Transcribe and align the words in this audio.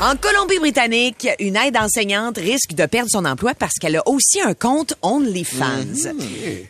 En 0.00 0.14
Colombie-Britannique, 0.16 1.28
une 1.40 1.56
aide 1.56 1.76
enseignante 1.76 2.36
risque 2.36 2.74
de 2.74 2.86
perdre 2.86 3.10
son 3.10 3.24
emploi 3.24 3.52
parce 3.54 3.74
qu'elle 3.80 3.96
a 3.96 4.08
aussi 4.08 4.40
un 4.40 4.54
compte 4.54 4.94
OnlyFans. 5.02 6.12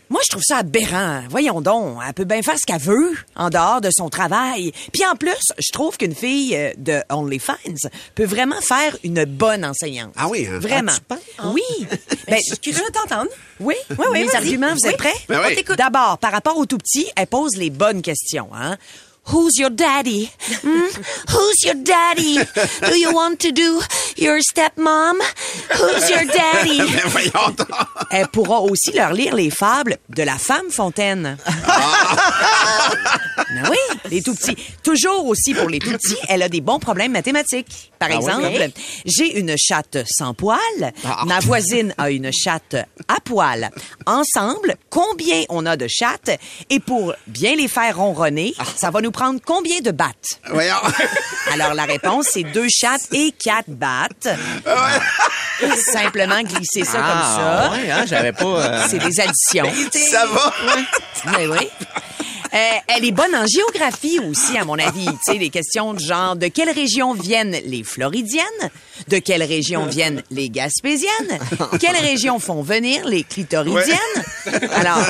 Moi, 0.08 0.20
je 0.24 0.30
trouve 0.30 0.42
ça 0.42 0.58
aberrant. 0.58 1.22
Voyons 1.28 1.60
donc, 1.60 1.98
elle 2.06 2.14
peut 2.14 2.24
bien 2.24 2.42
faire 2.42 2.58
ce 2.58 2.64
qu'elle 2.64 2.80
veut 2.80 3.14
en 3.34 3.50
dehors 3.50 3.80
de 3.82 3.90
son 3.92 4.08
travail. 4.08 4.72
Puis 4.92 5.04
en 5.04 5.14
plus, 5.14 5.34
je 5.58 5.72
trouve 5.72 5.98
qu'une 5.98 6.14
fille 6.14 6.56
euh, 6.56 6.72
de 6.78 7.02
OnlyFans 7.10 7.54
peut 8.14 8.24
vraiment 8.24 8.60
faire 8.62 8.96
une 9.04 9.24
bonne 9.24 9.64
enseignante. 9.64 10.12
Ah 10.16 10.28
oui, 10.28 10.46
hein? 10.50 10.58
Vraiment. 10.58 10.92
Ah? 11.10 11.50
Oui. 11.52 11.62
Ben, 12.28 12.40
Je 12.44 12.70
de 12.70 12.92
t'entendre. 12.92 13.30
oui, 13.60 13.76
oui, 13.90 14.06
oui. 14.10 14.24
Les 14.24 14.34
arguments, 14.34 14.74
vous 14.74 14.84
êtes 14.88 14.96
prêts? 14.96 15.14
Ben 15.28 15.40
oui. 15.46 15.62
D'abord, 15.76 16.18
par 16.18 16.32
rapport 16.32 16.56
au 16.58 16.66
tout 16.66 16.78
petit, 16.78 17.06
elle 17.14 17.28
pose 17.28 17.56
les 17.56 17.70
bonnes 17.70 18.02
questions. 18.02 18.48
Hein? 18.52 18.76
Who's 19.28 19.58
your 19.58 19.70
daddy? 19.70 20.30
Hmm? 20.62 20.86
Who's 21.30 21.64
your 21.64 21.74
daddy? 21.74 22.38
Do 22.86 22.98
you 22.98 23.12
want 23.12 23.40
to 23.40 23.52
do 23.52 23.82
your 24.18 24.38
stepmom? 24.40 25.16
Who's 25.78 26.10
your 26.10 26.24
daddy? 26.24 26.80
Elle 28.10 28.28
pourra 28.28 28.60
aussi 28.60 28.92
leur 28.92 29.12
lire 29.12 29.34
les 29.34 29.50
fables 29.50 29.98
de 30.08 30.22
la 30.22 30.38
femme 30.38 30.70
fontaine. 30.70 31.36
Ben 33.48 33.70
oui, 33.70 33.76
les 34.10 34.22
tout 34.22 34.34
petits. 34.34 34.56
Toujours 34.82 35.26
aussi 35.26 35.54
pour 35.54 35.68
les 35.68 35.78
tout 35.78 35.90
petits, 35.92 36.16
elle 36.28 36.42
a 36.42 36.48
des 36.48 36.60
bons 36.60 36.78
problèmes 36.78 37.12
mathématiques. 37.12 37.92
Par 37.98 38.10
exemple, 38.10 38.70
j'ai 39.04 39.38
une 39.38 39.54
chatte 39.56 39.98
sans 40.10 40.34
poil, 40.34 40.58
ma 41.26 41.40
voisine 41.40 41.94
a 41.96 42.10
une 42.10 42.30
chatte 42.32 42.76
à 43.08 43.20
poil. 43.24 43.70
Ensemble, 44.06 44.76
combien 44.90 45.42
on 45.48 45.64
a 45.66 45.76
de 45.76 45.86
chattes? 45.88 46.38
Et 46.70 46.80
pour 46.80 47.14
bien 47.26 47.54
les 47.56 47.68
faire 47.68 47.96
ronronner, 47.96 48.54
ça 48.76 48.90
va 48.90 49.00
nous 49.00 49.10
prendre 49.10 49.40
combien 49.44 49.80
de 49.80 49.90
battes? 49.90 50.40
Voyons. 50.50 50.74
Alors 51.52 51.74
la 51.74 51.84
réponse, 51.84 52.26
c'est 52.32 52.44
deux 52.44 52.68
chattes 52.68 53.08
et 53.12 53.32
quatre 53.32 53.70
battes. 53.70 54.05
Simplement 55.92 56.42
glisser 56.42 56.84
ça 56.84 56.98
comme 56.98 57.22
ça. 57.22 57.70
Ouais, 57.72 57.90
hein, 57.90 58.04
j'avais 58.06 58.32
pas. 58.32 58.44
euh, 58.44 58.84
C'est 58.88 58.98
des 58.98 59.20
additions. 59.20 59.70
Ça 60.10 60.26
va? 60.26 60.52
Oui, 61.38 61.46
oui. 61.50 61.68
Euh, 62.56 62.70
elle 62.88 63.04
est 63.04 63.12
bonne 63.12 63.34
en 63.34 63.44
géographie 63.46 64.18
aussi, 64.20 64.56
à 64.56 64.64
mon 64.64 64.78
avis. 64.78 65.04
Tu 65.04 65.12
sais, 65.32 65.38
les 65.38 65.50
questions 65.50 65.92
de 65.92 66.00
genre, 66.00 66.36
de 66.36 66.46
quelle 66.48 66.70
région 66.70 67.12
viennent 67.12 67.54
les 67.66 67.82
Floridiennes? 67.84 68.44
De 69.08 69.18
quelle 69.18 69.42
région 69.42 69.84
viennent 69.84 70.22
les 70.30 70.48
Gaspésiennes? 70.48 71.38
Quelle 71.78 71.96
région 71.96 72.38
font 72.38 72.62
venir 72.62 73.06
les 73.06 73.24
Clitoridiennes? 73.24 73.98
Alors, 74.72 75.02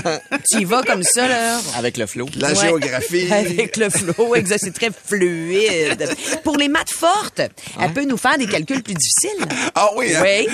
tu 0.51 0.63
y 0.63 0.65
vas 0.65 0.83
comme 0.83 1.05
ça, 1.05 1.29
là. 1.29 1.61
Avec 1.77 1.99
le 1.99 2.07
flow. 2.07 2.27
La 2.37 2.49
Ouais. 2.49 2.55
géographie. 2.57 3.33
Avec 3.33 3.77
le 3.77 3.91
flow, 3.91 4.35
exact, 4.35 4.63
c'est 4.65 4.75
très 4.75 4.91
fluide. 4.91 6.09
Pour 6.43 6.57
les 6.57 6.67
maths 6.69 6.91
fortes, 6.93 7.41
elle 7.81 7.93
peut 7.93 8.05
nous 8.05 8.17
faire 8.17 8.39
des 8.39 8.49
calculs 8.49 8.83
plus 8.83 8.95
difficiles. 8.95 9.47
Ah 9.77 9.91
oui, 9.95 10.13
hein? 10.17 10.23
Oui. 10.25 10.49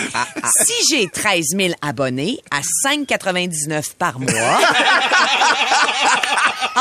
Si 0.67 0.73
j'ai 0.91 1.09
13 1.09 1.43
000 1.57 1.73
abonnés 1.81 2.39
à 2.51 2.61
5,99 2.87 3.95
par 3.99 4.19
mois, 4.21 4.31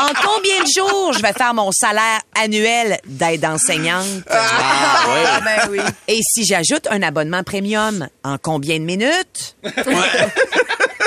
en 0.02 0.08
combien 0.14 0.62
de 0.62 0.68
jours 0.68 1.12
je 1.12 1.22
vais 1.22 1.32
faire 1.32 1.54
mon 1.54 1.70
salaire 1.72 2.20
annuel 2.34 2.98
d'aide 3.06 3.44
enseignante? 3.44 4.06
Ah, 4.30 5.40
Ben 5.44 5.68
oui. 5.70 5.78
Et 6.08 6.20
si 6.22 6.44
j'ajoute 6.44 6.86
un 6.90 7.02
abonnement 7.02 7.42
premium, 7.42 8.08
en 8.24 8.38
combien 8.38 8.78
de 8.78 8.84
minutes? 8.84 9.56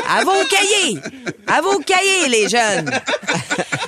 À 0.07 0.23
vos 0.23 0.31
cahiers! 0.49 0.99
À 1.47 1.61
vos 1.61 1.79
cahiers, 1.79 2.27
les 2.29 2.47
jeunes! 2.49 2.91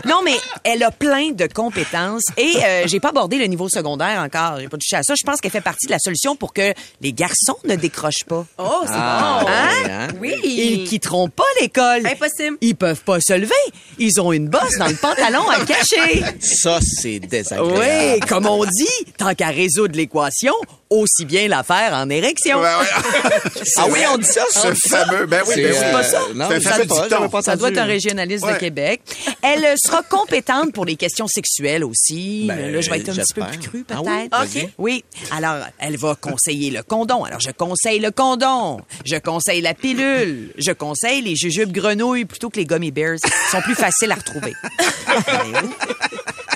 Non, 0.05 0.22
mais 0.23 0.38
elle 0.63 0.83
a 0.83 0.91
plein 0.91 1.31
de 1.31 1.47
compétences 1.47 2.23
et 2.38 2.53
euh, 2.63 2.83
j'ai 2.85 3.01
pas 3.01 3.09
abordé 3.09 3.38
le 3.38 3.45
niveau 3.47 3.67
secondaire 3.67 4.22
encore. 4.22 4.57
J'ai 4.57 4.69
pas 4.69 4.78
touché 4.78 4.95
à 4.95 5.03
ça. 5.03 5.16
Je 5.19 5.25
pense 5.25 5.41
qu'elle 5.41 5.51
fait 5.51 5.59
partie 5.59 5.85
de 5.88 5.91
la 5.91 6.00
solution 6.00 6.38
pour 6.38 6.53
que 6.53 6.73
les 7.01 7.11
garçons 7.11 7.57
ne 7.66 7.75
décrochent 7.75 8.23
pas. 8.25 8.45
Oh, 8.57 8.83
c'est 8.85 8.94
Ah, 8.94 9.39
bon. 9.41 9.47
ouais, 9.47 9.91
hein? 9.91 10.07
Oui. 10.22 10.33
Ils 10.45 10.88
quitteront 10.88 11.28
pas 11.28 11.44
l'école. 11.59 12.07
Impossible. 12.07 12.55
Ils 12.61 12.75
peuvent 12.78 13.01
pas 13.01 13.19
se 13.19 13.34
lever. 13.34 13.51
Ils 13.99 14.22
ont 14.22 14.31
une 14.31 14.47
bosse 14.47 14.78
dans 14.79 14.88
le 14.88 14.95
pantalon 14.95 15.49
à 15.49 15.66
cacher. 15.66 16.23
Ça, 16.39 16.79
c'est 16.81 17.19
désagréable. 17.19 17.78
Oui, 17.78 18.19
comme 18.29 18.45
on 18.45 18.63
dit, 18.63 18.88
tant 19.17 19.35
qu'à 19.35 19.47
résoudre 19.49 19.97
l'équation, 19.97 20.53
aussi 20.89 21.25
bien 21.25 21.47
la 21.47 21.63
faire 21.63 21.93
en 21.93 22.09
érection. 22.09 22.59
Ouais, 22.59 22.65
ouais. 22.65 23.51
Ah 23.77 23.85
oui, 23.91 23.99
on 24.11 24.17
dit 24.17 24.25
ça? 24.25 24.43
Ce 24.51 24.73
fameux. 24.87 25.25
Ben 25.25 25.41
oui, 25.47 25.53
C'est, 25.55 25.63
ben 25.63 25.71
oui. 25.71 25.77
euh, 25.83 25.91
pas 25.91 26.03
ça? 26.03 26.21
Non, 26.33 26.45
C'est 26.49 26.55
un 26.55 26.59
fameux 26.61 27.29
pas, 27.29 27.41
Ça 27.41 27.55
doit 27.55 27.69
être 27.69 27.77
un 27.77 27.85
régionaliste 27.85 28.43
de 28.45 28.51
Ouais. 28.51 28.57
Québec. 28.57 29.01
Elle 29.41 29.65
euh, 29.65 29.75
sera 29.77 30.01
compétente 30.03 30.71
pour 30.73 30.85
les 30.85 30.95
questions 30.95 31.27
sexuelles 31.27 31.83
aussi. 31.83 32.45
Ben, 32.47 32.71
là, 32.71 32.81
je 32.81 32.89
vais 32.89 32.99
être 32.99 33.09
un 33.09 33.13
petit 33.15 33.33
peu 33.33 33.41
plus 33.43 33.59
cru, 33.59 33.85
Ah 33.89 33.95
peut-être. 33.95 34.05
oui? 34.05 34.29
Vas-y. 34.31 34.69
Oui. 34.77 35.03
Alors, 35.31 35.65
elle 35.79 35.97
va 35.97 36.15
conseiller 36.15 36.71
le 36.71 36.81
condom. 36.83 37.23
Alors, 37.25 37.39
je 37.39 37.51
conseille 37.51 37.99
le 37.99 38.11
condom. 38.11 38.81
Je 39.05 39.17
conseille 39.17 39.61
la 39.61 39.73
pilule. 39.73 40.53
Je 40.57 40.71
conseille 40.71 41.21
les 41.21 41.35
jujubes 41.35 41.71
grenouilles 41.71 42.25
plutôt 42.25 42.49
que 42.49 42.57
les 42.59 42.65
gummy 42.65 42.91
bears. 42.91 43.17
Ils 43.23 43.51
sont 43.51 43.61
plus 43.61 43.75
faciles 43.75 44.11
à 44.11 44.15
retrouver. 44.15 44.53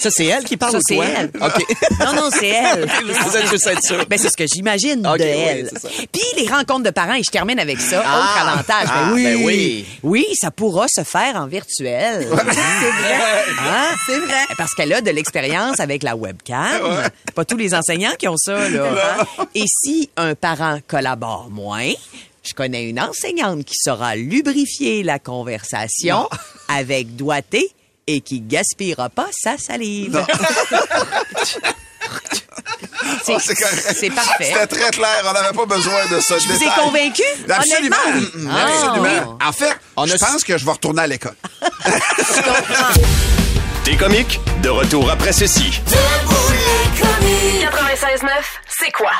Ça, 0.01 0.09
c'est 0.09 0.25
elle 0.25 0.43
qui 0.43 0.57
parle 0.57 0.71
Ça, 0.71 0.77
ou 0.79 0.81
c'est 0.87 0.95
elle. 0.97 1.31
OK. 1.39 1.65
Non, 1.99 2.13
non, 2.13 2.29
c'est 2.31 2.47
elle. 2.47 2.89
Vous 3.25 3.37
êtes 3.37 3.49
juste 3.49 3.67
être 3.67 3.83
sûr. 3.83 4.03
Ben, 4.09 4.17
c'est 4.17 4.29
ce 4.29 4.37
que 4.37 4.47
j'imagine 4.47 5.05
Ok, 5.05 5.19
de 5.19 5.23
oui, 5.23 5.29
elle. 5.29 5.69
c'est 5.71 5.79
ça. 5.79 5.89
Puis 6.11 6.21
les 6.37 6.47
rencontres 6.47 6.83
de 6.83 6.89
parents, 6.89 7.13
et 7.13 7.23
je 7.23 7.29
termine 7.29 7.59
avec 7.59 7.79
ça. 7.79 8.01
Ah. 8.05 8.17
Autre 8.17 8.47
avantage. 8.49 8.87
Ben 8.87 8.93
Ah, 8.95 9.11
oui. 9.13 9.23
ben 9.23 9.43
oui. 9.45 9.85
Oui, 10.03 10.25
ça 10.33 10.49
pourra 10.51 10.87
se 10.87 11.03
faire 11.03 11.35
en 11.35 11.45
virtuel. 11.45 12.27
c'est 12.29 12.33
vrai. 12.35 13.15
Hein? 13.59 13.87
C'est 14.07 14.17
vrai. 14.19 14.41
Parce 14.57 14.73
qu'elle 14.73 14.91
a 14.93 15.01
de 15.01 15.11
l'expérience 15.11 15.79
avec 15.79 16.01
la 16.03 16.15
webcam. 16.15 16.81
Pas 17.35 17.45
tous 17.45 17.57
les 17.57 17.73
enseignants 17.75 18.15
qui 18.17 18.27
ont 18.27 18.37
ça, 18.37 18.67
là. 18.69 18.85
Hein? 19.39 19.45
Et 19.55 19.65
si 19.67 20.09
un 20.17 20.33
parent 20.35 20.79
collabore 20.87 21.49
moins, 21.51 21.91
je 22.43 22.53
connais 22.53 22.89
une 22.89 22.99
enseignante 22.99 23.65
qui 23.65 23.75
saura 23.75 24.15
lubrifier 24.15 25.03
la 25.03 25.19
conversation 25.19 26.27
avec 26.67 27.15
doigté 27.15 27.69
et 28.07 28.21
qui 28.21 28.41
gaspillera 28.41 29.09
pas 29.09 29.27
sa 29.31 29.57
salive. 29.57 30.25
C'est- 33.23 33.33
Oh, 33.33 33.37
c'est 33.39 33.55
parfait. 34.09 34.45
C'était 34.53 34.67
très 34.67 34.89
clair. 34.91 35.23
On 35.25 35.33
n'avait 35.33 35.55
pas 35.55 35.65
besoin 35.65 36.05
de 36.11 36.19
ça. 36.19 36.37
Je 36.39 36.47
vous 36.47 36.63
ai 36.63 36.69
convaincu? 36.79 37.23
Absolument. 37.49 37.95
Honnêtement? 38.07 38.51
Absolument. 38.55 39.37
En 39.43 39.51
fait, 39.51 39.77
On 39.95 40.05
je 40.05 40.15
a- 40.15 40.17
pense 40.17 40.43
que 40.43 40.57
je 40.57 40.65
vais 40.65 40.71
retourner 40.71 41.01
à 41.03 41.07
l'école. 41.07 41.35
T'es 43.83 43.95
comiques, 43.95 44.39
de 44.61 44.69
retour 44.69 45.09
après 45.09 45.33
ceci. 45.33 45.81
Debout 45.87 46.51
les 46.51 47.01
comiques. 47.01 47.65
96.9, 48.21 48.29
c'est 48.79 48.91
quoi? 48.91 49.11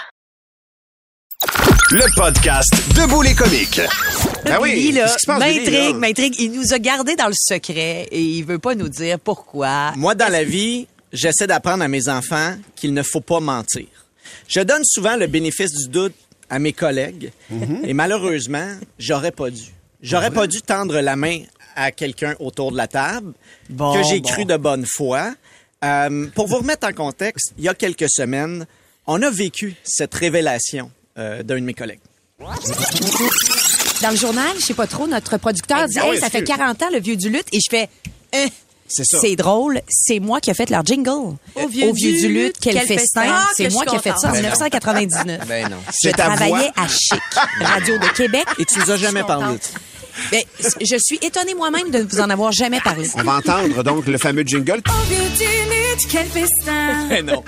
Le 1.45 2.15
podcast 2.15 2.71
Debout 2.95 3.21
les 3.23 3.33
comiques. 3.33 3.81
Ben 4.45 4.59
oui, 4.61 4.73
Billy, 4.75 4.91
là, 4.91 5.01
qu'est-ce 5.05 5.13
qui 5.15 5.19
se 5.21 5.25
passe, 5.25 5.43
Billy, 5.43 5.59
m'intrigue, 5.59 5.93
là? 5.93 5.99
m'intrigue. 5.99 6.35
Il 6.39 6.51
nous 6.51 6.73
a 6.73 6.79
gardé 6.79 7.15
dans 7.15 7.27
le 7.27 7.33
secret 7.35 8.07
et 8.11 8.21
il 8.21 8.43
veut 8.45 8.59
pas 8.59 8.75
nous 8.75 8.89
dire 8.89 9.19
pourquoi. 9.19 9.91
Moi, 9.95 10.13
dans 10.15 10.31
la 10.31 10.43
vie, 10.43 10.87
j'essaie 11.11 11.47
d'apprendre 11.47 11.83
à 11.83 11.87
mes 11.87 12.09
enfants 12.09 12.55
qu'il 12.75 12.93
ne 12.93 13.01
faut 13.01 13.21
pas 13.21 13.39
mentir. 13.39 13.87
Je 14.47 14.59
donne 14.61 14.83
souvent 14.85 15.15
le 15.17 15.27
bénéfice 15.27 15.71
du 15.73 15.87
doute 15.89 16.13
à 16.49 16.59
mes 16.59 16.73
collègues 16.73 17.31
et 17.83 17.93
malheureusement, 17.93 18.75
j'aurais 18.99 19.31
pas 19.31 19.49
dû. 19.49 19.63
J'aurais 20.01 20.31
pas 20.31 20.47
dû 20.47 20.61
tendre 20.61 20.99
la 20.99 21.15
main 21.15 21.39
à 21.75 21.91
quelqu'un 21.91 22.35
autour 22.39 22.71
de 22.71 22.77
la 22.77 22.87
table 22.87 23.33
Bon, 23.69 23.93
que 23.93 24.03
j'ai 24.03 24.19
bon. 24.19 24.29
cru 24.29 24.45
de 24.45 24.57
bonne 24.57 24.85
foi. 24.85 25.33
Euh, 25.83 26.27
pour 26.35 26.47
vous 26.47 26.57
remettre 26.57 26.87
en 26.87 26.93
contexte, 26.93 27.53
il 27.57 27.63
y 27.63 27.69
a 27.69 27.73
quelques 27.73 28.09
semaines, 28.09 28.65
on 29.07 29.21
a 29.23 29.29
vécu 29.31 29.75
cette 29.83 30.13
révélation 30.13 30.91
euh, 31.17 31.43
d'un 31.43 31.55
de 31.55 31.61
mes 31.65 31.73
collègues. 31.73 31.99
Dans 34.01 34.09
le 34.09 34.15
journal, 34.15 34.51
je 34.59 34.65
sais 34.65 34.73
pas 34.73 34.87
trop, 34.87 35.05
notre 35.07 35.37
producteur 35.37 35.85
dit 35.87 35.99
Ah 35.99 36.07
Hey, 36.07 36.19
ça 36.19 36.29
fait 36.29 36.39
excuse. 36.39 36.57
40 36.57 36.81
ans 36.83 36.89
le 36.91 36.99
vieux 36.99 37.15
du 37.15 37.29
lutte 37.29 37.47
et 37.51 37.59
je 37.59 37.69
fais 37.69 37.87
Hein, 38.33 38.47
C'est 38.87 39.03
ça. 39.05 39.19
C'est 39.21 39.35
drôle, 39.35 39.81
c'est 39.89 40.19
moi 40.19 40.39
qui 40.39 40.49
ai 40.49 40.53
fait 40.53 40.69
leur 40.69 40.83
jingle. 40.85 41.35
Au 41.55 41.67
vieux 41.67 41.91
du 41.93 42.27
lutte, 42.29 42.55
quel, 42.59 42.73
quel 42.75 42.87
festin. 42.87 43.23
Ah, 43.27 43.47
c'est 43.55 43.67
que 43.67 43.73
moi 43.73 43.83
je 43.85 43.89
qui 43.91 43.95
ai 43.97 43.99
fait 43.99 44.09
ça 44.17 44.27
en 44.29 44.31
contente. 44.31 44.35
1999. 44.41 45.47
Ben 45.47 45.69
non. 45.69 45.77
Je 45.87 45.91
C'est 45.91 46.11
ta 46.13 46.27
voix. 46.29 46.35
travaillais 46.37 46.71
à 46.75 46.87
Chic, 46.87 47.21
Radio 47.61 47.97
de 47.99 48.07
Québec. 48.15 48.45
Et 48.57 48.65
tu 48.65 48.79
nous 48.79 48.89
as 48.89 48.97
jamais 48.97 49.23
parlé 49.23 49.57
de 49.57 49.63
ça. 49.63 49.69
Ben, 50.31 50.41
je 50.81 50.95
suis 50.99 51.19
étonnée 51.21 51.53
moi-même 51.55 51.89
de 51.91 51.99
vous 52.09 52.19
en 52.21 52.29
avoir 52.29 52.51
jamais 52.51 52.79
parlé. 52.81 53.07
On 53.15 53.23
va 53.23 53.33
entendre 53.35 53.83
donc 53.83 54.05
le 54.07 54.17
fameux 54.17 54.43
jingle. 54.45 54.81
Au 54.89 55.03
vieux 55.09 55.29
du 55.37 55.43
lutte, 55.43 56.07
quel 56.09 56.27
festin. 56.27 57.07
Ben 57.09 57.25
non. 57.25 57.43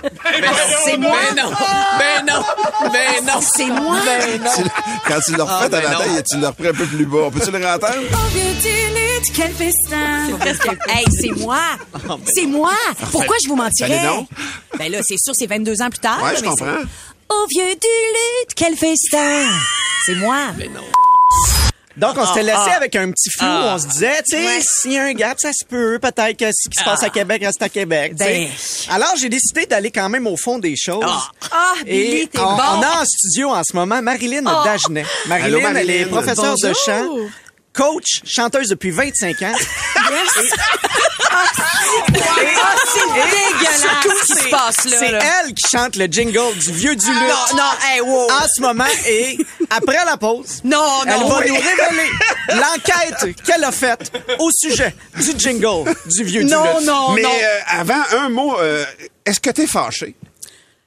C'est 0.86 0.98
moi. 0.98 1.15
Ben 1.36 1.44
non. 1.44 1.51
Ben 2.00 2.25
non. 2.27 2.44
Ben 2.92 3.25
non. 3.25 3.39
C'est 3.42 3.65
moi. 3.68 3.98
Tu- 4.56 4.63
Quand 5.07 5.19
tu 5.25 5.36
l'as 5.36 5.44
refait 5.44 5.69
ben 5.69 5.77
à 5.80 5.81
la 5.83 5.89
non. 5.92 5.98
taille, 6.00 6.24
tu 6.30 6.38
l'as 6.39 6.48
repris 6.50 6.68
un 6.68 6.74
peu 6.74 6.86
plus 6.86 7.06
bas. 7.06 7.18
On 7.25 7.31
peut-tu 7.31 7.51
le 7.51 7.57
réentendre? 7.57 7.94
Au 7.95 8.27
vieux 8.30 8.54
du 8.62 8.69
lutte, 8.69 9.33
quel 9.36 9.51
festin. 9.54 10.27
Hey, 10.89 11.06
c'est 11.19 11.31
moi. 11.42 11.59
C'est 12.33 12.45
moi. 12.45 12.71
Pourquoi 13.12 13.36
je 13.44 13.50
vous 13.50 13.56
mentirais? 13.56 13.98
Allez, 13.98 14.07
non. 14.07 14.27
Ben 14.77 14.92
là, 14.92 15.00
c'est 15.04 15.18
sûr, 15.18 15.33
c'est 15.36 15.48
22 15.48 15.81
ans 15.81 15.89
plus 15.89 16.00
tard. 16.00 16.21
Ouais, 16.24 16.31
là, 16.33 16.38
je 16.39 16.42
mais 16.44 16.50
comprends. 16.50 16.77
Au 17.30 17.48
vieux 17.50 17.63
du 17.69 17.71
lutte, 17.71 18.54
quel 18.56 18.75
festin. 18.75 19.48
C'est 20.06 20.16
moi. 20.16 20.38
Donc, 21.95 22.18
on 22.18 22.25
s'était 22.25 22.44
laissé 22.44 22.57
ah. 22.72 22.78
avec 22.78 22.95
un 22.95 23.12
petit 23.12 23.30
flou. 23.38 23.48
On 23.48 23.78
se 23.78 23.88
disait, 23.88 24.22
tu 24.28 24.36
sais, 24.36 24.44
Ouais. 24.45 24.60
s'il 24.62 24.94
y 24.94 24.98
a 24.98 25.04
un 25.04 25.13
gap, 25.13 25.38
ça 25.40 25.51
se 25.54 25.63
peut. 25.63 26.00
Peut-être 26.01 26.38
que 26.38 26.45
ce 26.51 26.68
qui 26.69 26.75
se 26.80 26.84
passe 26.84 27.04
à 27.04 27.10
Québec 27.10 27.44
reste 27.45 27.62
à 27.62 27.69
Québec. 27.69 28.16
Ben. 28.16 28.48
Alors, 28.90 29.13
j'ai 29.19 29.30
décidé 29.30 29.66
d'aller 29.68 29.92
quand 29.92 30.10
même 30.10 30.25
au 30.25 30.36
fond 30.36 30.57
des 30.57 30.75
choses. 30.75 31.04
Ah, 31.51 31.74
Et 31.86 32.04
Billy, 32.04 32.28
t'es 32.30 32.40
on, 32.40 32.56
bon. 32.56 32.63
on 32.78 32.81
a 32.81 33.01
en 33.01 33.06
studio 33.06 33.50
en 33.50 33.62
ce 33.63 33.75
moment 33.75 34.01
Marilyn 34.01 34.42
Dagenet. 34.42 35.06
Marilyn, 35.28 35.45
Allô, 35.45 35.60
elle 35.60 35.66
est 35.66 35.72
Marilyn. 36.00 36.07
professeure 36.07 36.56
de 36.56 36.62
Bonjour. 36.68 36.84
chant, 36.84 37.30
coach, 37.74 38.22
chanteuse 38.25 38.70
depuis 38.70 38.92
25 38.92 39.42
ans. 39.42 39.54
Ah, 41.36 42.75
c'est 42.94 43.06
dégueulasse 43.14 44.22
ce 44.22 44.25
qui 44.25 44.40
se 44.44 44.50
passe 44.50 44.86
là. 44.86 44.98
C'est 45.00 45.12
là. 45.12 45.20
elle 45.46 45.54
qui 45.54 45.64
chante 45.70 45.96
le 45.96 46.06
jingle 46.06 46.54
du 46.58 46.72
vieux 46.72 46.96
du 46.96 47.08
lutte. 47.08 47.20
Non, 47.22 47.58
non, 47.58 47.64
hey, 47.92 48.02
wow. 48.02 48.28
En 48.31 48.48
ce 48.56 48.62
moment, 48.62 48.86
et 49.08 49.38
après 49.70 49.98
la 50.06 50.18
pause, 50.18 50.62
Non, 50.64 50.78
non. 50.78 51.04
elle 51.08 51.28
va 51.30 51.40
oui. 51.40 51.50
nous 51.50 51.56
révéler 51.56 52.10
l'enquête 52.50 53.36
qu'elle 53.44 53.64
a 53.64 53.72
faite 53.72 54.12
au 54.40 54.50
sujet 54.52 54.96
du 55.18 55.31
jingle 55.38 55.94
du 56.06 56.24
vieux 56.24 56.44
du 56.44 56.50
Non, 56.52 56.78
lutte. 56.78 56.88
non, 56.88 57.12
Mais 57.14 57.22
non. 57.24 57.30
euh, 57.30 57.60
avant, 57.80 58.04
un 58.19 58.30
mot. 58.30 58.60
euh, 58.60 58.86
Est-ce 59.26 59.40
que 59.40 59.50
t'es 59.50 59.68
fâché? 59.68 60.16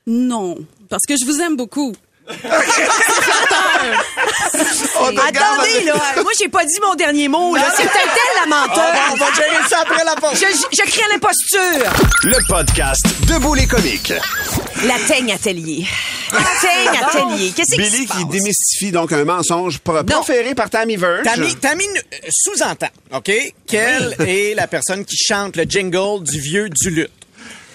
Non, 0.07 0.57
parce 0.89 1.03
que 1.09 1.15
je 1.21 1.25
vous 1.25 1.41
aime 1.41 1.57
beaucoup. 1.57 1.93
On 4.99 5.13
te 5.13 5.21
regarde 5.21 5.37
Attendez, 5.37 5.85
là. 5.85 5.95
Moi, 6.23 6.33
j'ai 6.39 6.49
pas 6.49 6.65
dit 6.65 6.79
mon 6.83 6.95
dernier 6.95 7.29
mot, 7.29 7.55
là. 7.55 7.73
C'est 7.77 7.83
peut-être 7.85 7.97
elle, 8.05 8.51
la 8.51 8.57
On 8.57 8.61
va, 8.61 8.67
menteur. 8.67 8.95
on 9.13 9.17
va 9.17 9.27
gérer 9.35 9.69
ça 9.69 9.79
après 9.83 10.05
la 10.05 10.15
pause. 10.17 10.33
Je, 10.35 10.47
je 10.77 10.83
crie 10.91 11.03
à 11.03 11.09
l'imposture. 11.13 11.93
Le 12.25 12.39
podcast 12.49 13.03
Debout 13.29 13.55
les 13.55 13.67
comiques. 13.67 14.13
La 14.85 14.99
teigne 15.07 15.33
atelier. 15.33 15.87
La 16.33 16.39
teigne 16.61 16.99
atelier. 17.05 17.53
Qu'est-ce 17.55 17.75
qui 17.77 17.85
se 17.85 17.91
Billy 17.91 18.07
passe? 18.07 18.17
qui 18.19 18.25
démystifie 18.27 18.91
donc 18.91 19.13
un 19.13 19.25
mensonge 19.25 19.79
pro- 19.79 20.03
proféré 20.05 20.55
par 20.55 20.69
Tammy 20.71 20.97
Verge. 20.97 21.23
Tammy, 21.25 21.55
Tammy 21.57 21.85
euh, 21.87 22.17
sous-entend, 22.31 22.89
OK, 23.15 23.31
qu'elle 23.67 24.17
est 24.27 24.55
la 24.55 24.67
personne 24.67 25.05
qui 25.05 25.17
chante 25.17 25.57
le 25.57 25.65
jingle 25.65 26.23
du 26.25 26.41
vieux 26.41 26.69
du 26.69 26.91
lutte. 26.91 27.11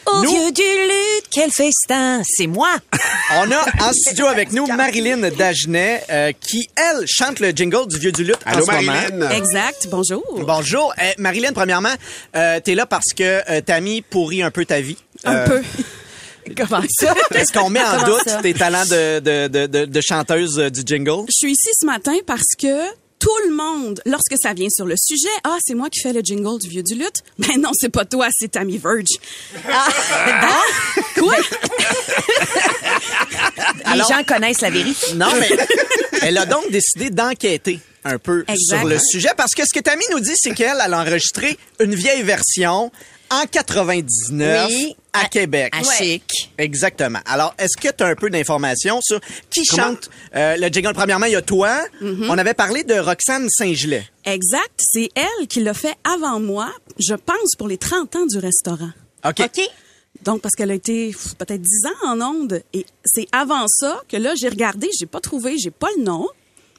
Au 0.07 0.23
Nous- 0.23 0.31
vieux 0.31 0.51
du 0.51 0.61
lutte, 0.61 1.25
quel 1.31 1.51
festin. 1.51 2.21
C'est 2.25 2.47
moi. 2.47 2.69
On 3.37 3.51
a 3.51 3.65
en 3.87 3.93
studio 3.93 4.25
avec 4.27 4.51
nous 4.51 4.65
Marilyn 4.67 5.29
Dagenet, 5.29 6.03
euh, 6.09 6.31
qui, 6.39 6.69
elle, 6.75 7.05
chante 7.07 7.39
le 7.39 7.51
jingle 7.51 7.87
du 7.87 7.97
vieux 7.99 8.11
du 8.11 8.23
lutte 8.23 8.39
Allô, 8.45 8.63
en 8.63 8.65
ce 8.65 8.85
moment. 8.85 9.29
Exact. 9.31 9.87
Bonjour. 9.89 10.23
Bonjour. 10.45 10.93
Euh, 11.01 11.11
Marilyn, 11.17 11.53
premièrement, 11.53 11.93
euh, 12.35 12.59
t'es 12.59 12.75
là 12.75 12.85
parce 12.85 13.13
que 13.15 13.41
euh, 13.49 13.61
Tammy 13.61 14.01
pourrit 14.01 14.41
un 14.41 14.51
peu 14.51 14.65
ta 14.65 14.81
vie. 14.81 14.97
Un 15.23 15.35
Euh, 15.35 15.45
peu. 15.47 15.61
Comment 16.57 16.81
ça? 16.89 17.13
Est-ce 17.35 17.53
qu'on 17.53 17.69
met 17.69 17.81
en 17.83 17.91
Comment 17.91 18.05
doute 18.17 18.27
ça? 18.27 18.41
tes 18.41 18.53
talents 18.55 18.85
de, 18.85 19.19
de, 19.19 19.47
de, 19.47 19.67
de, 19.67 19.85
de 19.85 20.01
chanteuse 20.01 20.57
euh, 20.59 20.69
du 20.71 20.81
jingle? 20.83 21.25
Je 21.27 21.33
suis 21.37 21.51
ici 21.51 21.69
ce 21.79 21.85
matin 21.85 22.13
parce 22.25 22.55
que 22.59 22.81
tout 23.21 23.37
le 23.47 23.53
monde, 23.53 24.01
lorsque 24.05 24.35
ça 24.41 24.53
vient 24.53 24.67
sur 24.69 24.85
le 24.85 24.95
sujet, 24.97 25.29
ah, 25.43 25.57
c'est 25.65 25.75
moi 25.75 25.89
qui 25.89 26.01
fais 26.01 26.11
le 26.11 26.21
jingle 26.21 26.59
du 26.59 26.67
vieux 26.67 26.83
du 26.83 26.95
lutte. 26.95 27.23
Ben 27.39 27.61
non, 27.61 27.69
c'est 27.73 27.89
pas 27.89 28.03
toi, 28.03 28.27
c'est 28.37 28.51
Tammy 28.51 28.77
Verge. 28.77 29.05
Ah, 29.69 29.87
quoi? 31.17 31.35
Les 33.93 33.99
gens 33.99 34.23
connaissent 34.27 34.61
la 34.61 34.71
vérité. 34.71 35.13
Non, 35.13 35.29
mais 35.39 35.49
elle 36.21 36.37
a 36.37 36.45
donc 36.45 36.69
décidé 36.71 37.09
d'enquêter 37.11 37.79
un 38.03 38.17
peu 38.17 38.43
sur 38.57 38.83
le 38.85 38.97
sujet 38.99 39.29
parce 39.37 39.53
que 39.53 39.63
ce 39.65 39.73
que 39.73 39.79
Tammy 39.79 40.03
nous 40.11 40.19
dit, 40.19 40.33
c'est 40.35 40.55
qu'elle 40.55 40.79
elle 40.83 40.93
a 40.93 40.99
enregistré 40.99 41.57
une 41.79 41.93
vieille 41.93 42.23
version 42.23 42.91
en 43.31 43.45
99 43.45 44.67
Oui, 44.69 44.95
à, 45.13 45.21
à- 45.21 45.25
Québec. 45.29 45.73
à 45.75 45.83
Chic. 45.83 46.51
Exactement. 46.57 47.19
Alors, 47.25 47.53
est-ce 47.57 47.77
que 47.79 47.93
tu 47.93 48.03
as 48.03 48.07
un 48.07 48.15
peu 48.15 48.29
d'informations 48.29 48.99
sur 49.01 49.19
qui 49.49 49.65
chante 49.65 50.09
euh, 50.35 50.57
le 50.57 50.67
jingle? 50.67 50.93
Premièrement, 50.93 51.25
il 51.25 51.33
y 51.33 51.35
a 51.35 51.41
toi. 51.41 51.79
Mm-hmm. 52.01 52.27
On 52.29 52.37
avait 52.37 52.53
parlé 52.53 52.83
de 52.83 52.93
Roxane 52.95 53.47
Saint-Gelais. 53.49 54.05
Exact. 54.25 54.71
C'est 54.79 55.09
elle 55.15 55.47
qui 55.47 55.61
l'a 55.61 55.73
fait 55.73 55.95
avant 56.03 56.39
moi, 56.39 56.71
je 56.99 57.15
pense, 57.15 57.55
pour 57.57 57.67
les 57.67 57.77
30 57.77 58.15
ans 58.15 58.25
du 58.25 58.37
restaurant. 58.37 58.91
OK. 59.25 59.39
OK. 59.39 59.61
Donc, 60.23 60.41
parce 60.41 60.53
qu'elle 60.55 60.71
a 60.71 60.75
été 60.75 61.15
peut-être 61.39 61.61
10 61.61 61.85
ans 61.87 62.09
en 62.11 62.21
onde. 62.21 62.61
Et 62.73 62.85
c'est 63.05 63.27
avant 63.31 63.65
ça 63.67 64.01
que 64.07 64.17
là, 64.17 64.33
j'ai 64.35 64.49
regardé, 64.49 64.89
j'ai 64.99 65.05
pas 65.07 65.19
trouvé, 65.19 65.57
j'ai 65.57 65.71
pas 65.71 65.87
le 65.97 66.03
nom. 66.03 66.27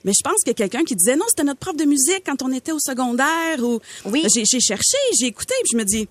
Mais 0.04 0.12
je 0.12 0.28
pense 0.28 0.38
qu'il 0.42 0.48
y 0.48 0.50
a 0.50 0.54
quelqu'un 0.54 0.82
qui 0.84 0.96
disait 0.96 1.14
non, 1.14 1.24
c'était 1.28 1.44
notre 1.44 1.60
prof 1.60 1.76
de 1.76 1.84
musique 1.84 2.22
quand 2.26 2.42
on 2.42 2.52
était 2.52 2.72
au 2.72 2.80
secondaire. 2.80 3.58
Ou 3.60 3.78
Oui. 4.04 4.26
J'ai, 4.34 4.44
j'ai 4.44 4.58
cherché, 4.60 4.96
j'ai 5.18 5.26
écouté, 5.26 5.54
puis 5.62 5.70
je 5.72 5.76
me 5.76 5.84
dis, 5.84 6.08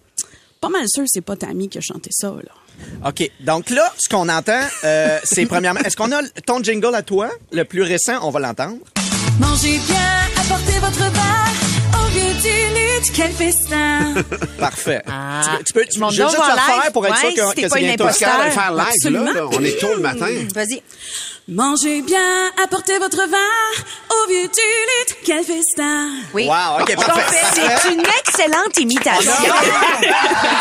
pas 0.61 0.69
mal 0.69 0.85
sûr, 0.87 1.03
c'est 1.07 1.21
pas 1.21 1.35
Tammy 1.35 1.67
qui 1.69 1.79
a 1.79 1.81
chanté 1.81 2.09
ça 2.13 2.27
là. 2.29 3.09
OK. 3.09 3.29
Donc 3.41 3.69
là, 3.69 3.91
ce 3.97 4.07
qu'on 4.09 4.29
entend, 4.29 4.61
euh, 4.83 5.19
c'est 5.23 5.45
premièrement... 5.45 5.81
Est-ce 5.81 5.97
qu'on 5.97 6.11
a 6.11 6.21
ton 6.45 6.63
jingle 6.63 6.95
à 6.95 7.01
toi, 7.01 7.29
le 7.51 7.63
plus 7.65 7.81
récent? 7.83 8.19
On 8.23 8.29
va 8.31 8.39
l'entendre? 8.39 8.77
Mangez 9.39 9.79
bien, 9.87 10.41
apportez 10.43 10.79
votre 10.79 10.97
verre. 11.11 11.51
Au 11.93 12.07
vieux 12.09 12.33
du 12.41 12.49
lutte, 12.75 13.11
quel 13.13 13.31
festin. 13.31 14.13
Parfait. 14.59 15.01
Ah. 15.07 15.41
Tu 15.43 15.49
peux, 15.57 15.63
tu 15.63 15.73
peux, 15.73 15.85
tu, 15.85 15.99
je 15.99 16.03
veux 16.05 16.09
juste 16.11 16.35
dos 16.35 16.41
va 16.41 16.55
le 16.55 16.59
faire 16.61 16.83
live. 16.83 16.91
pour 16.91 17.05
être 17.07 17.13
Ouais, 17.23 17.31
sûr 17.31 17.49
si 17.49 17.55
que, 17.55 17.61
pas 17.67 17.69
c'est 17.75 17.81
une 17.81 17.87
bien 17.87 17.95
toi. 17.97 18.13
Faire 18.13 18.71
live, 18.71 19.11
là. 19.13 19.47
On 19.51 19.63
est 19.63 19.79
tôt 19.79 19.93
le 19.93 19.99
matin. 20.01 20.27
Vas-y. 20.53 20.81
Mangez 21.47 22.01
bien, 22.03 22.49
apportez 22.63 22.97
votre 22.99 23.17
verre. 23.27 23.85
Au 24.09 24.29
vieux 24.29 24.43
du 24.43 24.47
lutte, 24.47 25.17
quel 25.25 25.43
festin. 25.43 26.09
Oui. 26.33 26.47
Wow, 26.47 26.81
OK, 26.81 26.95
parfait. 26.95 27.45
C'est 27.53 27.91
une 27.91 28.01
excellente 28.01 28.77
imitation. 28.79 29.31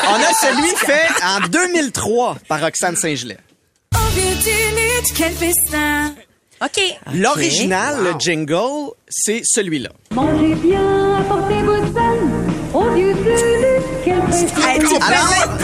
On 0.08 0.14
a 0.14 0.32
celui 0.40 0.70
fait 0.76 1.08
en 1.22 1.46
2003 1.48 2.38
par 2.48 2.60
Roxane 2.62 2.96
Saint-Gelais. 2.96 3.38
Au 3.94 4.08
vieux 4.14 4.34
du 4.36 4.50
lutte, 4.50 5.14
quel 5.16 5.32
festin. 5.32 6.14
OK. 6.62 6.80
L'original, 7.14 8.02
le 8.02 8.14
jingle, 8.18 8.92
c'est 9.08 9.42
celui-là. 9.44 9.90
Mangez 10.12 10.54
bien, 10.54 11.18
apportez 11.20 11.62
vos 11.62 11.76
scènes. 11.76 12.54
Au 12.72 12.90
vieux 12.90 13.14
du 13.14 13.20
lutte, 13.22 13.86
quel 14.04 14.22
festin. 14.32 14.62
Alors, 15.02 15.58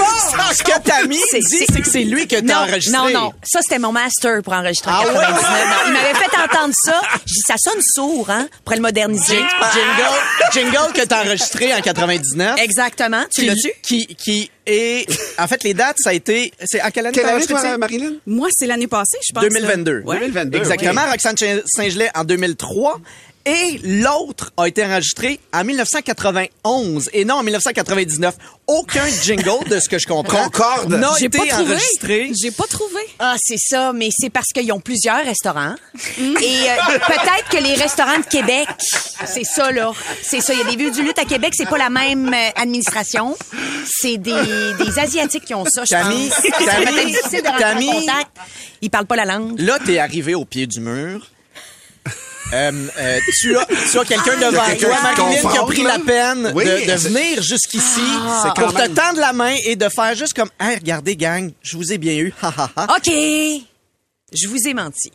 ce 0.54 0.62
que 0.62 0.80
Tammy 0.82 1.18
C'est- 1.30 1.40
dit, 1.40 1.66
que 1.82 1.88
c'est 1.88 2.04
lui 2.04 2.26
que 2.26 2.36
t'as 2.40 2.62
enregistré. 2.64 2.92
non, 2.92 3.10
non. 3.10 3.32
Ça, 3.44 3.60
c'était 3.62 3.78
mon 3.78 3.92
master 3.92 4.42
pour 4.42 4.52
enregistrer 4.52 4.90
en 4.90 4.94
Ah 4.94 5.06
ouais? 5.06 5.12
99. 5.14 5.42
Non, 5.68 5.76
il 5.86 5.92
m'avait 5.92 6.14
fait 6.14 6.36
entendre 6.38 6.74
ça. 6.84 7.00
Je 7.26 7.32
dis, 7.32 7.40
ça 7.46 7.54
sonne 7.58 7.80
sourd, 7.82 8.30
hein? 8.30 8.48
Pour 8.64 8.74
le 8.74 8.80
moderniser. 8.82 9.36
Jingle, 9.72 10.12
jingle 10.52 10.92
que 10.94 11.06
t'as 11.06 11.24
enregistré 11.24 11.74
en 11.74 11.80
99. 11.80 12.58
Exactement. 12.60 13.24
Tu 13.34 13.42
qui, 13.42 13.46
l'as-tu? 13.46 13.70
qui, 13.82 14.06
qui 14.16 14.50
est... 14.66 15.06
En 15.38 15.46
fait, 15.46 15.62
les 15.62 15.74
dates, 15.74 15.96
ça 15.98 16.10
a 16.10 16.12
été... 16.12 16.52
C'est 16.64 16.80
à 16.80 16.90
quelle 16.90 17.06
année 17.06 17.14
Quelle 17.14 17.24
t'as 17.24 17.28
année, 17.30 17.34
enregistré 17.44 17.60
toi, 17.62 17.70
ça? 17.72 17.78
Marilyn? 17.78 18.12
Moi, 18.26 18.48
c'est 18.52 18.66
l'année 18.66 18.86
passée, 18.88 19.18
je 19.26 19.32
pense. 19.32 19.42
2022. 19.44 20.02
Ouais. 20.04 20.18
2022. 20.18 20.58
Exactement. 20.58 21.02
Roxane 21.10 21.36
Saint- 21.36 21.60
Saint-Gelais 21.66 22.10
en 22.14 22.24
2003. 22.24 23.00
Et 23.48 23.78
l'autre 23.84 24.52
a 24.56 24.66
été 24.66 24.84
enregistré 24.84 25.38
en 25.54 25.62
1991 25.62 27.10
et 27.12 27.24
non 27.24 27.36
en 27.36 27.42
1999. 27.44 28.34
Aucun 28.66 29.06
jingle, 29.22 29.68
de 29.68 29.78
ce 29.78 29.88
que 29.88 29.98
je 30.00 30.06
comprends, 30.08 30.44
Concorde. 30.50 30.92
n'a 30.94 31.12
J'ai 31.18 31.26
été 31.26 31.38
pas 31.38 31.46
trouvé. 31.46 31.70
enregistré. 31.74 32.32
J'ai 32.42 32.50
pas 32.50 32.66
trouvé. 32.66 33.00
Ah, 33.20 33.36
c'est 33.38 33.56
ça, 33.58 33.92
mais 33.92 34.08
c'est 34.10 34.30
parce 34.30 34.48
qu'ils 34.48 34.72
ont 34.72 34.80
plusieurs 34.80 35.24
restaurants. 35.24 35.76
Et 36.18 36.24
euh, 36.24 36.98
peut-être 37.06 37.48
que 37.50 37.58
les 37.62 37.74
restaurants 37.74 38.18
de 38.18 38.24
Québec, 38.24 38.66
c'est 39.24 39.44
ça, 39.44 39.70
là. 39.70 39.92
C'est 40.22 40.40
ça. 40.40 40.52
Il 40.52 40.58
y 40.58 40.62
a 40.62 40.64
des 40.64 40.76
vieux 40.76 40.90
du 40.90 41.02
lutte 41.02 41.18
à 41.20 41.24
Québec, 41.24 41.52
c'est 41.56 41.68
pas 41.68 41.78
la 41.78 41.90
même 41.90 42.34
euh, 42.34 42.48
administration. 42.56 43.36
C'est 43.88 44.16
des, 44.16 44.32
des 44.84 44.98
Asiatiques 44.98 45.44
qui 45.44 45.54
ont 45.54 45.64
ça, 45.66 45.84
je 45.84 45.90
Tammy, 45.90 46.28
pense. 46.28 46.38
C'est 46.42 46.64
Tammy, 46.64 46.84
peut-être 46.86 47.06
difficile 47.06 47.42
de 47.42 47.48
rentrer 47.48 47.64
en 47.64 47.68
Tammy. 47.74 47.86
contact. 48.06 48.30
Ils 48.82 48.90
parlent 48.90 49.06
pas 49.06 49.16
la 49.16 49.24
langue. 49.24 49.60
Là, 49.60 49.78
t'es 49.84 49.98
arrivé 49.98 50.34
au 50.34 50.44
pied 50.44 50.66
du 50.66 50.80
mur. 50.80 51.28
Euh, 52.52 52.70
euh, 52.98 53.18
tu 53.40 53.56
as, 53.56 53.66
tu 53.90 53.98
as 53.98 54.04
quelqu'un 54.04 54.36
devant 54.36 54.64
quelqu'un 54.64 54.86
toi, 54.86 54.96
Marilyn, 55.02 55.50
qui 55.50 55.58
a 55.58 55.62
pris 55.64 55.82
là. 55.82 55.98
la 55.98 56.04
peine 56.04 56.52
Oui, 56.54 56.64
de, 56.64 56.92
venir 56.92 57.42
jusqu'ici 57.42 58.00
C'est 58.42 58.54
pour 58.54 58.72
te 58.72 58.78
même- 58.78 58.94
tendre 58.94 59.18
la 59.18 59.32
main 59.32 59.56
et 59.64 59.74
de 59.74 59.88
faire 59.88 60.14
juste 60.14 60.34
comme, 60.34 60.50
hey, 60.60 60.76
regardez, 60.76 61.16
gang, 61.16 61.50
je 61.62 61.76
vous 61.76 61.92
ai 61.92 61.98
bien 61.98 62.14
eu. 62.14 62.32
Ha, 62.42 62.52
ha, 62.56 62.70
ha. 62.76 62.96
OK. 62.96 63.10
Je 64.32 64.48
vous 64.48 64.58
ai 64.68 64.74
menti. 64.74 65.10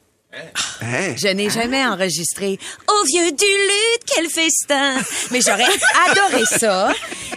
Hein? 0.82 1.16
Je 1.18 1.28
n'ai 1.28 1.50
jamais 1.50 1.86
enregistré 1.86 2.58
Au 2.88 3.04
vieux 3.06 3.32
du 3.32 3.44
lutte, 3.46 4.04
quel 4.16 4.30
festin! 4.30 4.96
Mais 5.32 5.42
j'aurais 5.42 5.66
adoré 6.10 6.44
ça. 6.46 6.94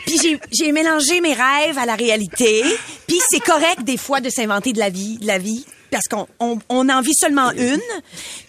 Puis 0.07 0.39
j'ai 0.53 0.71
mélangé 0.73 1.21
mes 1.21 1.35
rêves 1.35 1.77
à 1.77 1.87
la 1.87 1.97
réalité. 1.97 2.63
Puis 3.07 3.21
c'est 3.31 3.41
correct 3.41 3.85
des 3.85 3.97
fois 3.97 4.21
de 4.21 4.31
s'inventer 4.31 4.73
de 4.73 4.79
la 4.79 4.91
vie, 4.91 5.19
de 5.19 5.27
la 5.27 5.39
vie. 5.39 5.65
Parce 5.91 6.09
qu'on 6.09 6.27
on, 6.41 6.59
on 6.69 6.89
en 6.89 7.01
vit 7.03 7.15
seulement 7.15 7.53
une. 7.53 7.81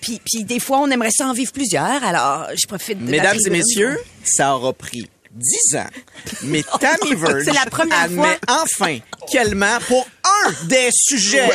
Puis, 0.02 0.20
puis 0.26 0.44
des 0.44 0.60
fois, 0.60 0.80
on 0.80 0.90
aimerait 0.90 1.12
ça 1.12 1.28
en 1.28 1.34
vivre 1.34 1.52
plusieurs. 1.52 2.04
Alors, 2.04 2.48
je 2.56 2.66
profite 2.66 3.00
de 3.00 3.06
la 3.06 3.12
Mesdames 3.12 3.38
et 3.46 3.50
messieurs, 3.52 4.00
ça 4.24 4.56
aura 4.56 4.74
pris 4.74 5.08
10 5.36 5.76
ans. 5.78 5.90
Mais 6.44 6.64
Tammy 6.80 7.14
Verge 7.16 7.44
C'est 7.46 7.54
la 7.54 7.66
première 7.70 8.04
admet 8.04 8.40
enfin 8.48 9.00
qu'elle 9.30 9.54
ment 9.56 9.78
pour 9.88 10.08
un 10.24 10.52
des 10.68 10.90
sujets 10.92 11.50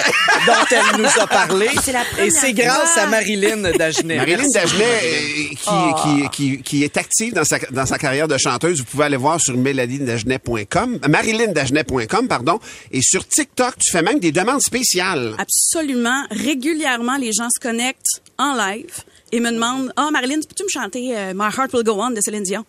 dont 0.46 0.52
elle 0.70 1.00
nous 1.00 1.08
a 1.20 1.26
parlé. 1.26 1.68
C'est 1.82 1.92
la 1.92 2.04
première 2.04 2.26
Et 2.26 2.30
c'est 2.30 2.52
grâce 2.52 2.96
à 2.98 3.06
Marilyn 3.06 3.62
Dagenet. 3.78 4.16
Marilyn. 4.16 4.44
Dagenet, 4.52 4.84
euh, 4.84 5.48
qui, 5.54 5.56
Ah. 5.66 5.94
qui, 6.02 6.28
qui, 6.30 6.62
qui 6.62 6.84
est 6.84 6.96
active 6.96 7.32
dans 7.32 7.44
sa, 7.44 7.58
dans 7.70 7.86
sa 7.86 7.98
carrière 7.98 8.28
de 8.28 8.36
chanteuse, 8.36 8.78
vous 8.80 8.84
pouvez 8.84 9.04
aller 9.06 9.16
voir 9.16 9.40
sur 9.40 9.56
mélodiedagenet.com, 9.56 10.98
marilyndagenet.com, 11.08 12.28
pardon. 12.28 12.60
Et 12.92 13.00
sur 13.02 13.26
TikTok, 13.26 13.76
tu 13.78 13.90
fais 13.92 14.02
même 14.02 14.18
des 14.20 14.32
demandes 14.32 14.60
spéciales. 14.62 15.34
Absolument. 15.38 16.24
Régulièrement, 16.30 17.16
les 17.16 17.32
gens 17.32 17.48
se 17.54 17.60
connectent 17.60 18.20
en 18.38 18.54
live 18.54 18.92
et 19.32 19.40
me 19.40 19.50
demandent 19.50 19.92
Ah, 19.96 20.10
Marilyn, 20.12 20.36
peux-tu 20.40 20.64
me 20.64 20.68
chanter 20.68 21.16
euh, 21.16 21.32
My 21.34 21.46
Heart 21.56 21.72
Will 21.72 21.84
Go 21.84 21.96
On 21.98 22.10
de 22.10 22.20
Céline 22.20 22.42
Dion? 22.42 22.64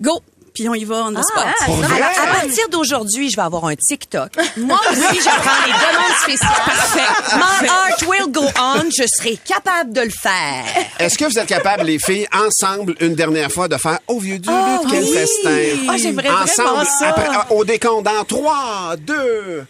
Go! 0.00 0.20
Puis 0.54 0.68
on 0.68 0.74
y 0.74 0.84
va 0.84 1.06
on 1.06 1.12
the 1.12 1.16
spot. 1.24 1.44
Ah, 1.44 1.64
Pour 1.66 1.78
alors, 1.78 1.88
vrai? 1.90 2.02
à 2.02 2.26
partir 2.32 2.68
d'aujourd'hui, 2.68 3.28
je 3.28 3.34
vais 3.34 3.42
avoir 3.42 3.64
un 3.64 3.74
TikTok. 3.74 4.30
Moi 4.56 4.78
aussi, 4.88 5.18
je 5.20 5.24
prends 5.24 5.66
les 5.66 5.72
demandes 5.72 6.16
spéciales. 6.22 6.62
Parfait. 6.64 7.36
My 7.36 7.66
heart 7.68 8.02
will 8.06 8.30
go 8.32 8.44
on. 8.60 8.84
Je 8.96 9.04
serai 9.16 9.36
capable 9.36 9.92
de 9.92 10.02
le 10.02 10.10
faire. 10.10 10.62
Est-ce 11.00 11.18
que 11.18 11.24
vous 11.24 11.36
êtes 11.40 11.48
capables, 11.48 11.82
les 11.82 11.98
filles, 11.98 12.28
ensemble, 12.32 12.94
une 13.00 13.16
dernière 13.16 13.50
fois, 13.50 13.66
de 13.66 13.76
faire 13.76 13.98
Au 14.06 14.20
vieux 14.20 14.38
du 14.38 14.48
Ah, 14.48 14.78
lutte, 14.80 14.92
quel 14.92 15.02
oui. 15.02 15.12
festin? 15.12 15.58
Ah, 15.88 15.96
j'aimerais 15.96 16.28
vraiment 16.28 16.44
Ensemble, 16.44 16.86
ça. 17.00 17.08
après- 17.08 17.28
ah, 17.32 17.46
au 17.50 17.64
décompte, 17.64 18.04
dans 18.04 18.24
3, 18.24 18.94
2... 18.98 19.66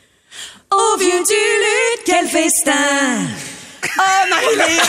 Au 0.70 0.98
vieux 0.98 1.08
du 1.10 1.14
lutte, 1.16 2.02
quel 2.04 2.26
festin! 2.26 2.72
Oh, 3.98 4.28
Marilyn! 4.28 4.82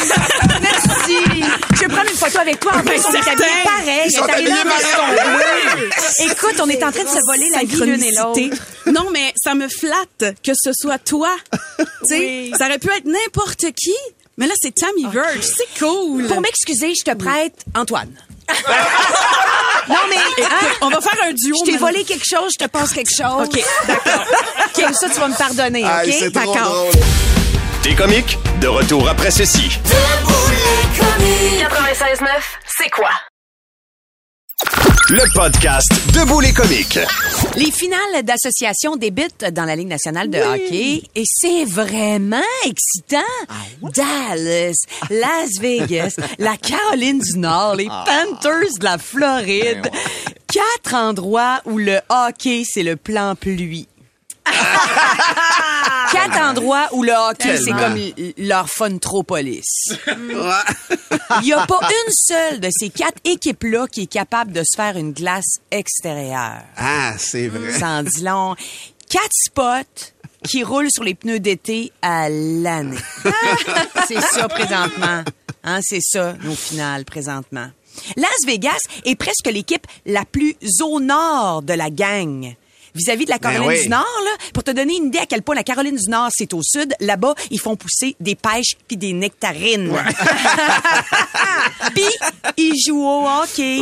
Merci! 0.62 1.43
Je 1.74 1.79
vais 1.79 1.88
prendre 1.88 2.09
une 2.09 2.17
photo 2.17 2.39
avec 2.39 2.59
toi. 2.59 2.74
En 2.75 2.81
plus, 2.81 3.01
on 3.05 3.13
est 3.13 3.29
habillés 3.29 3.63
pareil. 3.63 4.01
Ils 4.05 4.12
sont 4.12 4.25
Elle 4.25 4.29
est 4.29 4.33
arrivée 4.33 4.51
habillés 4.51 4.93
en 4.93 5.15
pareil. 5.15 5.89
Écoute, 6.31 6.55
on 6.62 6.69
est 6.69 6.83
en 6.83 6.91
train 6.91 7.03
de 7.03 7.09
se 7.09 7.25
voler 7.25 7.50
la 7.51 7.63
vie 7.63 7.91
l'une 7.91 8.03
et 8.03 8.12
l'autre. 8.12 8.57
Non, 8.88 9.09
mais 9.12 9.33
ça 9.35 9.53
me 9.55 9.67
flatte 9.67 10.35
que 10.43 10.53
ce 10.55 10.71
soit 10.74 11.00
toi. 11.00 11.35
tu 11.77 11.85
sais, 12.07 12.51
ça 12.57 12.65
aurait 12.65 12.79
pu 12.79 12.89
être 12.89 13.05
n'importe 13.05 13.65
qui. 13.75 13.95
Mais 14.38 14.47
là, 14.47 14.53
c'est 14.62 14.74
Tammy 14.74 15.05
Verge. 15.12 15.41
C'est 15.41 15.79
cool. 15.79 16.27
Pour 16.27 16.41
m'excuser, 16.41 16.93
je 16.95 17.09
te 17.09 17.15
prête 17.15 17.53
Antoine. 17.74 18.12
non, 19.89 19.95
mais 20.09 20.17
hein, 20.43 20.67
on 20.81 20.89
va 20.89 21.01
faire 21.01 21.17
un 21.24 21.33
duo. 21.33 21.55
je 21.65 21.71
t'ai 21.71 21.77
volé 21.77 22.03
quelque 22.03 22.25
chose, 22.25 22.53
je 22.59 22.65
te 22.65 22.69
passe 22.69 22.93
quelque 22.93 23.15
chose. 23.15 23.47
OK, 23.47 23.63
d'accord. 23.88 24.25
Comme 24.75 24.93
ça, 24.93 25.09
tu 25.09 25.19
vas 25.19 25.27
me 25.29 25.35
pardonner, 25.38 25.83
OK? 25.83 26.31
D'accord. 26.31 26.91
Drôle. 27.85 27.85
T'es 27.85 27.95
comique? 27.95 28.37
De 28.61 28.67
retour 28.67 29.07
après 29.09 29.31
ceci. 29.31 29.69
96.9, 29.69 32.27
c'est 32.65 32.89
quoi? 32.89 33.09
Le 35.09 35.21
podcast 35.35 35.87
Debout 36.15 36.39
les 36.39 36.51
comiques. 36.51 36.97
Les 37.57 37.69
finales 37.69 38.23
d'association 38.23 38.95
débutent 38.95 39.45
dans 39.51 39.65
la 39.65 39.75
Ligue 39.75 39.89
nationale 39.89 40.31
de 40.31 40.39
hockey 40.39 41.03
et 41.13 41.23
c'est 41.25 41.65
vraiment 41.65 42.41
excitant. 42.65 43.19
Dallas, 43.81 44.73
Las 45.11 45.59
Vegas, 45.59 46.15
la 46.39 46.57
Caroline 46.57 47.19
du 47.19 47.37
Nord, 47.37 47.75
les 47.75 47.87
Panthers 47.87 48.79
de 48.79 48.83
la 48.83 48.97
Floride. 48.97 49.91
Quatre 50.51 50.95
endroits 50.95 51.61
où 51.65 51.77
le 51.77 51.99
hockey, 52.09 52.63
c'est 52.65 52.83
le 52.83 52.95
plan 52.95 53.35
pluie. 53.35 53.87
Quatre 56.11 56.39
endroits 56.39 56.87
où 56.91 57.03
le 57.03 57.11
hockey, 57.11 57.57
c'est 57.57 57.71
comme 57.71 57.97
leur 58.37 58.69
funtropolis. 58.69 59.89
Il 61.41 61.45
n'y 61.45 61.53
a 61.53 61.65
pas 61.65 61.79
une 61.81 62.13
seule 62.13 62.59
de 62.59 62.69
ces 62.71 62.89
quatre 62.89 63.19
équipes-là 63.23 63.87
qui 63.87 64.03
est 64.03 64.11
capable 64.11 64.51
de 64.51 64.61
se 64.63 64.75
faire 64.75 64.97
une 64.97 65.13
glace 65.13 65.59
extérieure. 65.71 66.61
Ah, 66.77 67.13
c'est 67.17 67.47
vrai. 67.47 67.83
En 67.83 68.03
dit 68.03 68.23
long. 68.23 68.55
Quatre 69.09 69.33
spots 69.33 70.13
qui 70.47 70.63
roulent 70.63 70.91
sur 70.91 71.03
les 71.03 71.15
pneus 71.15 71.39
d'été 71.39 71.91
à 72.01 72.29
l'année. 72.29 72.97
c'est 74.07 74.21
ça 74.21 74.47
présentement. 74.47 75.23
Hein, 75.63 75.79
c'est 75.81 76.01
ça, 76.01 76.35
nos 76.43 76.55
finales 76.55 77.05
présentement. 77.05 77.67
Las 78.17 78.45
Vegas 78.45 78.77
est 79.05 79.15
presque 79.15 79.47
l'équipe 79.47 79.87
la 80.05 80.25
plus 80.25 80.55
au 80.83 80.99
nord 80.99 81.61
de 81.61 81.73
la 81.73 81.89
gang. 81.89 82.55
Vis-à-vis 82.95 83.25
de 83.25 83.29
la 83.29 83.39
Caroline 83.39 83.67
oui. 83.67 83.83
du 83.83 83.89
Nord, 83.89 84.05
là, 84.23 84.31
pour 84.53 84.63
te 84.63 84.71
donner 84.71 84.95
une 84.95 85.07
idée 85.07 85.19
à 85.19 85.25
quel 85.25 85.41
point 85.41 85.53
la 85.53 85.63
Caroline 85.63 85.95
du 85.95 86.09
Nord, 86.09 86.29
c'est 86.31 86.53
au 86.53 86.61
sud, 86.63 86.95
là-bas, 87.01 87.35
ils 87.51 87.59
font 87.59 87.75
pousser 87.75 88.15
des 88.19 88.35
pêches 88.35 88.77
puis 88.87 88.97
des 88.97 89.13
nectarines. 89.13 89.91
puis, 91.93 92.03
ils 92.57 92.73
jouent 92.87 93.05
au 93.05 93.27
hockey. 93.27 93.81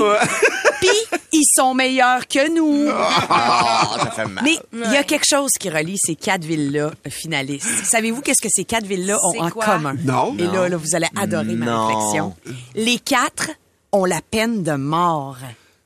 Puis, 0.81 1.19
ils 1.31 1.45
sont 1.55 1.73
meilleurs 1.73 2.27
que 2.27 2.49
nous. 2.49 2.91
Mais 4.43 4.57
il 4.73 4.91
y 4.91 4.97
a 4.97 5.03
quelque 5.03 5.27
chose 5.27 5.51
qui 5.59 5.69
relie 5.69 5.97
ces 5.97 6.15
quatre 6.15 6.43
villes-là 6.43 6.91
finalistes. 7.09 7.85
Savez-vous 7.85 8.21
qu'est-ce 8.21 8.41
que 8.41 8.49
ces 8.51 8.65
quatre 8.65 8.85
villes-là 8.85 9.17
ont 9.23 9.43
en 9.43 9.49
commun? 9.49 9.95
Non. 10.03 10.35
Et 10.39 10.43
là, 10.43 10.69
là, 10.69 10.77
vous 10.77 10.95
allez 10.95 11.07
adorer 11.15 11.55
ma 11.55 11.87
réflexion. 11.87 12.35
Les 12.75 12.99
quatre 12.99 13.51
ont 13.91 14.05
la 14.05 14.21
peine 14.21 14.63
de 14.63 14.73
mort. 14.73 15.37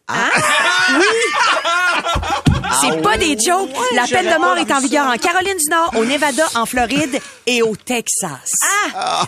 Hein? 0.07 0.29
Oui! 0.97 2.43
C'est 2.81 3.01
pas 3.01 3.17
des 3.17 3.37
jokes. 3.37 3.69
la 3.95 4.05
peine 4.07 4.25
de 4.33 4.39
mort 4.39 4.57
est 4.57 4.71
en 4.71 4.79
vigueur 4.79 5.07
en 5.07 5.17
Caroline 5.17 5.57
du 5.57 5.69
Nord, 5.69 5.91
au 5.97 6.05
Nevada, 6.05 6.45
en 6.55 6.65
Floride 6.65 7.19
et 7.45 7.61
au 7.61 7.75
Texas. 7.75 8.51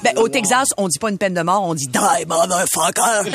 Ben, 0.03 0.17
au 0.17 0.27
Texas, 0.29 0.67
on 0.77 0.87
dit 0.87 0.99
pas 0.99 1.09
une 1.09 1.17
peine 1.17 1.33
de 1.33 1.41
mort, 1.41 1.63
on 1.63 1.73
dit 1.73 1.87
die, 1.87 2.25
motherfucker. 2.27 3.29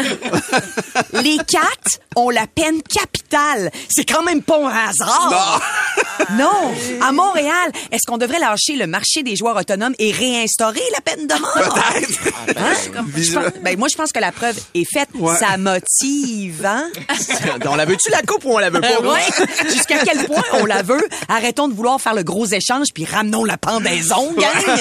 Les 1.22 1.36
quatre 1.38 1.98
ont 2.16 2.30
la 2.30 2.46
peine 2.46 2.82
capitale. 2.82 3.70
C'est 3.88 4.04
quand 4.04 4.22
même 4.22 4.42
pas 4.42 4.58
un 4.58 4.88
hasard. 4.88 5.62
Non. 6.38 6.72
À 7.02 7.12
Montréal, 7.12 7.70
est-ce 7.90 8.06
qu'on 8.06 8.16
devrait 8.18 8.38
lâcher 8.38 8.76
le 8.76 8.86
marché 8.86 9.22
des 9.22 9.36
joueurs 9.36 9.56
autonomes 9.56 9.94
et 9.98 10.10
réinstaurer 10.12 10.80
la 10.94 11.00
peine 11.00 11.26
de 11.26 11.34
mort? 11.34 11.78
Hein? 12.56 12.72
Je 13.16 13.32
pense- 13.34 13.52
ben, 13.62 13.76
moi, 13.78 13.88
je 13.90 13.96
pense 13.96 14.10
que 14.12 14.20
la 14.20 14.32
preuve 14.32 14.56
est 14.74 14.86
faite. 14.90 15.08
Ouais. 15.14 15.36
Ça 15.36 15.56
motive, 15.58 16.64
hein? 16.64 16.88
on 17.68 17.74
la 17.74 17.84
veut-tu 17.84 18.10
la 18.10 18.22
coupe 18.22 18.44
ou 18.44 18.52
on 18.54 18.58
la 18.58 18.70
veut 18.70 18.80
pas? 18.80 18.86
Euh, 19.02 19.12
ouais. 19.12 19.70
Jusqu'à 19.72 19.93
quel 20.04 20.26
point 20.26 20.42
on 20.54 20.66
la 20.66 20.82
veut? 20.82 21.06
Arrêtons 21.28 21.68
de 21.68 21.74
vouloir 21.74 22.00
faire 22.00 22.14
le 22.14 22.22
gros 22.22 22.46
échange 22.46 22.88
puis 22.94 23.04
ramenons 23.04 23.44
la 23.44 23.58
pendaison, 23.58 24.32
gang! 24.32 24.80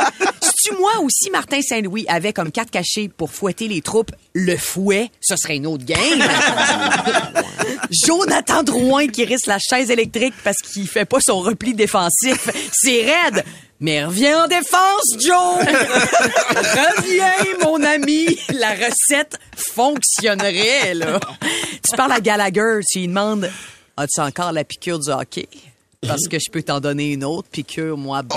Si 0.42 0.68
tu 0.68 0.74
moi 0.76 0.92
aussi, 1.02 1.30
Martin 1.30 1.60
Saint-Louis 1.62 2.04
avait 2.08 2.32
comme 2.32 2.50
carte 2.50 2.70
cachée 2.70 3.08
pour 3.08 3.30
fouetter 3.30 3.66
les 3.68 3.80
troupes 3.80 4.10
le 4.34 4.56
fouet, 4.56 5.10
ce 5.20 5.34
serait 5.36 5.56
une 5.56 5.66
autre 5.66 5.84
game. 5.84 6.22
Jonathan 7.90 8.62
Drouin 8.62 9.08
qui 9.08 9.24
risque 9.24 9.46
la 9.46 9.58
chaise 9.58 9.90
électrique 9.90 10.34
parce 10.44 10.58
qu'il 10.58 10.86
fait 10.86 11.04
pas 11.04 11.18
son 11.20 11.40
repli 11.40 11.74
défensif. 11.74 12.48
C'est 12.72 13.02
raide. 13.02 13.44
Mais 13.82 14.04
reviens 14.04 14.44
en 14.44 14.46
défense, 14.46 15.16
Joe! 15.24 15.64
reviens, 16.54 17.32
mon 17.62 17.82
ami! 17.82 18.38
La 18.52 18.72
recette 18.72 19.38
fonctionnerait, 19.56 20.92
là. 20.94 21.18
Tu 21.88 21.96
parles 21.96 22.12
à 22.12 22.20
Gallagher, 22.20 22.80
tu 22.86 22.98
lui 22.98 23.08
demandes 23.08 23.50
As-tu 24.00 24.20
encore 24.20 24.52
la 24.52 24.64
piqûre 24.64 24.98
du 24.98 25.10
hockey? 25.10 25.46
Parce 26.06 26.26
que 26.28 26.38
je 26.38 26.50
peux 26.50 26.62
t'en 26.62 26.80
donner 26.80 27.12
une 27.12 27.24
autre 27.24 27.48
piqûre, 27.50 27.98
moi. 27.98 28.22
bon. 28.24 28.34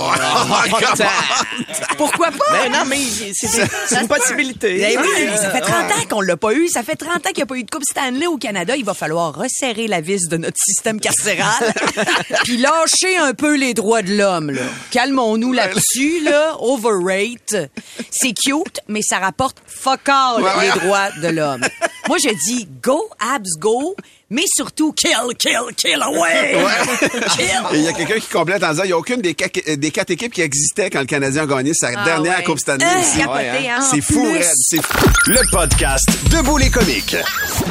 Pourquoi 1.96 2.32
pas? 2.32 2.51
Ben 2.51 2.70
non, 2.70 2.84
mais 2.86 2.98
c'est 3.34 4.01
une 4.01 4.08
possibilité. 4.10 4.79
Ben 4.79 5.00
oui, 5.01 5.29
ça 5.38 5.50
fait 5.50 5.62
30 5.62 5.74
ans 5.74 6.05
qu'on 6.10 6.20
l'a 6.20 6.36
pas 6.36 6.53
eu. 6.53 6.67
Ça 6.67 6.84
fait 6.84 6.98
30 6.98 7.15
ans 7.15 7.29
qu'il 7.29 7.38
n'y 7.38 7.43
a 7.43 7.46
pas 7.46 7.55
eu 7.55 7.63
de 7.63 7.72
Coupe 7.72 7.86
Stanley 7.89 8.27
au 8.27 8.38
Canada. 8.38 8.75
Il 8.75 8.84
va 8.84 8.93
falloir 8.93 9.34
resserrer 9.34 9.88
la 9.88 10.01
vis 10.01 10.27
de 10.27 10.36
notre 10.36 10.58
système 10.58 11.00
carcéral 11.00 11.74
puis 12.43 12.58
lâcher 12.58 13.15
un 13.17 13.34
peu 13.34 13.55
les 13.55 13.74
droits 13.74 14.01
de 14.01 14.13
l'homme. 14.13 14.51
Calmons-nous 14.91 15.53
là-dessus. 15.53 16.22
Là. 16.22 16.58
Overrate. 16.60 17.72
C'est 18.12 18.34
cute, 18.34 18.82
mais 18.89 19.01
ça 19.01 19.20
rapporte 19.20 19.55
fuck 19.65 20.10
all 20.10 20.43
les 20.60 20.82
droits 20.82 21.12
de 21.22 21.29
l'homme. 21.29 21.62
Moi, 22.10 22.17
je 22.22 22.29
dis 22.46 22.67
go, 22.84 23.10
abs, 23.22 23.58
go, 23.58 23.96
mais 24.33 24.45
surtout 24.47 24.93
kill, 24.93 25.35
kill, 25.37 25.73
kill 25.77 26.01
away. 26.01 26.57
Kill. 27.37 27.61
Il 27.73 27.81
y 27.81 27.87
a 27.87 27.93
quelqu'un 27.93 28.19
qui 28.19 28.27
complète 28.27 28.63
en 28.63 28.71
disant 28.71 28.83
il 28.83 28.87
n'y 28.87 28.93
a 28.93 28.97
aucune 28.97 29.21
des, 29.21 29.35
quatre 29.35 30.09
équipes 30.09 30.33
qui 30.33 30.41
existaient 30.41 30.89
quand 30.89 31.01
le 31.01 31.05
Canadien 31.05 31.43
a 31.43 31.45
gagné 31.45 31.73
sa 31.75 31.91
dernière 32.03 32.39
ouais. 32.39 32.43
Coupe 32.43 32.59
Stanley. 32.59 32.83
Euh, 32.83 33.33
Ouais, 33.33 33.69
hein. 33.69 33.81
C'est 33.81 33.99
En 33.99 34.01
fou. 34.01 34.27
C'est 34.69 34.83
fou. 34.83 35.07
Le 35.27 35.51
podcast 35.51 36.05
Debout 36.31 36.57
les 36.57 36.69
comiques. 36.69 37.15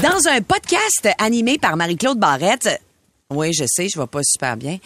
Dans 0.02 0.28
un 0.28 0.40
podcast 0.40 1.09
animé 1.19 1.59
par 1.59 1.76
Marie-Claude 1.76 2.19
Barrette, 2.19 2.81
oui, 3.31 3.52
je 3.52 3.64
sais, 3.66 3.88
je 3.92 3.99
vais 3.99 4.07
pas 4.07 4.21
super 4.23 4.57
bien. 4.57 4.78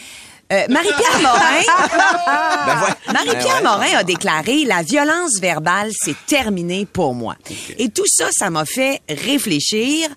Euh, 0.52 0.64
Marie-Pierre 0.70 1.20
Morin, 1.20 2.94
Marie-Pierre 3.12 3.62
Morin 3.62 3.98
a 3.98 4.04
déclaré 4.04 4.64
la 4.64 4.82
violence 4.82 5.40
verbale 5.40 5.90
c'est 5.92 6.14
terminé 6.26 6.86
pour 6.86 7.14
moi. 7.14 7.36
Et 7.78 7.88
tout 7.88 8.06
ça, 8.06 8.28
ça 8.32 8.48
m'a 8.48 8.64
fait 8.64 9.02
réfléchir. 9.08 10.08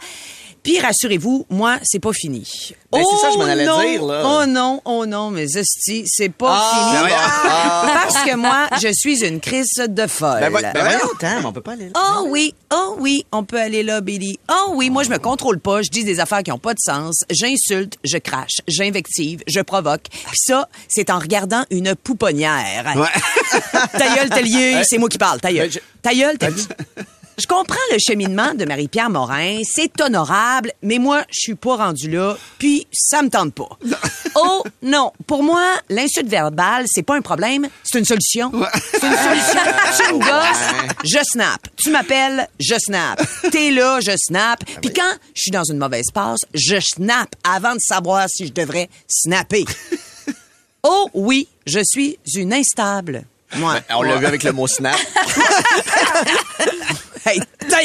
Puis 0.64 0.80
rassurez-vous, 0.80 1.46
moi, 1.50 1.78
c'est 1.84 2.00
pas 2.00 2.12
fini. 2.14 2.74
Ben, 2.92 3.02
c'est 3.10 3.18
ça, 3.22 3.32
je 3.32 3.38
m'en 3.38 3.44
Oh 3.46 3.48
allais 3.48 3.66
non! 3.66 3.80
dire, 3.82 4.04
là. 4.06 4.24
Oh 4.26 4.46
non, 4.48 4.82
oh 4.84 5.06
non, 5.06 5.30
mais 5.30 5.44
esti, 5.44 6.04
c'est 6.08 6.30
pas 6.30 6.58
Ah, 6.60 6.72
fini. 6.74 6.92
ben 6.94 7.00
voyons. 7.08 7.94
Parce 7.94 8.26
que 8.26 8.36
moi, 8.36 8.68
je 8.82 8.88
suis 8.94 9.24
une 9.26 9.40
crise 9.40 9.70
de 9.88 10.08
folle. 10.08 10.40
Ben, 10.42 10.52
ben 10.52 10.72
voyons, 10.74 11.48
on 11.48 11.54
peut 11.54 11.62
pas 11.62 11.74
aller 11.74 11.90
là. 11.90 11.92
Oh 11.96 12.26
oui, 12.30 12.54
oh 12.74 12.96
oui, 13.00 13.26
on 13.32 13.44
peut 13.44 13.60
aller 13.60 13.84
là, 13.84 14.02
Billy. 14.02 14.40
Oh 14.52 14.72
oui, 14.74 14.90
moi 14.90 15.04
je 15.04 15.10
me 15.10 15.18
contrôle 15.20 15.60
pas, 15.60 15.82
je 15.82 15.90
dis 15.90 16.04
des 16.04 16.20
affaires 16.20 16.44
qui 16.44 16.52
ont 16.52 16.58
pas 16.60 16.74
de 16.74 16.80
sens, 16.80 17.24
j'insulte, 17.30 17.98
je 18.04 18.18
crache, 18.18 18.58
j'invective, 18.68 19.44
je 19.48 19.62
provoque. 19.62 20.04
Puis 20.10 20.38
ça, 20.48 20.68
c'est 20.88 21.10
en 21.12 21.20
regardant 21.20 21.64
une 21.70 21.96
pouponnière. 21.96 22.86
ta 23.92 24.16
gueule, 24.16 24.84
c'est 24.84 24.98
moi 24.98 25.10
qui 25.10 25.18
parle, 25.20 25.40
ta 25.40 25.54
gueule. 25.54 25.70
Ben, 25.70 25.72
je- 25.72 25.80
Ta 26.02 26.14
gueule. 26.16 26.38
Je 27.40 27.48
comprends 27.48 27.78
le 27.94 27.98
cheminement 28.06 28.54
de 28.54 28.66
Marie-Pierre 28.66 29.10
Morin, 29.10 29.62
c'est 29.64 30.02
honorable, 30.02 30.74
mais 30.82 31.00
moi, 31.00 31.24
je 31.30 31.40
suis 31.40 31.56
pas 31.56 31.78
rendu 31.78 32.10
là, 32.10 32.36
puis 32.58 32.86
ça 32.92 33.22
me 33.22 33.30
tente 33.30 33.54
pas. 33.54 33.70
Oh 34.36 34.64
non, 34.84 35.12
pour 35.26 35.42
moi, 35.42 35.64
l'insulte 35.90 36.30
verbale, 36.30 36.86
c'est 36.88 37.02
pas 37.02 37.16
un 37.16 37.22
problème, 37.22 37.68
c'est 37.84 37.98
une 37.98 38.06
solution. 38.06 38.52
C'est 38.92 39.08
une 39.08 39.18
solution. 39.18 39.62
Tu 39.98 40.14
me 40.14 40.20
gosses, 40.20 40.94
je 41.04 41.18
snap. 41.24 41.68
Tu 41.76 41.90
m'appelles, 41.90 42.48
je 42.60 42.76
snap. 42.78 43.20
T'es 43.52 43.72
là, 43.72 44.00
je 44.02 44.12
snap. 44.16 44.64
Puis 44.82 44.94
quand 44.94 45.14
je 45.34 45.42
suis 45.42 45.52
dans 45.52 45.64
une 45.64 45.80
mauvaise 45.80 46.12
passe, 46.14 46.42
je 46.54 46.80
snap 46.80 47.36
avant 47.44 47.74
de 47.74 47.80
savoir 47.82 48.28
si 48.30 48.46
je 48.48 48.54
devrais 48.54 48.90
snapper. 49.08 49.66
Oh 50.84 51.10
oui, 51.14 51.50
je 51.66 51.82
suis 51.84 52.18
une 52.36 52.54
instable. 52.54 53.26
Moi. 53.58 53.74
Ben, 53.74 53.96
On 53.98 54.02
l'a 54.02 54.16
vu 54.16 54.26
avec 54.26 54.44
le 54.44 54.54
mot 54.54 54.66
snap. 54.66 54.96
Hey, 57.24 57.40
ta! 57.60 57.80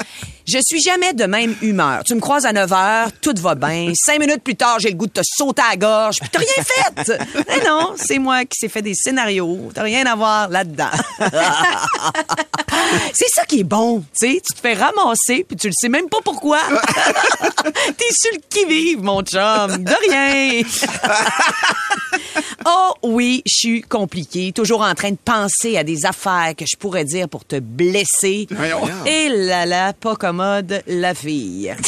Je 0.46 0.58
suis 0.64 0.80
jamais 0.80 1.12
de 1.12 1.24
même 1.24 1.56
humeur. 1.60 2.04
Tu 2.04 2.14
me 2.14 2.20
croises 2.20 2.46
à 2.46 2.52
9 2.52 2.72
heures, 2.72 3.08
tout 3.20 3.34
va 3.38 3.56
bien. 3.56 3.92
Cinq 3.96 4.20
minutes 4.20 4.44
plus 4.44 4.54
tard, 4.54 4.78
j'ai 4.78 4.90
le 4.90 4.94
goût 4.94 5.06
de 5.08 5.12
te 5.12 5.20
sauter 5.24 5.62
à 5.62 5.70
la 5.70 5.76
gorge, 5.76 6.20
puis 6.20 6.28
t'as 6.30 6.38
rien 6.38 6.48
fait! 6.62 7.18
Mais 7.48 7.64
non, 7.66 7.94
c'est 7.96 8.20
moi 8.20 8.44
qui 8.44 8.56
s'est 8.56 8.68
fait 8.68 8.82
des 8.82 8.94
scénarios. 8.94 9.72
T'as 9.74 9.82
rien 9.82 10.06
à 10.06 10.14
voir 10.14 10.48
là-dedans. 10.48 10.90
c'est 13.12 13.28
ça 13.34 13.44
qui 13.44 13.60
est 13.60 13.64
bon, 13.64 14.04
tu 14.20 14.28
sais. 14.28 14.40
Tu 14.46 14.54
te 14.54 14.60
fais 14.60 14.74
ramasser, 14.74 15.44
puis 15.48 15.56
tu 15.56 15.66
le 15.66 15.72
sais 15.76 15.88
même 15.88 16.08
pas 16.08 16.20
pourquoi. 16.24 16.60
T'es 17.64 18.12
sur 18.12 18.32
le 18.32 18.40
qui-vive, 18.48 19.02
mon 19.02 19.22
chum. 19.22 19.82
De 19.82 19.94
rien. 20.08 20.62
Oh 22.68 22.94
oui, 23.02 23.42
je 23.46 23.54
suis 23.54 23.80
compliqué, 23.82 24.52
toujours 24.52 24.82
en 24.82 24.94
train 24.94 25.10
de 25.10 25.18
penser 25.24 25.76
à 25.76 25.84
des 25.84 26.04
affaires 26.04 26.52
que 26.56 26.64
je 26.66 26.76
pourrais 26.76 27.04
dire 27.04 27.28
pour 27.28 27.44
te 27.44 27.60
blesser. 27.60 28.48
Et 29.06 29.28
là 29.28 29.66
là, 29.66 29.92
pas 29.92 30.16
commode, 30.40 30.82
la 30.86 31.14
fille. 31.14 31.74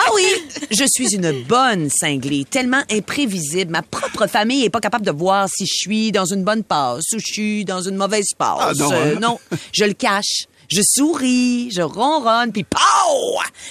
Ah 0.00 0.10
oui, 0.14 0.24
je 0.70 0.84
suis 0.88 1.14
une 1.14 1.42
bonne 1.44 1.90
cinglée, 1.90 2.44
tellement 2.48 2.82
imprévisible. 2.90 3.70
Ma 3.72 3.82
propre 3.82 4.26
famille 4.26 4.64
est 4.64 4.70
pas 4.70 4.80
capable 4.80 5.04
de 5.04 5.10
voir 5.10 5.48
si 5.54 5.66
je 5.66 5.74
suis 5.74 6.12
dans 6.12 6.24
une 6.24 6.44
bonne 6.44 6.62
passe 6.62 7.04
ou 7.12 7.18
je 7.18 7.26
suis 7.32 7.64
dans 7.64 7.82
une 7.82 7.96
mauvaise 7.96 8.28
passe. 8.38 8.58
Ah, 8.60 8.72
non, 8.76 8.92
Euh, 8.92 9.14
hein? 9.16 9.18
non, 9.20 9.38
je 9.72 9.84
le 9.84 9.92
cache. 9.94 10.46
Je 10.70 10.80
souris, 10.84 11.70
je 11.74 11.82
ronronne, 11.82 12.52
puis 12.52 12.64
pow! 12.64 12.78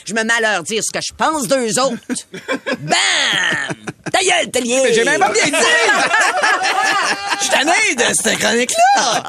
Je 0.05 0.13
me 0.13 0.23
mets 0.23 0.33
à 0.33 0.41
leur 0.55 0.63
dire 0.63 0.81
ce 0.83 0.91
que 0.91 0.99
je 1.03 1.13
pense 1.15 1.47
d'eux 1.47 1.79
autres. 1.79 1.97
Bam! 2.81 3.75
Ta 4.11 4.19
gueule, 4.19 4.51
Tellier! 4.51 4.81
Mais 4.83 4.93
j'ai 4.93 5.05
même 5.05 5.19
pas 5.21 5.31
bien 5.31 5.45
dit! 5.45 5.51
Je 7.39 7.45
suis 7.45 7.95
de 7.95 8.03
cette 8.13 8.39
chronique-là! 8.39 9.23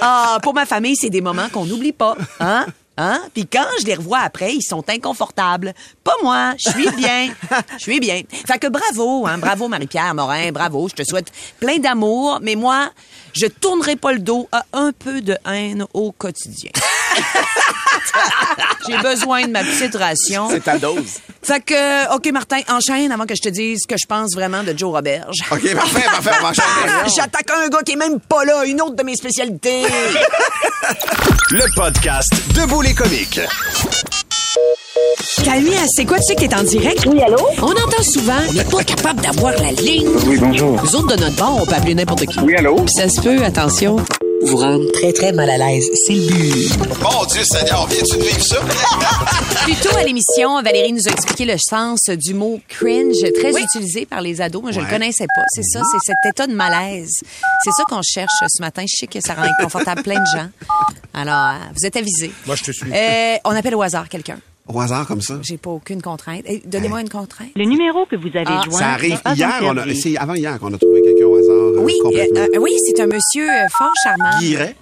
Ah, 0.00 0.38
pour 0.42 0.54
ma 0.54 0.66
famille, 0.66 0.96
c'est 0.96 1.10
des 1.10 1.20
moments 1.20 1.48
qu'on 1.48 1.64
n'oublie 1.64 1.92
pas. 1.92 2.16
Hein? 2.40 2.66
Hein? 2.96 3.20
Puis 3.34 3.46
quand 3.46 3.66
je 3.80 3.86
les 3.86 3.94
revois 3.94 4.20
après, 4.20 4.54
ils 4.54 4.62
sont 4.62 4.84
inconfortables. 4.88 5.74
Pas 6.02 6.14
moi, 6.22 6.54
je 6.58 6.70
suis 6.70 6.90
bien. 6.96 7.28
Je 7.76 7.82
suis 7.82 8.00
bien. 8.00 8.22
Fait 8.46 8.58
que 8.58 8.68
bravo, 8.68 9.26
hein? 9.26 9.38
Bravo 9.38 9.68
Marie-Pierre 9.68 10.14
Morin, 10.14 10.50
bravo. 10.50 10.88
Je 10.88 10.94
te 10.94 11.04
souhaite 11.04 11.30
plein 11.60 11.78
d'amour, 11.78 12.38
mais 12.42 12.54
moi, 12.54 12.90
je 13.32 13.46
tournerai 13.46 13.96
pas 13.96 14.12
le 14.12 14.20
dos 14.20 14.48
à 14.50 14.64
un 14.72 14.92
peu 14.92 15.20
de 15.20 15.36
haine 15.46 15.84
au 15.92 16.12
quotidien. 16.12 16.70
J'ai 18.88 18.98
besoin 18.98 19.46
de 19.46 19.52
ma 19.52 19.62
petite 19.62 19.94
ration. 19.96 20.48
C'est 20.50 20.64
ta 20.64 20.78
dose. 20.78 21.20
Fait 21.42 21.60
que, 21.60 22.14
OK, 22.14 22.30
Martin, 22.32 22.60
enchaîne 22.68 23.12
avant 23.12 23.24
que 23.24 23.34
je 23.36 23.42
te 23.42 23.48
dise 23.48 23.82
ce 23.82 23.86
que 23.86 23.96
je 23.98 24.06
pense 24.08 24.34
vraiment 24.34 24.62
de 24.62 24.76
Joe 24.76 24.92
Roberge. 24.92 25.36
OK, 25.50 25.74
parfait, 25.74 26.02
parfait. 26.04 26.30
On 26.38 26.42
va 26.42 26.50
enchaîner. 26.50 27.08
J'attaque 27.16 27.50
un 27.50 27.68
gars 27.68 27.82
qui 27.84 27.92
est 27.92 27.96
même 27.96 28.18
pas 28.20 28.44
là, 28.44 28.64
une 28.64 28.80
autre 28.80 28.96
de 28.96 29.02
mes 29.02 29.16
spécialités. 29.16 29.82
Le 31.50 31.74
podcast 31.74 32.32
Debout 32.54 32.82
les 32.82 32.94
comiques. 32.94 33.40
Camille, 35.44 35.78
c'est 35.94 36.04
quoi? 36.04 36.18
Tu 36.18 36.24
sais 36.28 36.34
que 36.34 36.40
t'es 36.40 36.54
en 36.54 36.62
direct? 36.62 37.06
Oui, 37.06 37.20
allô? 37.22 37.38
On 37.62 37.70
entend 37.70 38.02
souvent, 38.02 38.40
on 38.48 38.52
n'est 38.52 38.64
pas 38.64 38.82
capable 38.82 39.20
d'avoir 39.20 39.52
la 39.52 39.70
ligne. 39.72 40.08
Oui, 40.26 40.38
bonjour. 40.38 40.82
Nous 40.82 40.96
autres, 40.96 41.14
de 41.14 41.20
notre 41.20 41.36
bord, 41.36 41.58
on 41.62 41.66
peut 41.66 41.74
appeler 41.74 41.94
n'importe 41.94 42.26
qui. 42.26 42.40
Oui, 42.40 42.56
allô? 42.56 42.76
Puis 42.76 42.94
ça 42.96 43.08
se 43.08 43.20
peut, 43.20 43.44
attention, 43.44 43.96
vous 44.42 44.56
rendre 44.56 44.90
très, 44.92 45.12
très 45.12 45.32
mal 45.32 45.48
à 45.50 45.56
l'aise. 45.58 45.88
C'est 46.06 46.14
le 46.14 46.26
but. 46.28 47.00
Mon 47.02 47.24
Dieu 47.24 47.42
Seigneur, 47.44 47.86
viens-tu 47.88 48.16
de 48.18 48.22
vivre 48.22 48.42
ça? 48.44 48.56
Plus 49.64 49.74
tôt 49.76 49.96
à 49.96 50.02
l'émission, 50.04 50.62
Valérie 50.62 50.92
nous 50.92 51.08
a 51.08 51.10
expliqué 51.12 51.44
le 51.44 51.56
sens 51.58 52.00
du 52.10 52.34
mot 52.34 52.60
cringe, 52.68 53.16
très 53.40 53.52
utilisé 53.60 54.06
par 54.06 54.20
les 54.20 54.40
ados. 54.40 54.62
Moi, 54.62 54.70
je 54.72 54.78
Ouais. 54.78 54.84
le 54.84 54.90
connaissais 54.90 55.26
pas. 55.34 55.42
C'est 55.48 55.62
ça, 55.64 55.82
c'est 55.90 56.12
cet 56.12 56.32
état 56.34 56.46
de 56.46 56.52
malaise. 56.54 57.12
C'est 57.64 57.70
ça 57.76 57.84
qu'on 57.88 58.02
cherche 58.02 58.32
ce 58.46 58.60
matin. 58.62 58.84
Je 58.88 58.96
sais 58.96 59.06
que 59.06 59.20
ça 59.20 59.34
rend 59.34 59.42
inconfortable 59.58 60.02
plein 60.02 60.20
de 60.20 60.26
gens. 60.36 60.48
Alors, 61.14 61.54
euh, 61.56 61.64
vous 61.76 61.86
êtes 61.86 61.96
avisés. 61.96 62.30
Moi, 62.46 62.56
je 62.56 62.64
te 62.64 62.72
suis. 62.72 62.86
Euh, 62.92 63.36
on 63.44 63.50
appelle 63.50 63.74
au 63.74 63.82
hasard 63.82 64.08
quelqu'un. 64.08 64.38
Au 64.68 64.80
hasard 64.80 65.06
comme 65.06 65.20
ça. 65.20 65.38
J'ai 65.42 65.58
pas 65.58 65.70
aucune 65.70 66.02
contrainte. 66.02 66.42
Eh, 66.46 66.60
Donnez-moi 66.66 67.00
une 67.00 67.08
contrainte. 67.08 67.50
Le 67.54 67.64
numéro 67.64 68.04
que 68.06 68.16
vous 68.16 68.28
avez 68.28 68.44
Ah, 68.46 68.62
joint 68.64 68.78
Ça 68.78 68.88
arrive 68.90 69.20
hier. 69.34 69.58
On 69.62 69.70
a, 69.76 69.84
servi. 69.84 69.96
c'est 70.00 70.16
avant 70.16 70.34
hier 70.34 70.58
qu'on 70.58 70.74
a 70.74 70.78
trouvé 70.78 71.02
quelqu'un 71.02 71.26
au 71.26 71.36
hasard. 71.36 71.54
euh, 71.54 71.78
Oui, 71.80 71.94
euh, 72.04 72.26
euh, 72.36 72.58
oui, 72.60 72.72
c'est 72.84 73.00
un 73.00 73.06
monsieur 73.06 73.48
euh, 73.48 73.66
fort 73.78 73.92
charmant. 74.02 74.38
Guiret. 74.40 74.74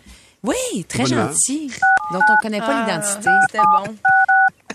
Oui, 0.43 0.85
très 0.89 1.03
Bonne 1.05 1.13
gentil, 1.13 1.71
dont 2.13 2.21
on 2.31 2.37
connaît 2.43 2.61
pas 2.61 2.81
l'identité. 2.87 3.31
C'était 3.47 3.63
bon. 3.63 3.95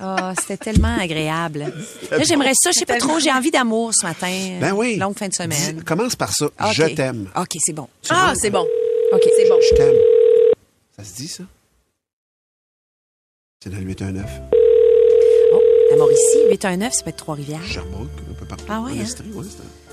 Ah, 0.02 0.34
c'était 0.40 0.58
tellement 0.58 0.96
agréable. 1.00 1.74
Là, 2.12 2.24
j'aimerais 2.24 2.54
ça, 2.54 2.72
je 2.72 2.80
sais 2.80 2.86
pas 2.86 2.98
trop, 2.98 3.20
j'ai 3.20 3.32
envie 3.32 3.52
d'amour 3.52 3.92
ce 3.94 4.06
matin. 4.06 4.58
Ben 4.62 4.74
oui. 4.74 4.96
Longue 4.98 5.18
fin 5.18 5.28
de 5.28 5.34
semaine. 5.34 5.78
Dis- 5.78 5.84
commence 5.84 6.16
par 6.16 6.32
ça. 6.32 6.48
Je 6.72 6.84
t'aime. 6.96 7.28
OK, 7.36 7.58
c'est 7.60 7.74
bon. 7.74 7.88
Ah, 8.10 8.34
c'est 8.36 8.50
bon. 8.50 8.66
OK. 9.14 9.22
C'est 9.38 9.50
bon. 9.50 9.56
Je 9.72 9.76
t'aime. 9.76 9.96
Ça 10.98 11.04
se 11.04 11.16
dit, 11.16 11.28
ça? 11.28 11.44
C'est 13.64 13.70
dans 13.72 13.78
le 13.78 13.84
819. 13.84 14.26
La 15.92 15.96
Mauricie, 15.98 16.38
819, 16.50 16.94
ça 16.94 17.04
peut 17.04 17.10
être 17.10 17.16
Trois-Rivières. 17.18 17.64
Sherbrooke, 17.66 18.10
un 18.30 18.34
peu 18.34 18.46
partout. 18.46 18.66
Ah 18.70 18.82
ouais, 18.82 18.92
hein? 18.92 19.02
Estrie, 19.04 19.32
ouais, 19.32 19.46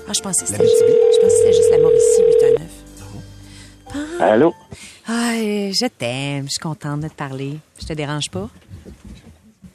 Ah, 0.07 0.13
je 0.13 0.21
pensais 0.21 0.45
que 0.45 0.51
c'était 0.51 0.63
juste, 0.63 0.81
Abitibi. 0.81 0.99
je 1.13 1.19
pensais 1.21 1.35
que 1.35 1.37
c'était 1.37 1.53
juste 1.53 1.71
la 1.71 1.77
Mauricie, 1.79 2.21
819. 2.27 4.19
Allô? 4.19 4.53
Ah, 5.07 5.31
euh, 5.35 5.71
je 5.73 5.87
t'aime, 5.87 6.45
je 6.45 6.49
suis 6.51 6.59
contente 6.59 7.01
de 7.01 7.07
te 7.07 7.13
parler. 7.13 7.53
Je 7.79 7.85
te 7.85 7.93
dérange 7.93 8.29
pas? 8.31 8.49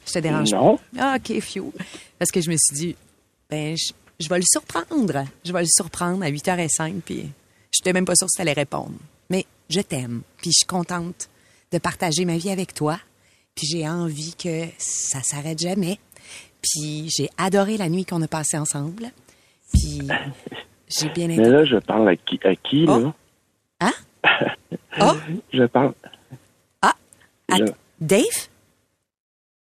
Je 0.05 0.13
te 0.13 0.19
dérange 0.19 0.51
Non. 0.51 0.77
pas? 0.77 0.83
Ah, 0.99 1.17
OK, 1.17 1.39
fiou. 1.41 1.73
Parce 2.19 2.31
que 2.31 2.39
je 2.41 2.49
me 2.49 2.55
suis 2.57 2.75
dit, 2.75 2.95
ben, 3.49 3.75
je, 3.75 3.91
je 4.19 4.29
vais 4.29 4.37
le 4.37 4.43
surprendre. 4.45 5.25
Je 5.43 5.51
vais 5.51 5.61
le 5.61 5.67
surprendre 5.67 6.23
à 6.23 6.29
8h05, 6.29 7.01
puis 7.01 7.29
je 7.71 7.79
n'étais 7.79 7.93
même 7.93 8.05
pas 8.05 8.15
sûre 8.15 8.29
si 8.29 8.35
tu 8.35 8.41
allais 8.41 8.53
répondre. 8.53 8.93
Mais 9.29 9.45
je 9.69 9.81
t'aime, 9.81 10.21
puis 10.37 10.51
je 10.51 10.57
suis 10.59 10.67
contente 10.67 11.29
de 11.71 11.77
partager 11.79 12.23
ma 12.25 12.37
vie 12.37 12.51
avec 12.51 12.73
toi, 12.73 12.99
puis 13.55 13.65
j'ai 13.67 13.89
envie 13.89 14.35
que 14.35 14.65
ça 14.77 15.19
s'arrête 15.23 15.59
jamais. 15.59 15.97
Puis 16.63 17.09
j'ai 17.15 17.29
adoré 17.37 17.77
la 17.77 17.89
nuit 17.89 18.05
qu'on 18.05 18.21
a 18.21 18.27
passée 18.27 18.57
ensemble, 18.57 19.11
puis 19.73 20.01
j'ai 20.87 21.09
bien 21.09 21.27
Mais 21.27 21.35
été... 21.35 21.49
là, 21.49 21.65
je 21.65 21.75
parle 21.77 22.07
à 22.09 22.15
qui, 22.15 22.39
à 22.43 22.55
qui 22.55 22.85
Oh. 22.87 22.99
là? 22.99 23.13
Hein? 23.81 23.91
Oh, 25.01 25.11
Je 25.51 25.63
parle... 25.65 25.93
ah, 26.81 26.93
à- 27.51 27.57
Je- 27.57 27.63
Dave? 27.99 28.47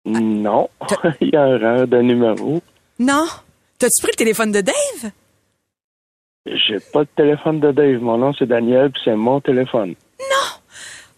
Non. 0.05 0.69
Il 1.21 1.29
y 1.29 1.35
a 1.37 1.47
erreur 1.47 1.87
de 1.87 1.97
numéro. 2.01 2.61
Non. 2.97 3.25
T'as-tu 3.77 4.01
pris 4.01 4.11
le 4.11 4.17
téléphone 4.17 4.51
de 4.51 4.61
Dave? 4.61 5.11
J'ai 6.45 6.79
pas 6.91 7.03
de 7.03 7.09
téléphone 7.15 7.59
de 7.59 7.71
Dave. 7.71 8.01
Mon 8.01 8.17
nom, 8.17 8.33
c'est 8.33 8.47
Daniel, 8.47 8.91
puis 8.91 9.01
c'est 9.05 9.15
mon 9.15 9.39
téléphone. 9.39 9.93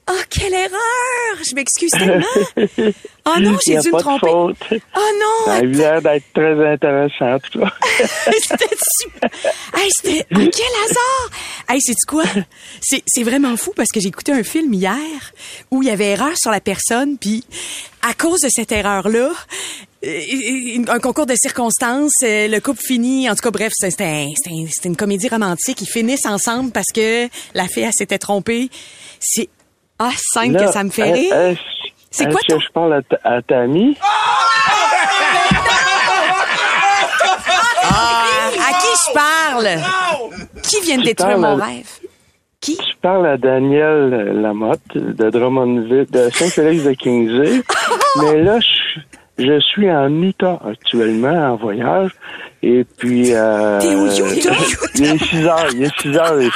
Oh, 0.09 0.13
quelle 0.29 0.53
erreur! 0.53 1.37
Je 1.47 1.55
m'excuse 1.55 1.91
tellement. 1.91 2.25
Oh 3.25 3.33
non, 3.39 3.57
j'ai 3.65 3.77
dû 3.77 3.91
me 3.91 3.99
tromper. 3.99 4.29
Oh 4.31 5.09
non! 5.19 5.45
Ça 5.45 5.53
a 5.53 5.61
l'air 5.61 6.01
d'être 6.01 6.25
très 6.33 6.73
intéressant, 6.73 7.37
tout 7.39 7.59
ça. 7.59 7.71
C'était 8.41 8.75
super. 8.99 9.29
Hey, 9.75 9.89
c'était. 9.95 10.25
Oh, 10.35 10.37
quel 10.39 10.75
hasard! 10.85 11.29
Hey, 11.69 11.79
sais-tu 11.81 12.05
quoi? 12.07 12.23
C'est, 12.81 13.03
c'est 13.05 13.23
vraiment 13.23 13.55
fou 13.55 13.71
parce 13.75 13.89
que 13.89 13.99
j'ai 14.01 14.07
écouté 14.09 14.31
un 14.33 14.43
film 14.43 14.73
hier 14.73 14.97
où 15.69 15.81
il 15.83 15.87
y 15.87 15.91
avait 15.91 16.11
erreur 16.11 16.35
sur 16.35 16.51
la 16.51 16.59
personne, 16.61 17.17
puis 17.17 17.45
à 18.01 18.13
cause 18.13 18.41
de 18.41 18.49
cette 18.49 18.71
erreur-là, 18.71 19.31
euh, 20.03 20.83
un 20.87 20.99
concours 20.99 21.27
de 21.27 21.35
circonstances, 21.35 22.11
euh, 22.23 22.47
le 22.47 22.59
couple 22.59 22.81
finit. 22.83 23.29
En 23.29 23.35
tout 23.35 23.43
cas, 23.43 23.51
bref, 23.51 23.71
un- 23.81 23.89
c'était 23.91 24.89
une 24.89 24.97
comédie 24.97 25.29
romantique. 25.29 25.79
Ils 25.81 25.87
finissent 25.89 26.25
ensemble 26.25 26.71
parce 26.71 26.91
que 26.93 27.29
la 27.53 27.67
fille, 27.67 27.83
elle 27.83 27.93
s'était 27.93 28.17
trompée. 28.19 28.69
C'est. 29.19 29.47
Ah, 30.03 30.09
5 30.15 30.57
que 30.57 30.71
ça 30.71 30.83
me 30.83 30.89
fait 30.89 31.11
rire. 31.11 31.31
Est-ce, 31.31 31.59
c'est 32.09 32.23
est-ce 32.23 32.31
quoi 32.31 32.41
que 32.41 32.59
je 32.59 32.71
parle 32.71 32.93
à, 32.95 33.01
ta, 33.03 33.17
à 33.23 33.61
amie? 33.61 33.95
Ah! 34.01 34.07
Ah, 37.83 38.25
à 38.47 38.73
qui 38.79 38.87
je 39.05 39.13
parle? 39.13 39.69
Qui 40.63 40.81
vient 40.81 40.97
de 40.97 41.03
détruire 41.03 41.37
mon 41.37 41.59
à... 41.59 41.65
rêve? 41.65 41.87
Qui? 42.61 42.77
Tu 42.77 42.95
parles 42.99 43.27
à 43.27 43.37
Daniel 43.37 44.41
Lamotte 44.41 44.81
de 44.95 45.29
Drummondville, 45.29 46.07
de 46.09 46.31
Saint-Félix 46.31 46.83
de 46.83 46.93
Kingsey. 46.93 47.61
mais 48.23 48.41
là, 48.41 48.59
je 48.59 48.99
je 49.45 49.59
suis 49.59 49.89
en 49.91 50.09
Utah 50.21 50.59
actuellement, 50.69 51.53
en 51.53 51.55
voyage. 51.55 52.11
Et 52.63 52.85
puis... 52.97 53.33
Euh, 53.33 53.79
T'es 53.79 53.95
au 53.95 54.07
Utah? 54.07 54.51
Il 54.95 55.05
est 55.05 55.17
6 55.23 55.45
heures, 55.45 55.67
il 55.73 55.83
est 55.83 55.99
6 56.01 56.15
heures 56.17 56.41
ici. 56.41 56.51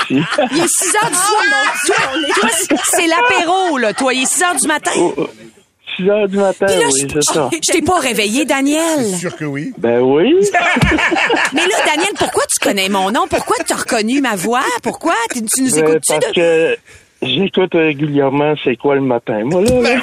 Il 0.51 0.63
est 0.63 0.67
6 0.67 0.95
heures 0.95 1.09
du 1.09 1.15
soir. 1.15 1.43
Toi, 1.85 1.95
toi, 2.39 2.49
c'est- 2.51 2.75
c'est 2.95 3.07
l'apéro, 3.07 3.77
là. 3.77 3.93
Toi, 3.93 4.13
il 4.13 4.23
est 4.23 4.25
6 4.27 4.43
heures 4.43 4.55
du 4.55 4.67
matin. 4.67 4.91
6 5.97 6.09
heures 6.09 6.27
du 6.27 6.37
matin, 6.37 6.65
Puis 6.67 6.75
là, 6.75 6.85
oui, 6.91 7.07
je, 7.09 7.13
c'est 7.21 7.33
ça. 7.33 7.49
je 7.51 7.71
t'ai 7.71 7.81
pas 7.81 7.99
réveillé, 7.99 8.45
Daniel. 8.45 9.15
sûr 9.17 9.35
que 9.35 9.45
oui. 9.45 9.73
Ben 9.77 9.99
oui. 10.01 10.35
Mais 11.53 11.61
là, 11.61 11.75
Daniel, 11.87 12.11
pourquoi 12.19 12.43
tu 12.47 12.59
connais 12.59 12.89
mon 12.89 13.11
nom? 13.11 13.27
Pourquoi 13.29 13.55
tu 13.65 13.73
as 13.73 13.77
reconnu 13.77 14.21
ma 14.21 14.35
voix? 14.35 14.63
Pourquoi? 14.83 15.15
Tu, 15.33 15.41
tu 15.45 15.61
nous 15.63 15.71
Ben, 15.71 15.87
écoutes-tu? 15.87 16.13
parce 16.19 16.27
de- 16.27 16.33
que 16.33 16.77
j'écoute 17.21 17.73
régulièrement 17.73 18.53
C'est 18.63 18.75
quoi 18.75 18.95
le 18.95 19.01
matin. 19.01 19.41
Moi, 19.45 19.61
là, 19.61 19.81
là, 19.81 19.99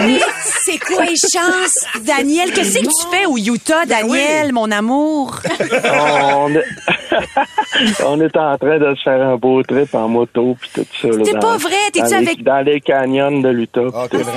Mais 0.00 0.18
c'est 0.64 0.78
quoi 0.78 1.04
les 1.04 1.14
chances, 1.16 1.86
Daniel? 2.04 2.52
Qu'est-ce 2.52 2.78
que 2.78 2.84
tu 2.84 3.16
fais 3.16 3.26
au 3.26 3.36
Utah, 3.36 3.84
Daniel, 3.86 4.52
mon 4.52 4.70
amour? 4.70 5.40
on, 5.60 6.50
est... 6.54 6.64
on 8.06 8.20
est 8.20 8.36
en 8.36 8.56
train 8.58 8.78
de 8.78 8.94
se 8.94 9.02
faire 9.02 9.20
un 9.22 9.36
beau 9.36 9.62
trip 9.62 9.94
en 9.94 10.08
moto 10.08 10.56
puis 10.60 10.70
tout 10.74 10.86
ça. 11.00 11.08
là, 11.08 11.24
C'est 11.24 11.38
pas 11.40 11.56
vrai, 11.56 11.76
t'es-tu 11.92 12.08
les- 12.08 12.14
avec- 12.14 12.42
Dans 12.42 12.64
les 12.64 12.80
canyons 12.80 13.40
de 13.40 13.48
l'Utah. 13.48 13.80
tout 14.10 14.18
ça. 14.22 14.30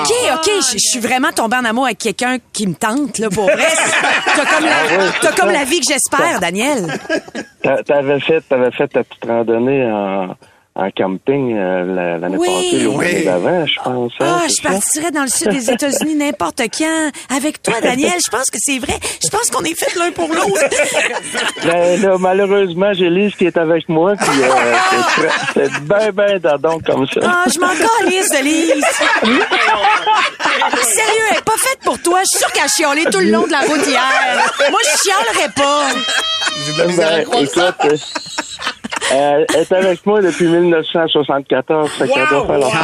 OK, 0.00 0.12
OK, 0.34 0.50
je 0.72 0.78
suis 0.78 1.00
vraiment 1.00 1.30
tombée 1.34 1.56
en 1.56 1.64
amour 1.64 1.86
avec 1.86 1.98
quelqu'un 1.98 2.38
qui 2.52 2.66
me 2.66 2.74
tente, 2.74 3.18
là, 3.18 3.28
pour 3.30 3.44
vrai. 3.44 3.56
T'as 4.34 4.44
comme, 4.44 4.64
Ah 4.66 4.92
la, 4.96 5.04
ouais, 5.04 5.36
comme 5.38 5.50
la 5.50 5.64
vie 5.64 5.80
que 5.80 5.86
j'espère, 5.88 6.40
Daniel. 6.40 6.86
T'a- 7.62 7.82
T'avais 7.82 8.20
fait, 8.20 8.40
t'avais 8.48 8.70
fait 8.70 8.88
ta 8.88 9.04
petite 9.04 9.24
randonnée 9.26 9.84
en, 9.84 10.34
en 10.78 10.90
camping 10.90 11.56
euh, 11.56 11.84
la- 11.94 12.18
l'année 12.18 12.36
Oui. 12.36 12.48
passée, 12.48 12.76
l'année 12.84 12.86
Oui. 12.96 13.24
d'avant, 13.24 13.66
je 13.66 13.80
pense. 13.82 14.12
hein, 14.20 14.40
Ah, 14.42 14.46
je 14.46 14.62
partirais 14.62 15.10
dans 15.10 15.22
le 15.22 15.28
sud 15.28 15.48
des 15.48 15.70
États-Unis 15.70 16.14
n'importe 16.18 16.60
quand. 16.76 17.10
Avec 17.34 17.62
toi, 17.62 17.80
Daniel, 17.80 18.12
je 18.22 18.30
pense 18.30 18.50
que 18.50 18.58
c'est 18.60 18.78
vrai. 18.78 18.92
Je 19.22 19.28
pense 19.30 19.50
qu'on 19.50 19.64
est 19.64 19.74
fait 19.74 19.98
l'un 19.98 20.10
pour 20.12 20.28
l'autre. 20.28 20.68
Ben, 21.64 22.02
là, 22.02 22.16
malheureusement, 22.18 22.92
j'ai 22.92 23.08
Lise 23.08 23.34
qui 23.36 23.46
est 23.46 23.56
avec 23.56 23.88
moi, 23.88 24.14
puis 24.16 24.42
euh, 24.42 24.48
c'est 24.90 25.22
très- 25.22 25.32
c'est 25.54 25.80
ben, 25.84 26.10
ben 26.12 26.38
dadon 26.38 26.78
comme 26.84 27.06
ça. 27.06 27.20
Ah, 27.24 27.44
je 27.52 27.58
m'en 27.58 27.68
calisse 27.68 28.28
de 28.30 28.44
Lise. 28.44 28.84
Sérieux, 30.82 31.24
elle 31.30 31.38
est 31.38 31.44
pas 31.44 31.56
faite 31.58 31.78
pour 31.84 31.98
toi. 32.02 32.20
Je 32.24 32.28
suis 32.28 32.38
sûre 32.38 32.52
qu'elle 32.52 32.64
a 32.64 32.68
chialé 32.68 33.04
tout 33.10 33.20
le 33.20 33.30
long 33.30 33.46
de 33.46 33.52
la 33.52 33.60
route 33.60 33.86
hier. 33.86 34.02
Moi, 34.70 34.80
je 34.84 34.98
chialerais 35.08 35.52
pas. 35.56 35.86
J'ai 36.66 36.72
de 36.74 36.78
la 36.78 36.86
misère 36.86 37.08
à 37.08 37.16
Ben, 37.16 37.22
écoute, 37.22 37.58
euh, 37.84 37.96
elle 39.12 39.46
est 39.54 39.72
avec 39.72 40.04
moi 40.06 40.20
depuis 40.20 40.46
1974, 40.46 41.90
fait 41.90 42.08
qu'elle 42.08 42.26
doit 42.28 42.46
faire 42.46 42.58
l'affaire. 42.58 42.80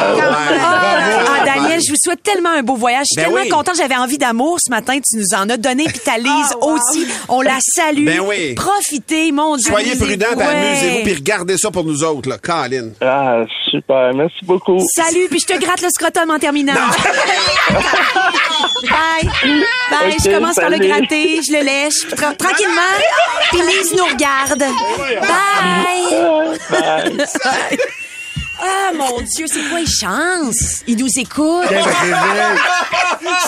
Ah, 0.60 1.38
ah, 1.40 1.44
Daniel, 1.44 1.80
je 1.84 1.90
vous 1.90 1.96
souhaite 2.02 2.22
tellement 2.22 2.50
un 2.50 2.62
beau 2.62 2.76
voyage. 2.76 3.06
Je 3.10 3.14
suis 3.14 3.16
Ben 3.16 3.24
tellement 3.34 3.40
oui. 3.42 3.48
contente. 3.48 3.76
J'avais 3.76 3.96
envie 3.96 4.18
d'amour 4.18 4.58
ce 4.64 4.70
matin. 4.70 4.94
Tu 4.98 5.16
nous 5.18 5.34
en 5.36 5.48
as 5.50 5.56
donné, 5.56 5.84
puis 5.84 5.98
ta 5.98 6.18
Lise 6.18 6.54
aussi. 6.60 7.06
On 7.28 7.40
la 7.42 7.58
salue. 7.60 8.04
Ben 8.06 8.20
oui. 8.20 8.54
Profitez, 8.54 9.32
mon 9.32 9.56
Dieu. 9.56 9.70
Soyez 9.70 9.96
prudents, 9.96 10.26
puis 10.36 10.46
Ouais. 10.46 10.54
amusez-vous, 10.54 11.02
puis 11.04 11.14
regardez 11.14 11.56
ça 11.58 11.70
pour 11.70 11.84
nous 11.84 12.04
autres, 12.04 12.28
là. 12.28 12.38
Colin. 12.38 12.90
Ah, 13.00 13.42
super, 13.70 14.12
merci 14.14 14.44
beaucoup. 14.44 14.78
Salut, 14.94 15.26
puis 15.28 15.40
je 15.40 15.46
te 15.46 15.58
gratte 15.58 15.82
le 15.82 15.88
scrotum 15.90 16.30
en 16.30 16.38
terminant. 16.38 16.72
Bye. 18.82 19.30
Bye. 19.90 20.16
je 20.24 20.30
commence 20.34 20.56
par 20.56 20.70
le 20.70 20.78
gratter, 20.78 21.40
je 21.46 21.52
le 21.52 21.62
lèche, 21.64 21.94
puis 22.06 22.14
tra- 22.14 22.36
tranquillement. 22.36 22.80
Puis 23.50 23.60
Lise 23.60 23.94
nous 23.96 24.04
regarde. 24.04 24.58
Bye. 25.20 26.11
Bye. 26.70 27.78
Ah, 28.64 28.92
mon 28.94 29.20
Dieu, 29.22 29.46
c'est 29.48 29.68
quoi 29.70 29.80
les 29.80 29.86
chances? 29.86 30.82
Il 30.86 30.96
nous 30.96 31.08
écoute. 31.16 31.66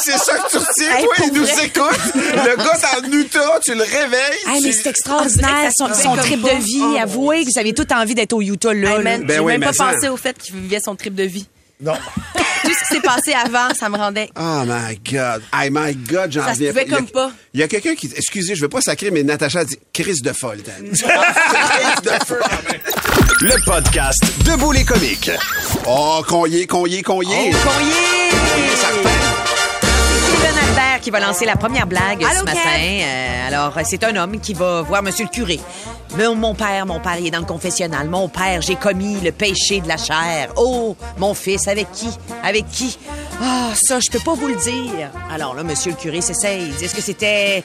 C'est 0.03 0.19
ça 0.19 0.39
que 0.39 0.51
tu 0.51 0.57
retiens, 0.57 0.97
Hey, 0.97 1.05
toi, 1.05 1.15
pour 1.17 1.27
il 1.29 1.33
nous 1.35 1.45
vrai. 1.45 1.67
écoute. 1.67 2.15
Le 2.15 2.57
gars 2.57 2.79
dans 2.83 3.09
le 3.09 3.15
Utah, 3.21 3.61
tu 3.65 3.75
le 3.75 3.83
réveilles. 3.83 4.39
Hey, 4.49 4.63
mais 4.63 4.71
tu- 4.71 4.73
c'est 4.83 4.91
extraordinaire, 4.91 5.71
son, 5.77 5.93
son 5.95 6.17
trip 6.17 6.43
de 6.43 6.57
vie. 6.63 6.99
Avouez 6.99 7.45
que 7.45 7.51
vous 7.53 7.59
avez 7.59 7.73
tout 7.75 7.87
envie 7.93 8.15
d'être 8.15 8.33
au 8.33 8.43
Utah, 8.43 8.75
là. 8.75 8.91
Hey, 8.91 8.97
là. 8.99 9.03
man, 9.03 9.25
Ben 9.25 9.35
j'ai 9.35 9.41
oui, 9.41 9.53
même 9.53 9.61
mais 9.61 9.67
pas 9.67 9.73
ça. 9.73 9.93
pensé 9.93 10.09
au 10.09 10.17
fait 10.17 10.37
qu'il 10.37 10.57
vivait 10.57 10.81
son 10.85 10.97
trip 10.97 11.15
de 11.15 11.25
vie. 11.25 11.47
Non. 11.81 11.95
Tout 11.95 12.71
ce 12.73 12.79
qui 12.89 12.95
s'est 12.95 13.01
passé 13.01 13.33
avant, 13.35 13.75
ça 13.79 13.89
me 13.89 13.97
rendait. 13.97 14.31
Oh 14.39 14.63
my 14.67 14.99
God. 15.11 15.43
Hey, 15.53 15.69
my 15.71 15.95
God, 15.95 16.33
j'en 16.33 16.53
y 16.55 16.69
a- 16.69 16.85
comme 16.85 17.09
pas. 17.09 17.31
Il 17.53 17.61
y 17.61 17.63
a 17.63 17.69
quelqu'un 17.69 17.95
qui... 17.95 18.11
Excusez, 18.17 18.55
je 18.55 18.63
veux 18.63 18.69
pas 18.69 18.81
sacrer, 18.81 19.11
mais 19.11 19.23
Natacha 19.23 19.65
dit 19.65 19.79
crise 19.93 20.23
de 20.23 20.33
folle, 20.33 20.63
Dan. 20.63 20.89
Crise 20.93 22.03
de 22.03 22.25
folle. 22.25 22.43
Le 23.41 23.65
podcast 23.65 24.23
Debout 24.45 24.73
les 24.73 24.85
comiques. 24.85 25.31
Oh, 25.87 26.23
qu'on 26.27 26.47
y 26.47 26.61
est, 26.63 26.67
qu'on 26.67 26.87
y 26.87 26.97
est, 26.97 27.03
qu'on 27.03 27.21
y 27.23 27.33
est. 27.33 27.53
Oh, 27.53 27.57
Courrier! 27.69 29.04
Albert 30.49 31.01
qui 31.01 31.11
va 31.11 31.21
lancer 31.21 31.45
la 31.45 31.57
première 31.57 31.87
blague 31.87 32.23
Allô, 32.25 32.41
ce 32.41 32.45
matin. 32.45 32.59
Euh, 32.79 33.49
alors, 33.49 33.75
c'est 33.85 34.03
un 34.05 34.17
homme 34.17 34.41
qui 34.41 34.55
va 34.55 34.83
voir 34.83 35.03
Monsieur 35.03 35.25
le 35.25 35.31
curé. 35.31 35.61
Mais 36.17 36.33
mon 36.33 36.55
père, 36.55 36.87
mon 36.87 37.01
père, 37.01 37.17
il 37.19 37.27
est 37.27 37.31
dans 37.31 37.41
le 37.41 37.45
confessionnal. 37.45 38.09
Mon 38.09 38.29
père, 38.29 38.63
j'ai 38.63 38.77
commis 38.77 39.19
le 39.21 39.33
péché 39.33 39.81
de 39.81 39.89
la 39.89 39.97
chair. 39.97 40.51
Oh, 40.57 40.97
mon 41.19 41.35
fils, 41.35 41.67
avec 41.67 41.91
qui? 41.93 42.09
Avec 42.43 42.69
qui? 42.71 42.97
Ah, 43.43 43.71
ça, 43.75 43.99
je 43.99 44.11
peux 44.11 44.21
pas 44.21 44.35
vous 44.35 44.47
le 44.47 44.55
dire. 44.57 45.11
Alors 45.33 45.55
là, 45.55 45.65
Monsieur 45.65 45.91
le 45.91 45.97
curé 45.97 46.21
s'essaye. 46.21 46.69
Il 46.69 46.75
dit, 46.77 46.85
est-ce 46.85 46.95
que 46.95 47.03
c'était 47.03 47.65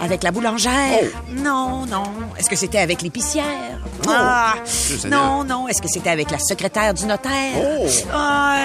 avec 0.00 0.22
la 0.22 0.30
boulangère? 0.30 1.00
Non, 1.30 1.86
non. 1.86 2.04
Est-ce 2.38 2.48
que 2.48 2.56
c'était 2.56 2.78
avec 2.78 3.02
l'épicière? 3.02 3.44
Ah, 4.08 4.54
Seigneur. 4.64 5.20
non, 5.20 5.44
non. 5.44 5.68
Est-ce 5.68 5.82
que 5.82 5.88
c'était 5.88 6.10
avec 6.10 6.30
la 6.30 6.38
secrétaire 6.38 6.94
du 6.94 7.04
notaire? 7.04 7.54
Ah, 8.14 8.58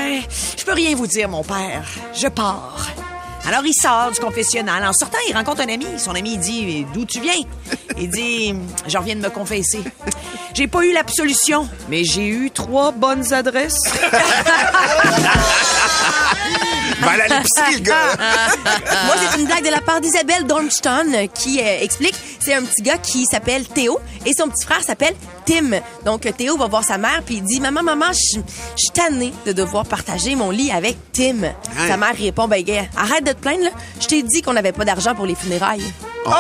je 0.58 0.64
peux 0.64 0.74
rien 0.74 0.96
vous 0.96 1.08
dire, 1.08 1.28
mon 1.28 1.44
père. 1.44 1.84
Je 2.14 2.28
pars. 2.28 2.88
Alors, 3.46 3.66
il 3.66 3.74
sort 3.74 4.12
du 4.12 4.20
confessionnal. 4.20 4.86
En 4.86 4.94
sortant, 4.94 5.18
il 5.30 5.36
rencontre 5.36 5.62
un 5.62 5.70
ami. 5.74 5.86
Son 5.98 6.16
ami, 6.16 6.34
il 6.34 6.40
dit 6.40 6.86
D'où 6.94 7.06
tu 7.06 7.20
viens 7.20 7.34
Il 7.98 8.10
dit 8.10 8.56
Je 8.88 8.98
reviens 8.98 9.16
de 9.16 9.22
me 9.22 9.30
confesser. 9.30 9.84
J'ai 10.54 10.68
pas 10.68 10.84
eu 10.86 10.94
l'absolution, 10.94 11.68
mais 11.90 12.04
j'ai 12.04 12.28
eu 12.28 12.52
trois 12.52 12.92
bonnes 12.92 13.34
adresses. 13.34 13.80
À 17.02 17.18
l'épicerie, 17.18 17.76
le 17.76 17.80
gars. 17.80 18.16
Moi, 19.06 19.16
c'est 19.20 19.40
une 19.40 19.46
blague 19.46 19.66
de 19.66 19.70
la 19.72 19.82
part 19.82 20.00
d'Isabelle 20.00 20.46
Dornston 20.46 21.12
euh, 21.14 21.28
qui 21.28 21.60
euh, 21.60 21.82
explique 21.82 22.16
c'est 22.44 22.54
un 22.54 22.64
petit 22.64 22.82
gars 22.82 22.98
qui 22.98 23.26
s'appelle 23.26 23.66
Théo 23.68 24.00
et 24.26 24.34
son 24.38 24.48
petit 24.50 24.66
frère 24.66 24.82
s'appelle 24.84 25.14
Tim. 25.46 25.80
Donc, 26.06 26.22
Théo 26.38 26.58
va 26.58 26.68
voir 26.68 26.84
sa 26.84 26.98
mère 26.98 27.22
puis 27.26 27.36
il 27.36 27.44
dit 27.44 27.60
Maman, 27.60 27.84
maman, 27.84 28.12
je 28.12 28.40
suis 28.76 28.90
tanné 28.94 29.34
de 29.46 29.52
devoir 29.52 29.86
partager 29.86 30.36
mon 30.36 30.50
lit 30.50 30.72
avec 30.72 30.98
Tim. 31.14 31.44
Hein? 31.44 31.88
Sa 31.88 31.98
mère 31.98 32.16
répond 32.18 32.48
Ben, 32.48 32.64
gars, 32.64 32.86
arrête 32.98 33.26
de 33.26 33.32
te 33.32 33.38
plaindre, 33.40 33.64
là. 33.64 33.70
Je 34.00 34.08
t'ai 34.08 34.24
dit 34.24 34.42
qu'on 34.42 34.54
n'avait 34.54 34.72
pas 34.72 34.86
d'argent 34.86 35.16
pour 35.16 35.26
les 35.26 35.36
funérailles. 35.36 35.84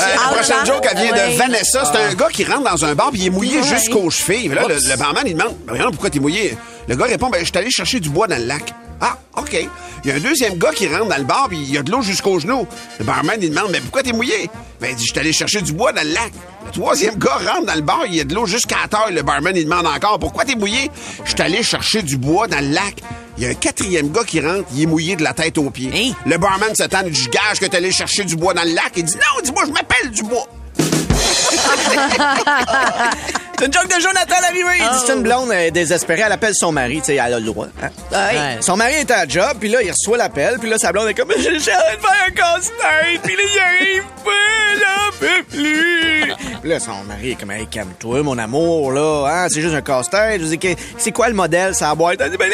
Euh, 0.00 0.02
la 0.14 0.34
prochaine 0.36 0.66
joke, 0.66 0.86
elle 0.90 0.98
vient 0.98 1.12
de 1.12 1.36
Vanessa. 1.36 1.84
C'est 1.84 1.98
un 1.98 2.14
gars 2.14 2.28
qui 2.32 2.44
rentre 2.44 2.70
dans 2.70 2.84
un 2.84 2.94
bar 2.94 3.10
puis 3.10 3.20
il 3.20 3.26
est 3.26 3.30
mouillé 3.30 3.62
jusqu'aux 3.62 4.08
chevilles. 4.10 4.48
Là, 4.48 4.62
le, 4.68 4.74
le 4.76 4.96
barman, 4.96 5.22
il 5.26 5.34
demande 5.34 5.56
Ben, 5.66 5.90
pourquoi 5.90 6.10
t'es 6.10 6.18
mouillé? 6.18 6.56
Le 6.88 6.96
gars 6.96 7.06
répond 7.06 7.28
Ben, 7.28 7.40
je 7.40 7.44
suis 7.46 7.56
allé 7.58 7.70
chercher 7.70 8.00
du 8.00 8.08
bois 8.08 8.26
dans 8.26 8.38
le 8.38 8.44
lac. 8.44 8.72
Ah, 9.00 9.16
OK. 9.36 9.56
Il 10.04 10.08
y 10.08 10.12
a 10.12 10.16
un 10.16 10.20
deuxième 10.20 10.58
gars 10.58 10.72
qui 10.72 10.86
rentre 10.88 11.08
dans 11.08 11.16
le 11.16 11.24
bar 11.24 11.46
puis 11.48 11.58
il 11.58 11.70
y 11.70 11.78
a 11.78 11.82
de 11.82 11.90
l'eau 11.90 12.02
jusqu'aux 12.02 12.38
genoux. 12.38 12.66
Le 12.98 13.04
barman, 13.04 13.36
il 13.40 13.50
demande 13.50 13.70
Mais 13.70 13.80
pourquoi 13.80 14.02
t'es 14.02 14.12
mouillé 14.12 14.50
Ben, 14.80 14.90
il 14.90 14.96
dit 14.96 15.04
Je 15.06 15.12
suis 15.12 15.18
allé 15.18 15.32
chercher 15.32 15.62
du 15.62 15.72
bois 15.72 15.92
dans 15.92 16.02
le 16.02 16.12
lac. 16.12 16.32
Le 16.66 16.70
troisième 16.72 17.16
gars 17.16 17.38
rentre 17.46 17.66
dans 17.66 17.74
le 17.74 17.80
bar, 17.80 18.00
il 18.06 18.14
y 18.14 18.20
a 18.20 18.24
de 18.24 18.34
l'eau 18.34 18.46
jusqu'à 18.46 18.76
la 18.82 18.88
taille. 18.88 19.14
Le 19.14 19.22
barman, 19.22 19.56
il 19.56 19.64
demande 19.64 19.86
encore 19.86 20.18
Pourquoi 20.18 20.44
t'es 20.44 20.54
mouillé 20.54 20.90
Je 21.24 21.30
suis 21.30 21.42
allé 21.42 21.62
chercher 21.62 22.02
du 22.02 22.16
bois 22.16 22.46
dans 22.46 22.60
le 22.60 22.72
lac. 22.72 22.96
Il 23.38 23.44
y 23.44 23.46
a 23.46 23.50
un 23.50 23.54
quatrième 23.54 24.10
gars 24.10 24.24
qui 24.24 24.40
rentre, 24.40 24.68
il 24.74 24.82
est 24.82 24.86
mouillé 24.86 25.16
de 25.16 25.22
la 25.22 25.32
tête 25.32 25.56
aux 25.56 25.70
pieds. 25.70 25.90
Hein? 25.94 26.12
Le 26.26 26.36
barman 26.36 26.74
s'attend, 26.74 27.02
je 27.10 27.28
gage 27.28 27.58
que 27.58 27.66
t'es 27.66 27.76
allé 27.76 27.90
chercher 27.90 28.24
du 28.24 28.36
bois 28.36 28.52
dans 28.52 28.64
le 28.64 28.74
lac. 28.74 28.92
Il 28.96 29.04
dit, 29.04 29.14
non, 29.14 29.40
dis-moi, 29.42 29.64
je 29.66 29.72
m'appelle 29.72 30.10
du 30.10 30.22
bois. 30.22 30.46
C'est 33.60 33.66
une 33.66 33.72
joke 33.74 33.88
de 33.94 34.00
Jonathan. 34.00 34.34
Il 34.54 34.62
dit 34.98 35.04
c'est 35.06 35.12
une 35.12 35.22
blonde 35.22 35.50
euh, 35.52 35.70
désespérée. 35.70 36.22
Elle 36.24 36.32
appelle 36.32 36.54
son 36.54 36.72
mari. 36.72 36.96
Tu 37.00 37.04
sais, 37.06 37.14
elle 37.16 37.34
a 37.34 37.38
le 37.38 37.44
droit. 37.44 37.66
hein. 37.82 37.88
Ouais. 38.10 38.56
Son 38.62 38.76
mari 38.76 38.94
est 38.94 39.10
à 39.10 39.24
la 39.24 39.28
job, 39.28 39.58
puis 39.60 39.68
là, 39.68 39.82
il 39.82 39.90
reçoit 39.90 40.16
l'appel, 40.16 40.56
puis 40.58 40.68
là, 40.70 40.78
sa 40.78 40.92
blonde 40.92 41.08
est 41.08 41.14
comme 41.14 41.30
J'ai 41.38 41.50
de 41.56 41.58
faire 41.60 42.26
un 42.26 42.30
casse-tête, 42.30 43.20
puis 43.22 43.36
là, 43.36 43.42
il 43.52 43.58
arrive 43.60 44.04
pas, 44.24 44.80
là, 44.80 45.10
plus. 45.20 46.34
Puis 46.60 46.70
là, 46.70 46.80
son 46.80 47.04
mari 47.06 47.32
est 47.32 47.34
comme 47.34 47.50
Hey, 47.50 47.66
calme-toi, 47.66 48.22
mon 48.22 48.38
amour, 48.38 48.92
là. 48.92 49.26
Hein, 49.28 49.46
c'est 49.50 49.60
juste 49.60 49.74
un 49.74 49.82
casse-tête. 49.82 50.40
Je 50.40 50.46
dis 50.46 50.76
C'est 50.98 51.12
quoi 51.12 51.28
le 51.28 51.34
modèle, 51.34 51.74
ça 51.74 51.94
boîte? 51.94 52.20
Elle 52.20 52.30
dit 52.30 52.36
Ben, 52.38 52.50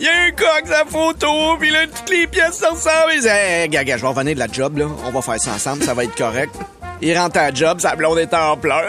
il 0.00 0.06
y 0.06 0.08
a 0.08 0.12
un 0.26 0.30
coq, 0.32 0.66
sa 0.68 0.84
photo, 0.84 1.56
puis 1.58 1.70
là, 1.70 1.86
toutes 1.86 2.10
les 2.10 2.26
pièces 2.26 2.58
se 2.58 2.66
ressemblent. 2.66 3.12
Il 3.14 3.20
dit 3.22 3.28
Hey, 3.28 3.68
gars, 3.68 3.96
je 3.96 4.02
vais 4.02 4.08
revenir 4.08 4.34
de 4.34 4.38
la 4.40 4.48
job, 4.52 4.76
là. 4.76 4.84
On 5.06 5.10
va 5.10 5.22
faire 5.22 5.40
ça 5.40 5.52
ensemble, 5.52 5.82
ça 5.82 5.94
va 5.94 6.04
être 6.04 6.14
correct. 6.16 6.54
Il 7.04 7.18
rentre 7.18 7.38
à 7.40 7.50
la 7.50 7.54
job, 7.54 7.80
sa 7.80 7.96
blonde 7.96 8.18
est 8.18 8.32
en 8.32 8.56
pleurs. 8.56 8.84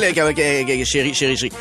Là, 0.00 0.84
chérie, 0.84 1.14
chérie, 1.14 1.36
chérie. 1.36 1.52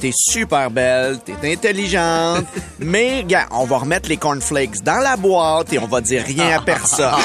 T'es 0.00 0.10
super 0.12 0.70
belle, 0.70 1.20
t'es 1.24 1.52
intelligente, 1.52 2.44
mais 2.80 3.18
regarde, 3.18 3.48
on 3.52 3.64
va 3.66 3.78
remettre 3.78 4.08
les 4.08 4.16
cornflakes 4.16 4.82
dans 4.82 4.96
la 4.96 5.16
boîte 5.16 5.72
et 5.72 5.78
on 5.78 5.86
va 5.86 6.00
dire 6.00 6.24
rien 6.24 6.58
à 6.58 6.60
personne. 6.60 7.14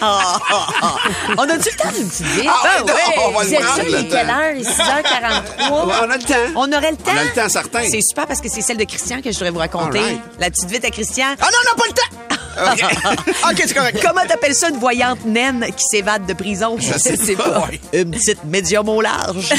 On 0.00 1.42
a-tu 1.42 1.70
le 1.70 1.76
temps 1.76 1.92
d'une 1.92 2.08
petite 2.08 2.26
vie? 2.26 2.48
Ah 2.48 2.78
non, 2.86 2.94
on 3.18 3.30
va 3.30 3.44
le 3.44 3.50
prendre, 3.50 3.82
le 3.82 3.94
est 3.98 4.08
quelle 4.08 4.30
heure? 4.30 4.54
Il 4.54 4.60
est 4.60 4.70
6h43. 4.70 5.70
On 5.70 6.10
a 6.10 6.16
le 6.16 6.22
temps. 6.22 6.34
On 6.54 6.72
aurait 6.72 6.90
le 6.92 6.96
temps? 6.96 7.10
On 7.14 7.18
a 7.18 7.24
le 7.24 7.32
temps, 7.32 7.48
certain. 7.48 7.82
C'est 7.90 8.00
super 8.00 8.26
parce 8.26 8.40
que 8.40 8.48
c'est 8.48 8.62
celle 8.62 8.76
de 8.76 8.84
Christian 8.84 9.20
que 9.20 9.30
je 9.32 9.38
voudrais 9.38 9.50
vous 9.50 9.58
raconter. 9.58 9.98
All 9.98 10.04
right. 10.04 10.20
La 10.38 10.50
petite 10.50 10.70
vite 10.70 10.84
à 10.84 10.90
Christian. 10.90 11.26
Ah 11.40 11.46
non, 11.46 11.58
non, 11.66 11.76
pas 11.76 11.84
le 11.88 11.94
temps! 11.94 12.37
OK, 13.50 13.62
c'est 13.66 13.74
correct. 13.74 13.98
Comment 14.04 14.26
t'appelles 14.26 14.54
ça 14.54 14.68
une 14.68 14.78
voyante 14.78 15.24
naine 15.24 15.66
qui 15.76 15.84
s'évade 15.90 16.26
de 16.26 16.32
prison? 16.34 16.76
Je 16.78 16.98
sais 16.98 17.36
pas. 17.36 17.68
Une 17.92 18.10
petite 18.10 18.44
médium 18.44 18.88
au 18.88 19.00
large. 19.00 19.52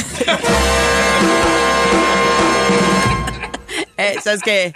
Eh, 4.02 4.14
ça, 4.24 4.32
c'est 4.36 4.40
que, 4.40 4.68
tu 4.68 4.74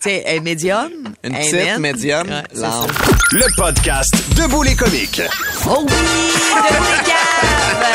sais, 0.00 0.24
elle 0.26 0.36
est 0.38 0.40
médium. 0.40 0.90
Une 1.22 1.34
est 1.36 1.38
petite, 1.38 1.52
naine. 1.54 1.78
médium, 1.80 2.26
Ouais, 2.28 2.42
large. 2.54 2.90
Le 3.32 3.46
podcast 3.56 4.12
Debout 4.34 4.62
les 4.64 4.74
comiques. 4.74 5.22
Oh 5.68 5.84
oui, 5.86 5.92
de 5.92 6.74
les 6.74 7.04
caves. 7.04 7.86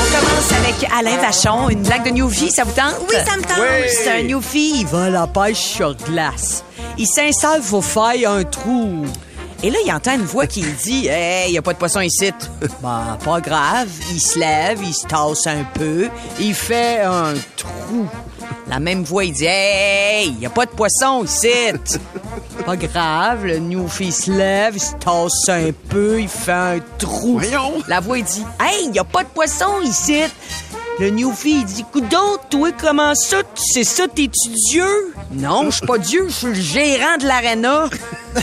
On 0.00 0.18
commence 0.18 0.52
avec 0.52 0.90
Alain 0.98 1.16
Vachon, 1.18 1.68
une 1.68 1.82
blague 1.82 2.04
de 2.04 2.10
Newfie, 2.10 2.50
ça 2.50 2.64
vous 2.64 2.72
tente? 2.72 2.96
Oui, 3.08 3.14
ça 3.24 3.36
me 3.36 3.42
tente. 3.42 3.58
Oui. 3.60 3.88
C'est 3.88 4.10
un 4.10 4.22
Newfie, 4.24 4.80
il 4.80 4.86
va 4.86 5.04
à 5.04 5.10
la 5.10 5.26
pêche 5.28 5.58
sur 5.58 5.94
glace. 5.94 6.64
Il 6.98 7.06
s'installe, 7.06 7.62
faut 7.62 7.80
faire 7.82 8.30
un 8.30 8.44
trou. 8.44 9.06
Et 9.62 9.70
là, 9.70 9.78
il 9.84 9.92
entend 9.92 10.14
une 10.14 10.24
voix 10.24 10.46
qui 10.46 10.62
lui 10.62 10.72
dit 10.84 11.06
Hey, 11.08 11.48
il 11.48 11.52
n'y 11.52 11.58
a 11.58 11.62
pas 11.62 11.72
de 11.72 11.78
poisson 11.78 12.00
ici. 12.00 12.32
ben, 12.80 13.18
pas 13.24 13.40
grave. 13.40 13.88
Il 14.12 14.20
se 14.20 14.38
lève, 14.38 14.80
il 14.82 14.94
se 14.94 15.06
tasse 15.06 15.46
un 15.46 15.64
peu, 15.74 16.08
il 16.38 16.54
fait 16.54 17.00
un 17.00 17.34
trou. 17.56 18.06
La 18.68 18.78
même 18.78 19.02
voix, 19.02 19.24
il 19.24 19.32
dit 19.32 19.46
Hey, 19.46 20.28
il 20.28 20.38
n'y 20.38 20.46
a 20.46 20.50
pas 20.50 20.66
de 20.66 20.70
poisson 20.70 21.24
ici. 21.24 21.48
Pas 22.64 22.76
grave, 22.76 23.46
le 23.46 23.58
Newfie 23.58 24.12
se 24.12 24.30
lève, 24.30 24.76
il 24.76 24.80
se 24.80 24.94
tasse 24.94 25.48
un 25.48 25.70
peu, 25.88 26.20
il 26.20 26.28
fait 26.28 26.52
un 26.52 26.78
trou. 26.98 27.38
Voyons. 27.38 27.74
La 27.88 27.98
voix, 27.98 28.18
il 28.18 28.24
dit 28.24 28.44
Hey, 28.60 28.84
il 28.84 28.90
n'y 28.90 28.98
a 28.98 29.04
pas 29.04 29.24
de 29.24 29.28
poisson 29.28 29.80
ici. 29.82 30.22
Le 31.00 31.10
Newfie, 31.10 31.60
il 31.60 31.64
dit 31.64 31.84
Coudon, 31.92 32.38
toi, 32.50 32.70
comment 32.78 33.14
ça? 33.14 33.38
Tu 33.54 33.62
sais 33.72 33.84
ça, 33.84 34.04
t'es-tu 34.08 34.48
Dieu? 34.70 35.14
Non, 35.32 35.66
je 35.70 35.76
suis 35.76 35.86
pas 35.86 35.98
Dieu, 35.98 36.26
je 36.28 36.32
suis 36.34 36.46
le 36.48 36.54
gérant 36.54 37.16
de 37.20 37.26
l'aréna. 37.26 37.84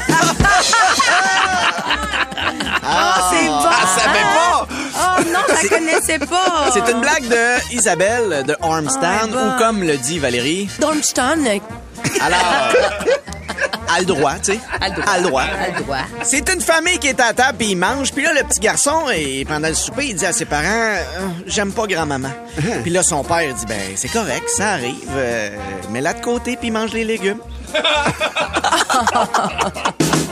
Ah, 2.88 3.32
c'est 3.32 3.48
bon! 3.48 3.60
Ah, 3.66 3.88
ça 3.98 4.10
fait 4.12 4.22
pas. 4.22 4.68
Oh 4.70 5.24
non, 5.34 5.40
je 5.50 5.54
la 5.64 5.70
connaissais 5.78 6.20
pas. 6.20 6.70
C'est 6.72 6.92
une 6.92 7.02
blague 7.02 7.28
de 7.28 7.74
Isabelle 7.74 8.44
de 8.46 8.56
Armstown, 8.62 9.34
Ah, 9.36 9.56
ou 9.56 9.58
comme 9.58 9.82
le 9.82 9.98
dit 9.98 10.20
Valérie, 10.20 10.70
Dormston. 10.80 11.44
Alors, 12.22 12.38
a 13.96 14.00
le 14.00 14.06
droit, 14.06 14.34
tu 14.44 14.54
sais. 14.54 14.60
A 14.82 14.90
le 14.90 14.96
droit. 14.96 15.12
A 15.14 15.18
le 15.20 15.24
droit. 15.28 15.42
A 15.44 15.68
le 15.78 15.84
droit. 15.84 15.98
C'est 16.24 16.54
une 16.54 16.62
famille 16.62 17.00
qui 17.00 17.08
est 17.08 17.20
à 17.20 17.34
table 17.34 17.58
puis 17.58 17.68
il 17.72 17.78
mange. 17.78 18.12
Puis 18.12 18.24
là, 18.24 18.34
le 18.34 18.44
petit 18.44 18.60
garçon, 18.60 19.04
et 19.16 19.46
pendant 19.46 19.68
le 19.70 19.74
souper, 19.74 20.08
il 20.08 20.16
dit 20.16 20.26
à 20.26 20.34
ses 20.34 20.46
parents 20.46 20.64
Euh, 20.66 21.04
J'aime 21.48 21.72
pas 21.72 21.88
grand-maman. 21.88 22.30
puis 22.84 22.92
là, 22.92 23.04
son 23.04 23.24
père 23.24 23.54
dit 23.54 23.66
Ben, 23.68 23.80
c'est 23.96 24.10
correct, 24.10 24.50
ça 24.50 24.72
arrive. 24.74 24.96
Euh, 25.16 25.50
Mets-la 25.92 26.14
de 26.14 26.22
côté 26.22 26.58
puis 26.58 26.72
mange 26.72 26.92
les 26.94 27.06
légumes. 27.06 27.40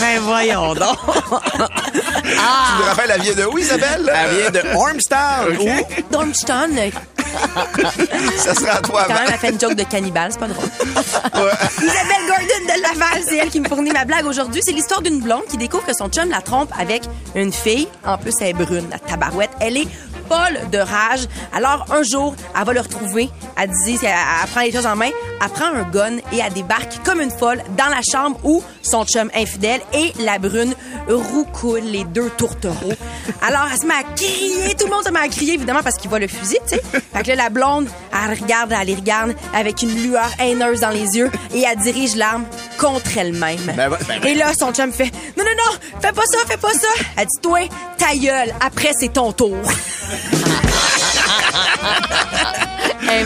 Ben 0.00 0.20
voyons 0.20 0.74
donc. 0.74 0.98
Tu 1.54 2.30
me 2.30 2.84
rappelles, 2.88 3.10
elle 3.14 3.22
vient 3.22 3.34
de 3.34 3.44
où, 3.46 3.58
Isabelle? 3.58 4.12
Elle 4.14 4.36
vient 4.36 4.50
de 4.50 4.62
Ormstown. 4.76 5.56
OK. 5.58 5.60
où- 5.60 6.12
Dormston. 6.12 6.68
Ça 8.38 8.54
sera 8.54 8.72
à 8.76 8.80
toi 8.80 9.04
Quand 9.06 9.14
même, 9.14 9.24
elle 9.28 9.38
fait 9.38 9.50
une 9.50 9.60
joke 9.60 9.74
de 9.74 9.82
cannibale, 9.84 10.30
c'est 10.32 10.38
pas 10.40 10.46
drôle. 10.48 10.64
Isabelle 11.78 12.26
Gordon 12.26 12.64
de 12.64 12.82
Laval, 12.82 13.22
c'est 13.28 13.36
elle 13.36 13.50
qui 13.50 13.60
me 13.60 13.68
fournit 13.68 13.90
ma 13.90 14.04
blague 14.04 14.26
aujourd'hui. 14.26 14.62
C'est 14.64 14.72
l'histoire 14.72 15.02
d'une 15.02 15.20
blonde 15.20 15.44
qui 15.48 15.56
découvre 15.56 15.84
que 15.84 15.94
son 15.94 16.08
chum 16.08 16.30
la 16.30 16.40
trompe 16.40 16.70
avec 16.78 17.02
une 17.34 17.52
fille. 17.52 17.86
En 18.04 18.16
plus, 18.18 18.32
elle 18.40 18.48
est 18.48 18.52
brune, 18.54 18.86
la 18.90 18.98
tabarouette. 18.98 19.50
Elle 19.60 19.76
est 19.76 19.88
folle 20.28 20.70
de 20.70 20.78
rage. 20.78 21.26
Alors, 21.54 21.86
un 21.90 22.02
jour, 22.02 22.34
elle 22.58 22.64
va 22.64 22.72
le 22.72 22.80
retrouver. 22.80 23.30
Elle 23.56 23.70
dit, 23.84 23.98
elle, 24.02 24.08
elle 24.08 24.48
prend 24.50 24.60
les 24.60 24.72
choses 24.72 24.86
en 24.86 24.96
main, 24.96 25.10
elle 25.42 25.48
prend 25.50 25.66
un 25.66 25.82
gun 25.82 26.18
et 26.32 26.38
elle 26.44 26.52
débarque 26.52 27.02
comme 27.04 27.20
une 27.20 27.30
folle 27.30 27.62
dans 27.76 27.88
la 27.88 28.00
chambre 28.02 28.38
où 28.44 28.62
son 28.82 29.04
chum 29.04 29.30
infidèle 29.34 29.80
et 29.92 30.12
la 30.20 30.38
brune 30.38 30.74
roucoulent 31.08 31.80
les 31.80 32.04
deux 32.04 32.30
tourtereaux. 32.30 32.92
Alors, 33.42 33.66
elle 33.72 33.80
se 33.80 33.86
met 33.86 33.94
à 33.94 34.02
crier. 34.14 34.74
Tout 34.74 34.86
le 34.86 34.92
monde 34.92 35.04
se 35.04 35.10
met 35.10 35.20
à 35.20 35.28
crier, 35.28 35.54
évidemment, 35.54 35.82
parce 35.82 35.96
qu'il 35.96 36.08
voit 36.08 36.18
le 36.18 36.28
fusil, 36.28 36.58
tu 36.68 36.76
sais. 36.76 36.82
Fait 37.12 37.22
que 37.22 37.28
là, 37.28 37.36
la 37.36 37.50
blonde, 37.50 37.88
elle 38.12 38.38
regarde, 38.38 38.72
elle 38.78 38.86
les 38.86 38.94
regarde 38.94 39.34
avec 39.54 39.82
une 39.82 39.94
lueur 40.02 40.28
haineuse 40.38 40.80
dans 40.80 40.90
les 40.90 41.16
yeux 41.16 41.30
et 41.54 41.62
elle 41.62 41.78
dirige 41.78 42.16
l'arme 42.16 42.44
contre 42.78 43.18
elle-même. 43.18 43.60
Ben 43.76 43.90
ben. 43.90 44.24
Et 44.24 44.34
là, 44.34 44.52
son 44.58 44.72
chum 44.72 44.92
fait 44.92 45.10
Non, 45.36 45.44
non, 45.44 45.50
non, 45.56 45.78
fais 46.00 46.12
pas 46.12 46.24
ça, 46.24 46.38
fais 46.46 46.56
pas 46.56 46.72
ça. 46.72 46.88
Elle 47.16 47.26
dit 47.26 47.40
Toi, 47.42 47.68
ta 47.98 48.14
gueule, 48.16 48.54
après, 48.60 48.92
c'est 48.98 49.12
ton 49.12 49.32
tour. 49.32 49.56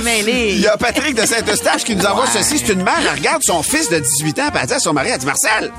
Mêlée. 0.04 0.52
Il 0.54 0.60
y 0.60 0.66
a 0.66 0.76
Patrick 0.76 1.14
de 1.14 1.26
Saint-Eustache 1.26 1.84
qui 1.84 1.94
nous 1.96 2.04
envoie 2.06 2.26
ceci. 2.26 2.58
C'est 2.58 2.72
une 2.72 2.82
mère, 2.82 2.98
elle 3.00 3.18
regarde 3.18 3.42
son 3.42 3.62
fils 3.62 3.88
de 3.90 3.98
18 3.98 4.38
ans, 4.38 4.48
puis 4.50 4.60
elle 4.62 4.68
dit 4.68 4.74
à 4.74 4.78
son 4.78 4.92
mari, 4.92 5.10
elle 5.12 5.18
dit, 5.18 5.26
Marcel, 5.26 5.70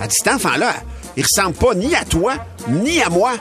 elle 0.00 0.06
dit, 0.08 0.16
cet 0.18 0.34
enfant-là, 0.34 0.74
il 1.16 1.22
ressemble 1.24 1.54
pas 1.54 1.74
ni 1.74 1.94
à 1.94 2.04
toi, 2.04 2.34
ni 2.68 3.00
à 3.02 3.08
moi. 3.08 3.32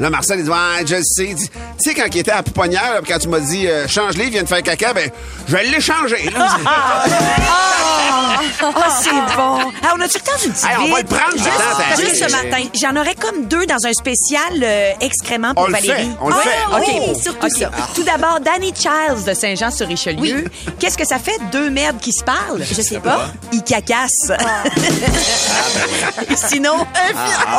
Là, 0.00 0.10
Marcel, 0.10 0.38
il 0.40 0.44
dit, 0.44 0.50
ouais, 0.50 0.56
je 0.86 0.96
le 0.96 1.02
sais. 1.04 1.24
Il 1.26 1.34
dit, 1.36 1.48
Tu 1.48 1.90
sais, 1.90 1.94
quand 1.94 2.06
il 2.12 2.18
était 2.18 2.30
à 2.32 2.42
pouponnière, 2.42 2.94
là, 2.94 3.00
puis 3.02 3.12
quand 3.12 3.18
tu 3.18 3.28
m'as 3.28 3.38
dit, 3.40 3.66
euh, 3.68 3.86
change-les, 3.86 4.24
il 4.24 4.30
vient 4.30 4.42
de 4.42 4.48
faire 4.48 4.62
caca, 4.62 4.92
ben, 4.92 5.08
je 5.46 5.52
vais 5.56 5.64
l'échanger. 5.64 6.30
là. 6.36 6.56
Ah, 8.76 8.98
c'est 9.02 9.10
bon. 9.10 9.72
Ah, 9.82 9.94
on 9.96 10.00
a-tu 10.00 10.18
le 10.18 10.24
temps 10.24 10.38
d'une 10.42 10.52
petite 10.52 10.64
Hey, 10.64 10.76
on 10.80 10.92
va 10.92 10.98
le 11.00 11.04
prendre, 11.06 11.32
Juste, 11.98 12.10
que 12.22 12.30
ce 12.30 12.32
matin, 12.32 12.62
j'en 12.80 12.96
aurais 12.96 13.14
comme 13.14 13.46
deux 13.46 13.66
dans 13.66 13.84
un 13.86 13.92
spécial 13.92 14.42
euh, 14.62 14.92
excrément 15.00 15.54
pour 15.54 15.64
On 15.64 15.66
le 15.66 15.72
Valérie. 15.72 16.02
fait, 16.02 16.08
on 16.20 16.28
le 16.28 16.34
Ah, 16.34 16.40
fait. 16.42 16.76
OK, 16.76 17.02
Oui, 17.14 17.20
surtout 17.22 17.46
OK. 17.46 17.52
ça. 17.58 17.70
Tout 17.94 18.02
d'abord, 18.02 18.40
Danny 18.40 18.72
Childs 18.74 19.24
de 19.26 19.34
Saint-Jean-sur-Richelieu. 19.34 20.44
Qu'est-ce 20.78 20.98
que 20.98 21.06
ça 21.06 21.18
fait, 21.18 21.38
deux 21.52 21.70
merdes 21.70 21.98
qui 21.98 22.12
se 22.12 22.24
parlent? 22.24 22.62
Je 22.64 22.80
sais 22.82 23.00
pas. 23.00 23.28
Ils 23.52 23.62
cacassent. 23.62 24.32
Sinon, 26.36 26.86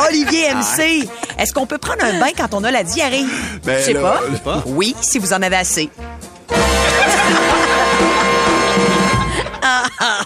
Olivier 0.08 0.54
MC, 0.54 1.08
est-ce 1.38 1.52
qu'on 1.52 1.66
peut 1.66 1.78
prendre 1.78 2.04
un 2.04 2.18
bain 2.18 2.25
quand 2.36 2.54
on 2.54 2.64
a 2.64 2.70
la 2.70 2.82
diarrhée? 2.82 3.24
Ben 3.64 3.78
Je 3.78 3.84
sais 3.84 3.94
pas. 3.94 4.20
Oui, 4.66 4.94
si 5.00 5.18
vous 5.18 5.32
en 5.32 5.42
avez 5.42 5.56
assez. 5.56 5.90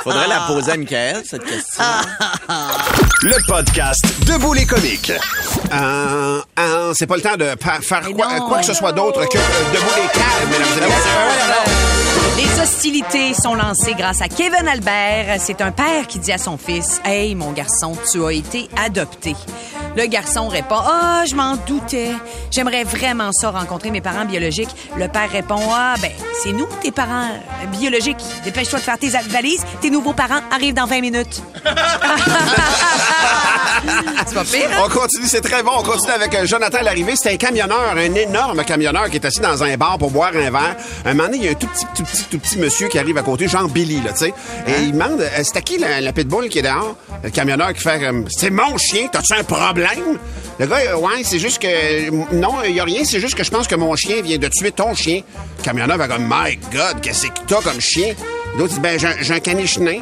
Faudrait 0.03 0.29
la 0.29 0.41
poser 0.47 0.73
à 0.73 0.77
Michael, 0.77 1.23
cette 1.29 1.45
question. 1.45 1.85
Le 3.23 3.47
podcast 3.47 4.03
Debout 4.27 4.55
les 4.55 4.67
comiques. 4.67 5.13
Euh, 5.73 6.41
euh, 6.59 6.93
c'est 6.95 7.07
pas 7.07 7.17
le 7.17 7.23
temps 7.23 7.37
de 7.37 7.45
faire 7.83 8.01
quoi, 8.15 8.39
non. 8.39 8.49
quoi 8.49 8.59
que 8.61 8.67
ce 8.67 8.75
soit 8.75 8.93
d'autre 8.93 9.25
que 9.29 9.39
euh, 9.39 9.73
debout 9.73 9.95
les 9.97 10.09
câbles, 10.09 10.51
mesdames 10.51 10.79
et 10.79 10.87
messieurs. 10.87 12.57
Les 12.57 12.63
hostilités 12.63 13.35
sont 13.35 13.55
lancées 13.55 13.95
grâce 13.95 14.23
à 14.23 14.29
Kevin 14.29 14.67
Albert. 14.67 15.37
C'est 15.39 15.61
un 15.61 15.71
père 15.71 16.07
qui 16.07 16.19
dit 16.19 16.33
à 16.33 16.39
son 16.39 16.57
fils 16.57 17.01
Hey, 17.05 17.35
mon 17.35 17.53
garçon, 17.53 17.97
tu 18.11 18.25
as 18.25 18.33
été 18.33 18.69
adopté. 18.83 19.35
Le 19.97 20.07
garçon 20.07 20.49
répond 20.49 20.77
Ah, 20.79 21.25
je 21.29 21.35
m'en 21.35 21.57
doutais. 21.57 22.11
J'aimerais 22.51 22.85
vraiment 22.85 23.33
ça 23.33 23.51
rencontrer 23.51 23.91
mes 23.91 24.01
parents 24.01 24.25
biologiques. 24.25 24.71
Le 24.97 25.09
père 25.09 25.31
répond 25.31 25.61
Ah, 25.73 25.95
ben, 26.01 26.11
c'est 26.43 26.53
nous, 26.53 26.69
tes 26.83 26.93
parents 26.93 27.29
euh, 27.31 27.67
biologiques. 27.67 28.23
Dépêche-toi 28.45 28.79
de 28.79 28.85
faire 28.85 28.99
tes 28.99 29.09
valises. 29.09 29.65
Tes 29.81 29.91
nouveaux 29.91 30.13
parents 30.13 30.41
arrivent 30.51 30.75
dans 30.75 30.87
20 30.87 31.01
minutes. 31.01 31.43
c'est 34.27 34.35
pas 34.35 34.45
pire, 34.45 34.69
hein? 34.73 34.83
On 34.85 34.89
continue, 34.89 35.27
c'est 35.27 35.41
très 35.41 35.63
bon. 35.63 35.73
On 35.79 35.83
continue 35.83 36.13
avec 36.13 36.35
euh, 36.35 36.47
Jonathan 36.47 36.83
Larrivée. 36.83 37.15
C'est 37.17 37.33
un 37.33 37.37
camionneur, 37.37 37.95
un 37.97 38.15
énorme 38.15 38.65
camionneur 38.65 39.11
qui 39.11 39.17
est 39.17 39.25
assis 39.25 39.41
dans 39.41 39.63
un 39.63 39.77
bar 39.77 39.99
pour 39.99 40.11
boire 40.11 40.31
un 40.35 40.51
verre. 40.51 40.77
Un 41.05 41.15
moment 41.15 41.25
donné, 41.29 41.39
il 41.39 41.45
y 41.45 41.49
a 41.49 41.51
un 41.51 41.55
tout 41.55 41.67
petit, 41.67 41.87
tout 41.97 42.05
petit, 42.05 42.25
tout 42.31 42.39
petit 42.39 42.59
monsieur 42.59 42.89
qui 42.89 42.99
arrive 42.99 43.19
à 43.19 43.23
côté, 43.23 43.49
genre 43.49 43.69
Billy, 43.69 44.01
là, 44.03 44.13
tu 44.13 44.19
sais. 44.27 44.35
Et 44.67 44.83
il 44.83 44.93
demande, 44.93 45.21
euh, 45.21 45.29
c'est 45.43 45.57
à 45.57 45.61
qui 45.63 45.79
la, 45.79 46.01
la 46.01 46.13
pitbull 46.13 46.49
qui 46.49 46.61
est 46.61 46.63
dehors? 46.63 46.97
Le 47.23 47.31
camionneur 47.31 47.73
qui 47.75 47.81
fait, 47.81 48.01
c'est 48.29 48.51
mon 48.51 48.79
chien, 48.79 49.09
t'as-tu 49.11 49.35
un 49.35 49.45
problème? 49.45 49.80
Le 50.59 50.67
gars, 50.67 50.77
euh, 50.91 50.97
ouais, 50.97 51.23
c'est 51.25 51.39
juste 51.39 51.61
que, 51.61 52.11
non, 52.35 52.63
il 52.65 52.75
y 52.75 52.81
a 52.81 52.85
rien, 52.85 53.03
c'est 53.05 53.21
juste 53.21 53.35
que 53.35 53.45
je 53.45 53.51
pense 53.51 53.67
que 53.67 53.75
mon 53.77 53.95
chien 53.97 54.21
vient 54.23 54.39
de 54.39 54.49
tuer 54.49 54.73
ton 54.73 54.95
chien. 54.95 55.23
Le 55.59 55.63
camionneur 55.63 55.97
va 55.97 56.07
comme, 56.09 56.25
my 56.29 56.57
God, 56.73 57.01
qu'est-ce 57.03 57.27
que 57.29 57.33
t'as 57.47 57.61
comme 57.63 57.81
chien? 57.81 58.15
L'autre 58.59 58.75
dit, 58.75 58.81
ben, 58.81 58.99
j'ai 58.99 59.07
un- 59.07 59.17
j'ai 59.21 59.35
un 59.35 59.41
caniche 59.41 59.79
nain. 59.79 60.01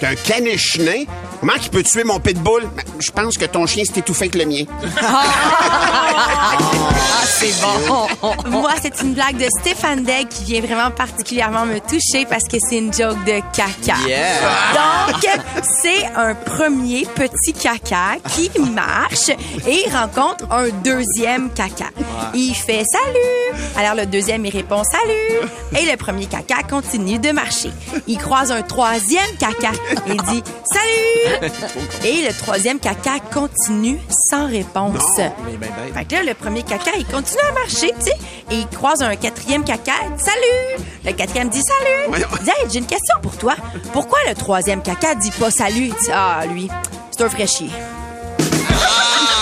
T'as 0.00 0.08
un 0.10 0.14
caniche 0.14 0.78
nain? 0.78 1.04
Comment 1.40 1.52
il 1.62 1.70
peut 1.70 1.82
tuer 1.82 2.04
mon 2.04 2.18
pitbull? 2.18 2.62
Ben, 2.74 2.82
je 2.98 3.10
pense 3.10 3.36
que 3.38 3.44
ton 3.44 3.66
chien 3.66 3.84
s'est 3.84 4.00
étouffé 4.00 4.24
avec 4.24 4.34
le 4.36 4.46
mien. 4.46 4.64
Ah, 6.92 7.24
c'est 7.26 7.54
bon. 7.60 8.50
Moi, 8.50 8.70
c'est 8.80 9.00
une 9.02 9.14
blague 9.14 9.36
de 9.36 9.46
Stéphane 9.60 10.04
Degg 10.04 10.28
qui 10.28 10.44
vient 10.44 10.60
vraiment 10.60 10.90
particulièrement 10.90 11.66
me 11.66 11.78
toucher 11.80 12.26
parce 12.26 12.44
que 12.44 12.56
c'est 12.60 12.78
une 12.78 12.92
joke 12.92 13.22
de 13.24 13.40
caca. 13.54 13.96
Yeah. 14.06 14.34
Donc, 14.74 15.26
c'est 15.62 16.06
un 16.16 16.34
premier 16.34 17.06
petit 17.06 17.52
caca 17.52 18.16
qui 18.30 18.50
marche 18.58 19.30
et 19.66 19.90
rencontre 19.90 20.44
un 20.50 20.68
deuxième 20.84 21.50
caca. 21.50 21.90
Il 22.34 22.54
fait 22.54 22.84
salut. 22.84 23.62
Alors, 23.76 23.94
le 23.94 24.06
deuxième, 24.06 24.44
il 24.46 24.50
répond 24.50 24.82
salut. 24.84 25.48
Et 25.78 25.90
le 25.90 25.96
premier 25.96 26.26
caca 26.26 26.62
continue 26.68 27.18
de 27.18 27.32
marcher. 27.32 27.70
Il 28.06 28.18
croise 28.18 28.50
un 28.50 28.62
troisième 28.62 29.36
caca 29.38 29.72
et 30.06 30.12
il 30.12 30.22
dit 30.22 30.42
salut. 30.64 31.50
Et 32.04 32.22
le 32.26 32.32
troisième 32.32 32.78
caca 32.78 33.18
continue 33.32 33.98
sans 34.30 34.46
réponse. 34.46 35.02
Mais 35.18 35.56
ben, 35.58 35.68
ben. 35.76 35.94
Fait 35.94 36.04
que 36.04 36.14
là, 36.14 36.22
le 36.22 36.34
premier 36.34 36.62
caca, 36.62 36.79
il 36.98 37.06
continue 37.06 37.40
à 37.48 37.52
marcher, 37.52 37.92
tu 37.98 38.06
sais. 38.06 38.16
Et 38.50 38.56
il 38.60 38.66
croise 38.68 39.02
un 39.02 39.14
quatrième 39.16 39.64
caca. 39.64 39.92
Salut! 40.16 40.84
Le 41.04 41.12
quatrième 41.12 41.48
dit 41.48 41.62
salut. 41.62 42.14
Il 42.40 42.44
dit 42.44 42.50
Hey, 42.50 42.68
j'ai 42.70 42.78
une 42.78 42.86
question 42.86 43.16
pour 43.22 43.36
toi. 43.36 43.54
Pourquoi 43.92 44.18
le 44.28 44.34
troisième 44.34 44.82
caca 44.82 45.14
dit 45.14 45.30
pas 45.32 45.50
salut? 45.50 45.86
Il 45.86 45.94
dit 45.94 46.10
Ah, 46.12 46.42
lui, 46.46 46.68
c'est 47.10 47.22
un 47.22 47.28
fraîchier. 47.28 47.70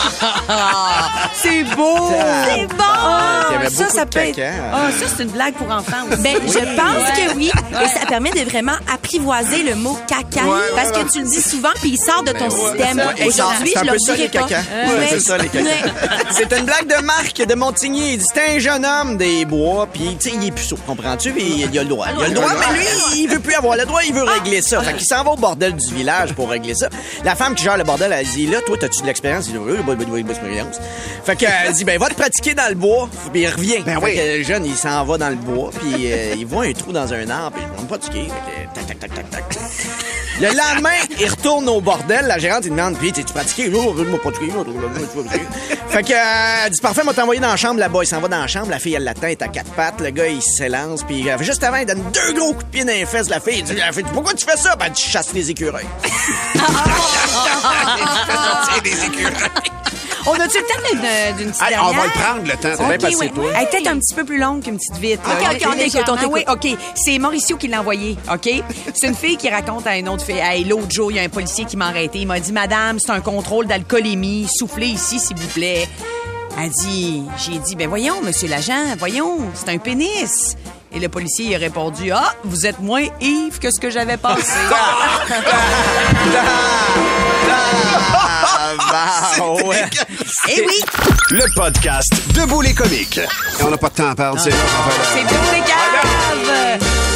C'est 1.34 1.64
beau. 1.76 2.10
C'est 2.46 2.66
bon! 2.66 2.84
Il 3.50 3.52
y 3.52 3.56
avait 3.56 3.70
ça, 3.70 3.88
ça 3.88 4.04
de 4.04 4.10
peut 4.10 4.18
être. 4.20 4.36
caca. 4.36 4.52
Ah, 4.72 4.88
ça, 4.98 5.06
c'est 5.16 5.22
une 5.22 5.30
blague 5.30 5.54
pour 5.54 5.70
enfants 5.70 6.04
aussi. 6.10 6.22
Ben, 6.22 6.36
je 6.46 6.58
pense 6.58 7.10
que 7.16 7.36
oui. 7.36 7.50
Et 7.82 7.88
ça 7.98 8.06
permet 8.06 8.30
de 8.30 8.40
vraiment 8.48 8.72
apprivoiser 8.92 9.62
le 9.62 9.74
mot 9.76 9.98
caca. 10.06 10.42
parce 10.74 10.92
que 10.92 11.10
tu 11.12 11.20
le 11.22 11.28
dis 11.28 11.42
souvent, 11.42 11.70
puis 11.80 11.90
il 11.90 11.98
sort 11.98 12.22
de 12.22 12.32
ton 12.32 12.50
système. 12.50 13.00
Hey, 13.16 13.28
Aujourd'hui, 13.28 13.72
c'est 13.74 13.84
je 13.86 13.90
le 13.92 13.98
dirai 13.98 14.28
pas. 14.28 14.46
c'est 15.08 15.20
ça, 15.20 15.38
les. 15.38 15.48
Ouais. 15.48 15.64
C'est 16.30 16.52
une 16.56 16.64
blague 16.64 16.86
de 16.86 17.02
Marc 17.04 17.36
de 17.36 17.54
Montigny. 17.54 18.12
Il 18.14 18.18
dit 18.18 18.26
c'est 18.32 18.56
un 18.56 18.58
jeune 18.58 18.84
homme 18.84 19.16
des 19.16 19.44
bois, 19.44 19.88
puis 19.92 20.16
tu 20.20 20.30
sais, 20.30 20.36
il 20.40 20.46
est 20.48 20.50
puceau, 20.50 20.76
comprends-tu? 20.86 21.32
Il 21.38 21.78
a 21.78 21.82
le 21.82 21.88
droit. 21.88 22.06
Il 22.16 22.24
a 22.24 22.28
le 22.28 22.34
droit, 22.34 22.50
mais 22.72 22.78
lui, 22.78 22.86
il 23.22 23.28
veut 23.28 23.40
plus 23.40 23.54
avoir 23.54 23.76
le 23.76 23.84
droit, 23.84 24.00
il 24.06 24.12
veut 24.12 24.22
régler 24.22 24.62
ça. 24.62 24.80
Fait 24.82 24.94
qu'il 24.94 25.06
s'en 25.06 25.24
va 25.24 25.30
au 25.32 25.36
bordel 25.36 25.74
du 25.74 25.94
village 25.94 26.34
pour 26.34 26.48
régler 26.50 26.74
ça. 26.74 26.88
La 27.24 27.34
femme 27.34 27.54
qui 27.54 27.64
gère 27.64 27.76
le 27.76 27.84
bordel, 27.84 28.12
elle 28.12 28.26
dit 28.26 28.46
là, 28.46 28.58
toi, 28.66 28.76
t'as-tu 28.78 29.00
de 29.02 29.06
l'expérience? 29.06 29.46
Il 29.48 29.52
dit 29.54 29.58
oui, 30.10 30.24
expérience. 30.28 30.78
Fait 31.24 31.36
qu'elle 31.36 31.72
dit 31.72 31.84
ben, 31.84 31.98
va 31.98 32.08
te 32.08 32.14
pratiquer 32.14 32.54
dans 32.54 32.68
le 32.68 32.74
bois, 32.74 33.08
puis 33.32 33.42
il 33.42 33.48
revient. 33.48 33.82
Ben 33.84 34.00
fait 34.00 34.04
oui. 34.04 34.16
que 34.16 34.38
le 34.38 34.44
jeune, 34.44 34.66
il 34.66 34.76
s'en 34.76 35.04
va 35.04 35.18
dans 35.18 35.30
le 35.30 35.36
bois, 35.36 35.70
puis 35.78 36.12
euh, 36.12 36.34
il 36.36 36.46
voit 36.46 36.64
un 36.64 36.72
trou 36.72 36.92
dans 36.92 37.12
un 37.12 37.30
arbre, 37.30 37.56
puis 37.56 37.66
il 37.66 37.82
ne 37.82 37.88
pas 37.88 37.98
pratiquer. 37.98 38.28
Fait 38.74 38.82
que 38.82 38.86
tac, 38.86 38.98
tac, 38.98 39.14
tac, 39.14 39.30
tac, 39.30 39.48
tac. 39.48 39.68
Le 40.40 40.46
lendemain, 40.46 40.90
il 41.18 41.28
retourne 41.28 41.68
au 41.68 41.80
bordel. 41.80 42.26
La 42.26 42.38
gérante, 42.38 42.64
il 42.64 42.70
demande, 42.70 42.96
puis 42.96 43.10
t'es-tu 43.10 43.32
pratiqué? 43.32 43.68
Moi 43.70 43.92
pratiquer. 44.20 44.52
Fait 45.88 46.04
que, 46.04 46.12
euh, 46.12 46.64
elle 46.64 46.70
dit, 46.70 46.80
parfait, 46.80 47.02
m'a 47.02 47.12
t'envoyer 47.12 47.40
dans 47.40 47.48
la 47.48 47.56
chambre 47.56 47.80
là-bas. 47.80 48.00
Il 48.02 48.06
s'en 48.06 48.20
va 48.20 48.28
dans 48.28 48.38
la 48.38 48.46
chambre. 48.46 48.70
La 48.70 48.78
fille, 48.78 48.94
elle 48.94 49.02
l'attend, 49.02 49.26
elle 49.26 49.32
est 49.32 49.42
à 49.42 49.48
quatre 49.48 49.72
pattes. 49.72 50.00
Le 50.00 50.10
gars, 50.10 50.28
il 50.28 50.40
s'élance. 50.40 51.02
Puis, 51.02 51.28
euh, 51.28 51.38
juste 51.40 51.64
avant, 51.64 51.78
il 51.78 51.86
donne 51.86 52.04
deux 52.12 52.34
gros 52.34 52.52
coups 52.52 52.66
de 52.66 52.70
pied 52.70 52.84
dans 52.84 52.92
les 52.92 53.06
fesses. 53.06 53.28
La 53.28 53.40
fille, 53.40 53.58
il 53.58 53.64
dit, 53.64 53.74
la 53.74 53.90
fille, 53.90 54.04
pourquoi 54.12 54.32
tu 54.34 54.46
fais 54.46 54.56
ça? 54.56 54.76
Ben, 54.76 54.92
tu 54.92 55.08
chasses 55.08 55.32
les 55.32 55.50
écureuils. 55.50 55.86
On 60.28 60.34
a-tu 60.34 60.58
le 60.58 60.64
temps 60.64 60.82
d'une- 60.90 61.36
d'une 61.38 61.50
petite 61.50 61.68
dernière? 61.68 61.84
on 61.88 61.92
va 61.92 62.04
le 62.04 62.10
prendre, 62.10 62.42
le 62.42 62.50
temps. 62.52 62.84
bien 62.84 62.94
OK, 62.94 63.00
passé, 63.00 63.30
toi. 63.30 63.44
Elle 63.56 63.62
est 63.62 63.70
peut-être 63.70 63.86
un 63.88 63.98
petit 63.98 64.14
peu 64.14 64.24
plus 64.24 64.38
longue 64.38 64.62
qu'une 64.62 64.76
petite 64.76 64.96
vite. 64.96 65.20
OK, 65.24 65.32
OK, 65.32 65.66
on 65.66 65.76
t'écoute, 65.76 66.08
on 66.08 66.16
t'écoute. 66.16 66.44
OK. 66.48 66.78
C'est 66.94 67.18
Mauricio 67.18 67.56
qui 67.56 67.68
l'a 67.68 67.80
envoyé, 67.80 68.16
OK? 68.32 68.48
C'est 68.94 69.06
une 69.08 69.14
fille 69.14 69.36
qui 69.36 69.48
raconte 69.48 69.86
à 69.86 69.96
une 69.96 70.08
autre 70.08 70.24
fille. 70.24 70.38
Hey, 70.38 70.64
l'autre 70.64 70.90
jour, 70.90 71.10
il 71.10 71.16
y 71.16 71.20
a 71.20 71.22
un 71.22 71.28
policier 71.28 71.64
qui 71.64 71.76
m'a 71.76 71.86
arrêté. 71.88 72.18
Il 72.20 72.26
m'a 72.26 72.40
dit, 72.40 72.52
Madame, 72.52 72.98
c'est 72.98 73.10
un 73.12 73.20
contrôle 73.20 73.66
d'alcoolémie. 73.66 74.46
Soufflez 74.52 74.86
ici, 74.88 75.18
s'il 75.18 75.36
vous 75.36 75.48
plaît. 75.48 75.88
Elle 76.60 76.70
dit, 76.70 77.22
j'ai 77.36 77.58
dit, 77.58 77.76
ben 77.76 77.88
voyons, 77.88 78.20
monsieur 78.20 78.48
l'agent, 78.48 78.96
voyons, 78.98 79.38
c'est 79.54 79.68
un 79.70 79.78
pénis. 79.78 80.56
Et 80.92 81.00
le 81.00 81.08
policier 81.08 81.46
il 81.46 81.54
a 81.54 81.58
répondu, 81.58 82.10
ah, 82.12 82.34
vous 82.44 82.66
êtes 82.66 82.80
moins 82.80 83.04
Yves 83.20 83.58
que 83.58 83.70
ce 83.70 83.78
que 83.80 83.90
j'avais 83.90 84.16
pensé. 84.16 84.52
Eh 90.48 90.60
oui, 90.66 90.82
Le 91.30 91.44
podcast 91.54 92.10
Debout 92.34 92.62
les 92.62 92.74
comiques. 92.74 93.18
Et 93.18 93.62
on 93.62 93.70
n'a 93.70 93.76
pas 93.76 93.88
de 93.90 93.94
temps 93.94 94.10
à 94.10 94.14
perdre, 94.14 94.40
c'est 94.40 94.50
pour 94.50 95.52
les 95.52 95.60
caves. 95.60 95.87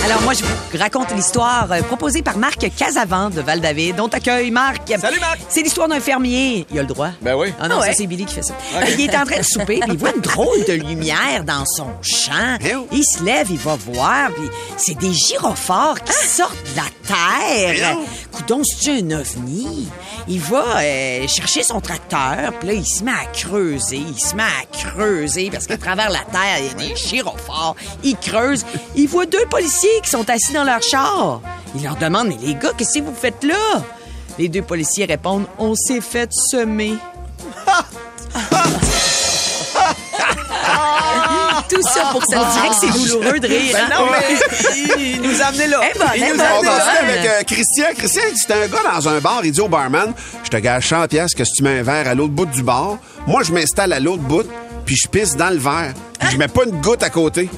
Alors 0.05 0.21
moi, 0.23 0.33
je 0.35 0.43
vous 0.45 0.79
raconte 0.79 1.13
l'histoire 1.15 1.71
euh, 1.71 1.81
proposée 1.83 2.23
par 2.23 2.37
Marc 2.37 2.67
Casavant 2.77 3.31
de 3.31 3.41
Val-David. 3.41 4.01
On 4.01 4.09
t'accueille, 4.09 4.51
Marc. 4.51 4.83
Salut, 5.01 5.21
Marc. 5.21 5.39
C'est 5.49 5.63
l'histoire 5.63 5.87
d'un 5.87 6.01
fermier. 6.01 6.67
Il 6.73 6.79
a 6.79 6.83
le 6.83 6.89
droit. 6.89 7.11
Ben 7.21 7.37
oui. 7.37 7.53
Ah 7.61 7.69
non, 7.69 7.77
Ah 7.79 7.81
ouais. 7.83 7.87
ça 7.89 7.93
c'est 7.95 8.07
Billy 8.09 8.25
qui 8.25 8.35
fait 8.35 8.43
ça. 8.43 8.55
Il 8.99 9.01
est 9.01 9.17
en 9.17 9.25
train 9.25 9.39
de 9.39 9.45
souper, 9.45 9.79
puis 9.81 9.91
il 9.93 9.97
voit 9.99 10.13
une 10.15 10.21
drôle 10.21 10.65
de 10.67 10.73
lumière 10.73 11.45
dans 11.45 11.65
son 11.65 11.87
champ. 12.03 12.59
Il 12.91 13.05
se 13.05 13.23
lève, 13.23 13.47
il 13.51 13.59
va 13.59 13.77
voir, 13.77 14.31
puis 14.33 14.49
c'est 14.77 14.99
des 14.99 15.13
gyrophares 15.13 16.03
qui 16.03 16.13
sortent 16.29 16.57
de 16.73 16.77
la 16.77 17.77
terre. 17.77 17.97
Coudon, 18.33 18.63
c'est 18.65 18.91
un 18.99 19.11
ovni? 19.13 19.87
Il 20.29 20.41
va 20.41 20.79
euh, 20.81 21.27
chercher 21.27 21.63
son 21.63 21.81
tracteur, 21.81 22.53
puis 22.59 22.69
là 22.69 22.75
il 22.75 22.87
se 22.87 23.03
met 23.03 23.11
à 23.11 23.27
creuser, 23.33 23.97
il 23.97 24.19
se 24.19 24.35
met 24.35 24.43
à 24.43 24.65
creuser 24.73 25.51
parce 25.51 25.67
qu'à 25.67 25.77
travers 25.77 26.11
la 26.11 26.21
terre, 26.21 26.59
il 26.61 26.67
y 26.67 26.71
a 26.71 26.75
des 26.89 26.97
gyrophares. 26.97 27.75
Il 28.05 28.17
creuse, 28.17 28.65
il 28.95 29.09
voit 29.09 29.27
deux 29.27 29.45
policiers 29.47 30.01
qui 30.03 30.11
sont 30.11 30.29
assis 30.31 30.53
dans 30.53 30.65
leur 30.65 30.83
char. 30.83 31.41
Il 31.75 31.83
leur 31.83 31.97
demande 31.97 32.29
"Mais 32.29 32.39
les 32.41 32.55
gars, 32.55 32.71
qu'est-ce 32.77 32.99
que 32.99 33.05
vous 33.05 33.15
faites 33.15 33.43
là? 33.43 33.83
Les 34.39 34.49
deux 34.49 34.63
policiers 34.63 35.05
répondent 35.07 35.47
"On 35.59 35.75
s'est 35.75 36.01
fait 36.01 36.33
semer." 36.33 36.95
Tout 41.73 41.83
ça 41.83 42.09
pour 42.13 42.25
ça. 42.25 42.41
On 42.41 42.53
dirait 42.53 42.69
que 42.69 42.75
c'est 42.75 42.99
douloureux 43.15 43.41
de 43.41 43.47
rire. 43.47 43.73
Ben 43.73 43.85
hein? 43.85 43.99
non, 43.99 44.07
mais 44.11 44.99
il 44.99 45.23
nous 45.23 45.41
a 45.41 45.47
amené 45.47 45.67
là. 45.69 45.81
Eh 45.83 45.99
ben, 45.99 46.07
il 46.17 46.23
eh 46.23 46.31
nous 46.33 46.37
ben, 46.39 46.45
a 46.45 46.55
On 46.55 46.59
amené 46.59 46.69
va 46.69 46.79
là. 46.79 46.85
continuer 46.85 47.13
avec 47.19 47.31
euh, 47.31 47.43
Christian. 47.45 47.85
Christian, 47.97 48.23
c'est 48.37 48.53
un 48.53 48.67
gars 48.69 48.93
dans 48.95 49.09
un 49.09 49.21
bar. 49.21 49.41
Il 49.45 49.53
dit 49.53 49.61
au 49.61 49.69
barman, 49.69 50.13
je 50.45 50.51
te 50.51 50.57
gage 50.57 50.89
100 50.89 51.09
pièces 51.09 51.35
que 51.35 51.45
si 51.45 51.53
tu 51.53 51.63
mets 51.63 51.79
un 51.79 51.83
verre 51.83 52.09
à 52.09 52.15
l'autre 52.15 52.33
bout 52.33 52.47
du 52.47 52.63
bar, 52.63 52.99
moi, 53.27 53.43
je 53.43 53.53
m'installe 53.53 53.93
à 53.93 54.01
l'autre 54.01 54.23
bout, 54.23 54.47
puis 54.85 54.97
je 54.97 55.09
pisse 55.09 55.37
dans 55.37 55.51
le 55.51 55.59
verre. 55.59 55.95
Puis 56.19 56.31
je 56.33 56.37
mets 56.37 56.49
pas 56.49 56.65
une 56.65 56.81
goutte 56.81 57.03
à 57.03 57.11
côté. 57.11 57.49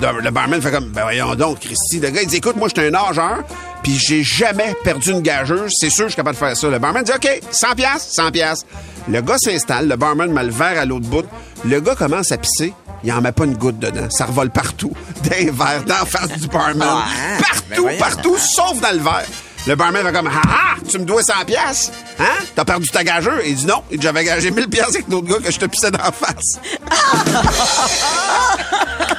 Le, 0.00 0.20
le 0.20 0.30
barman 0.30 0.60
fait 0.60 0.70
comme, 0.70 0.88
ben 0.90 1.02
voyons 1.02 1.34
donc, 1.34 1.60
Christy. 1.60 2.00
Le 2.00 2.10
gars, 2.10 2.22
il 2.22 2.28
dit, 2.28 2.36
écoute, 2.36 2.56
moi, 2.56 2.68
je 2.68 2.80
suis 2.80 2.88
un 2.88 2.90
nageur, 2.90 3.44
puis 3.82 3.98
j'ai 3.98 4.22
jamais 4.22 4.74
perdu 4.82 5.10
une 5.12 5.20
gageuse. 5.20 5.70
C'est 5.78 5.90
sûr, 5.90 6.04
je 6.04 6.10
suis 6.10 6.16
capable 6.16 6.34
de 6.36 6.44
faire 6.44 6.56
ça. 6.56 6.68
Le 6.68 6.78
barman 6.78 7.04
dit, 7.04 7.12
OK, 7.12 7.28
100 7.50 7.74
pièces, 7.76 8.08
100 8.10 8.30
pièces. 8.30 8.60
Le 9.08 9.20
gars 9.20 9.36
s'installe, 9.38 9.88
le 9.88 9.96
barman 9.96 10.32
met 10.32 10.44
le 10.44 10.50
verre 10.50 10.78
à 10.80 10.84
l'autre 10.84 11.06
bout. 11.06 11.26
Le 11.64 11.80
gars 11.80 11.94
commence 11.94 12.32
à 12.32 12.38
pisser. 12.38 12.72
Il 13.04 13.12
en 13.12 13.20
met 13.20 13.32
pas 13.32 13.44
une 13.44 13.56
goutte 13.56 13.78
dedans. 13.78 14.08
Ça 14.10 14.26
revole 14.26 14.50
partout. 14.50 14.92
D'un 15.24 15.50
verre, 15.52 15.84
d'en 15.84 16.04
face 16.06 16.38
du 16.38 16.46
barman. 16.48 16.82
Ah, 16.82 17.04
ben 17.08 17.42
partout, 17.42 17.82
voyons. 17.82 17.98
partout, 17.98 18.36
sauf 18.38 18.80
dans 18.80 18.92
le 18.92 19.02
verre. 19.02 19.26
Le 19.66 19.76
barman 19.76 20.04
fait 20.04 20.12
comme, 20.12 20.28
ah 20.32 20.40
ah, 20.48 20.74
tu 20.88 20.98
me 20.98 21.04
dois 21.04 21.22
100 21.22 21.44
pièces, 21.46 21.92
Hein? 22.18 22.24
T'as 22.54 22.64
perdu 22.64 22.88
ta 22.88 23.04
gageure? 23.04 23.40
Il 23.46 23.54
dit 23.54 23.66
non. 23.66 23.82
Il 23.92 23.98
dit, 23.98 24.02
j'avais 24.02 24.24
gagé 24.24 24.50
1000 24.50 24.68
pièces 24.68 24.88
avec 24.88 25.08
l'autre 25.08 25.28
gars 25.28 25.38
que 25.38 25.52
je 25.52 25.58
te 25.58 25.66
pissais 25.66 25.90
dans 25.90 26.02
la 26.02 26.10
face. 26.10 26.58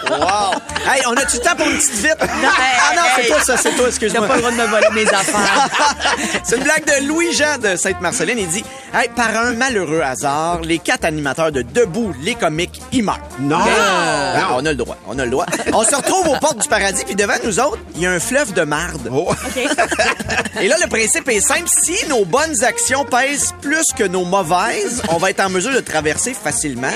Wow. 0.09 0.59
Hey, 0.85 1.01
on 1.07 1.13
a-tu 1.13 1.37
le 1.37 1.41
temps 1.43 1.55
pour 1.55 1.65
une 1.67 1.77
petite 1.77 1.91
vite? 1.95 2.17
ah 2.19 2.95
non, 2.95 3.01
c'est 3.15 3.21
hey. 3.23 3.27
toi, 3.29 3.39
ça, 3.43 3.57
c'est 3.57 3.69
toi, 3.71 3.83
T'as 3.83 3.87
excuse-moi. 3.89 4.27
pas 4.27 4.35
le 4.35 4.41
droit 4.41 4.51
de 4.51 4.57
me 4.57 4.65
voler 4.67 4.87
mes 4.93 5.07
affaires. 5.07 5.69
C'est 6.43 6.57
une 6.57 6.63
blague 6.63 6.85
de 6.85 7.07
Louis-Jean 7.07 7.57
de 7.57 7.75
Sainte-Marceline. 7.77 8.37
Il 8.37 8.47
dit 8.47 8.63
hey, 8.93 9.09
Par 9.15 9.29
un 9.35 9.53
malheureux 9.53 10.01
hasard, 10.01 10.59
les 10.61 10.79
quatre 10.79 11.05
animateurs 11.05 11.51
de 11.51 11.61
Debout, 11.61 12.13
les 12.21 12.35
comiques, 12.35 12.81
ils 12.91 13.03
meurent. 13.03 13.19
Non. 13.39 13.57
Ah, 13.61 14.33
Non. 14.39 14.45
on 14.57 14.65
a 14.65 14.69
le 14.71 14.75
droit, 14.75 14.97
on 15.07 15.17
a 15.17 15.25
le 15.25 15.31
droit. 15.31 15.45
On 15.73 15.83
se 15.83 15.95
retrouve 15.95 16.27
aux 16.27 16.37
portes 16.37 16.59
du 16.59 16.67
paradis, 16.67 17.03
puis 17.05 17.15
devant 17.15 17.33
nous 17.43 17.59
autres, 17.59 17.79
il 17.95 18.01
y 18.01 18.05
a 18.05 18.11
un 18.11 18.19
fleuve 18.19 18.53
de 18.53 18.63
marde. 18.63 19.09
Oh. 19.11 19.33
Et 20.61 20.67
là, 20.67 20.75
le 20.81 20.87
principe 20.87 21.27
est 21.29 21.41
simple. 21.41 21.67
Si 21.81 22.05
nos 22.07 22.25
bonnes 22.25 22.63
actions 22.63 23.05
pèsent 23.05 23.53
plus 23.61 23.85
que 23.97 24.03
nos 24.03 24.25
mauvaises, 24.25 25.01
on 25.09 25.17
va 25.17 25.29
être 25.31 25.39
en 25.39 25.49
mesure 25.49 25.73
de 25.73 25.79
traverser 25.79 26.33
facilement 26.33 26.91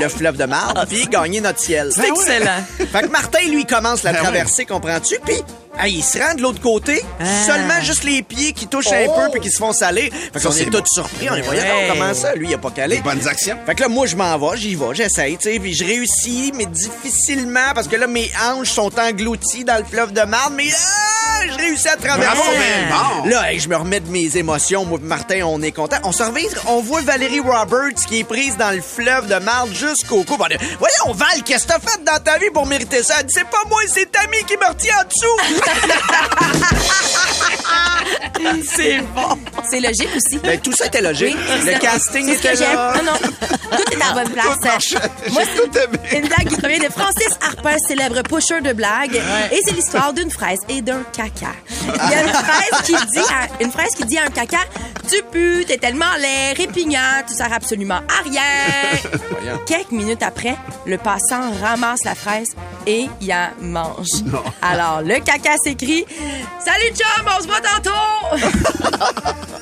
le 0.00 0.08
fleuve 0.08 0.36
de 0.36 0.44
marde 0.44 0.86
puis 0.88 1.06
gagner 1.06 1.40
notre 1.40 1.58
ciel. 1.58 1.90
C'est 1.94 2.10
excellent. 2.20 2.64
Fait 2.92 3.02
que 3.02 3.08
Martin, 3.08 3.40
lui, 3.50 3.64
commence 3.64 4.02
la 4.02 4.12
Ben 4.12 4.22
traversée, 4.22 4.64
comprends-tu? 4.66 5.16
Puis, 5.24 5.42
hey, 5.78 5.94
il 5.94 6.02
se 6.02 6.18
rend 6.18 6.34
de 6.34 6.42
l'autre 6.42 6.60
côté, 6.60 7.02
seulement 7.46 7.80
juste 7.82 8.04
les 8.04 8.22
pieds 8.22 8.52
qui 8.52 8.66
touchent 8.66 8.92
un 8.92 9.06
peu 9.06 9.30
puis 9.32 9.40
qui 9.40 9.50
se 9.50 9.58
font 9.58 9.72
saler. 9.72 10.10
Fait 10.32 10.40
qu'on 10.40 10.52
est 10.52 10.64
bon. 10.66 10.78
tous 10.80 10.86
surpris. 10.94 11.28
On 11.30 11.34
est 11.34 11.42
voyant 11.42 11.62
Ouais. 11.62 11.88
comment 11.90 12.14
ça? 12.14 12.34
Lui, 12.34 12.48
il 12.48 12.54
a 12.54 12.58
pas 12.58 12.70
calé. 12.70 13.00
Bonnes 13.04 13.26
actions. 13.28 13.56
Fait 13.66 13.74
que 13.74 13.82
là, 13.82 13.88
moi, 13.88 14.06
je 14.06 14.16
m'en 14.16 14.38
vais, 14.38 14.56
j'y 14.56 14.74
vais, 14.74 14.94
j'essaye, 14.94 15.36
tu 15.36 15.52
sais, 15.52 15.58
puis 15.58 15.74
je 15.74 15.84
réussis, 15.84 16.52
mais 16.56 16.66
difficilement, 16.66 17.72
parce 17.74 17.88
que 17.88 17.96
là, 17.96 18.06
mes 18.06 18.30
hanches 18.42 18.70
sont 18.70 18.90
englouties 18.98 19.64
dans 19.64 19.78
le 19.78 19.84
fleuve 19.84 20.12
de 20.12 20.22
marde, 20.22 20.54
mais 20.56 20.68
ah, 20.72 21.42
je 21.50 21.56
réussis 21.58 21.88
à 21.88 21.96
traverser. 21.96 22.36
Bravo, 22.36 22.50
mais 22.58 23.22
bon. 23.24 23.28
Là, 23.30 23.52
hey, 23.52 23.60
je 23.60 23.68
me 23.68 23.76
remets 23.76 24.00
de 24.00 24.10
mes 24.10 24.36
émotions. 24.36 24.84
Moi, 24.84 24.98
Martin, 25.02 25.42
on 25.44 25.60
est 25.62 25.72
content. 25.72 25.96
On 26.04 26.12
se 26.12 26.22
on 26.66 26.80
voit 26.80 27.00
Valérie 27.00 27.40
Roberts 27.40 27.94
qui 28.06 28.20
est 28.20 28.24
prise 28.24 28.56
dans 28.56 28.70
le 28.70 28.80
fleuve 28.80 29.26
de 29.26 29.36
marde 29.36 29.72
jusqu'au 29.74 30.22
cou. 30.24 30.36
On 30.38 30.46
dit, 30.46 30.56
Voyons, 30.78 31.14
Val, 31.16 31.42
qu'est-ce 31.44 31.64
que 31.66 31.72
t'as 31.72 31.80
fait 31.80 32.02
dans 32.04 32.18
ta 32.22 32.38
vie 32.38 32.50
pour 32.52 32.66
mériter 32.66 33.02
ça? 33.02 33.14
Elle 33.20 33.26
dit, 33.26 33.34
c'est 33.36 33.48
pas 33.48 33.62
moi, 33.68 33.80
c'est 33.88 34.10
Tammy 34.10 34.38
qui 34.46 34.56
me 34.56 34.66
retient 34.68 34.94
en 35.00 35.04
dessous. 35.08 35.59
C'est 38.64 39.00
bon. 39.14 39.39
C'est 39.70 39.80
logique 39.80 40.08
aussi. 40.16 40.38
Ben, 40.38 40.58
tout 40.60 40.72
ça 40.72 40.86
était 40.86 41.00
logique. 41.00 41.36
Oui, 41.36 41.60
c'est 41.64 41.74
le 41.74 41.78
casting 41.80 42.26
C'est 42.26 42.36
ce 42.36 42.42
que 42.42 42.48
était 42.48 42.56
j'aime. 42.56 42.74
là. 42.74 42.94
Non, 42.96 43.12
non. 43.12 43.18
Tout 43.76 43.92
est 43.92 44.02
à 44.02 44.14
la 44.14 44.24
bonne 44.24 44.32
place. 44.32 44.46
Moi, 45.30 45.42
c'est 45.54 46.16
une 46.18 46.26
blague 46.26 46.48
qui 46.48 46.56
provient 46.56 46.78
de 46.78 46.92
Francis 46.92 47.28
Harper, 47.40 47.76
célèbre 47.86 48.22
pusher 48.22 48.60
de 48.60 48.72
blagues. 48.72 49.20
Et 49.52 49.60
c'est 49.64 49.72
l'histoire 49.74 50.12
d'une 50.12 50.30
fraise 50.30 50.58
et 50.68 50.82
d'un 50.82 51.02
caca. 51.12 51.52
Il 51.82 52.10
y 52.10 52.14
a 52.14 52.22
une 52.22 52.28
fraise 52.28 52.82
qui 52.84 52.92
dit 52.92 53.18
à, 53.18 53.62
une 53.62 53.70
fraise 53.70 53.94
qui 53.96 54.04
dit 54.04 54.18
à 54.18 54.24
un 54.24 54.30
caca 54.30 54.58
Tu 55.08 55.22
pues, 55.30 55.64
t'es 55.66 55.78
tellement 55.78 56.14
laid, 56.18 56.54
répugnant, 56.56 57.22
tu 57.28 57.34
sers 57.34 57.52
absolument 57.52 58.00
à 58.08 58.22
rien. 58.24 59.56
Quelques 59.66 59.92
minutes 59.92 60.22
après, 60.22 60.56
le 60.86 60.98
passant 60.98 61.52
ramasse 61.62 62.04
la 62.04 62.14
fraise 62.14 62.48
et 62.86 63.08
y 63.20 63.32
en 63.32 63.50
mange. 63.60 64.08
Alors, 64.62 65.02
le 65.02 65.20
caca 65.20 65.54
s'écrit 65.62 66.04
Salut, 66.64 66.92
chum, 66.94 67.28
on 67.38 67.42
se 67.42 67.46
voit 67.46 67.60
tantôt! 67.60 69.30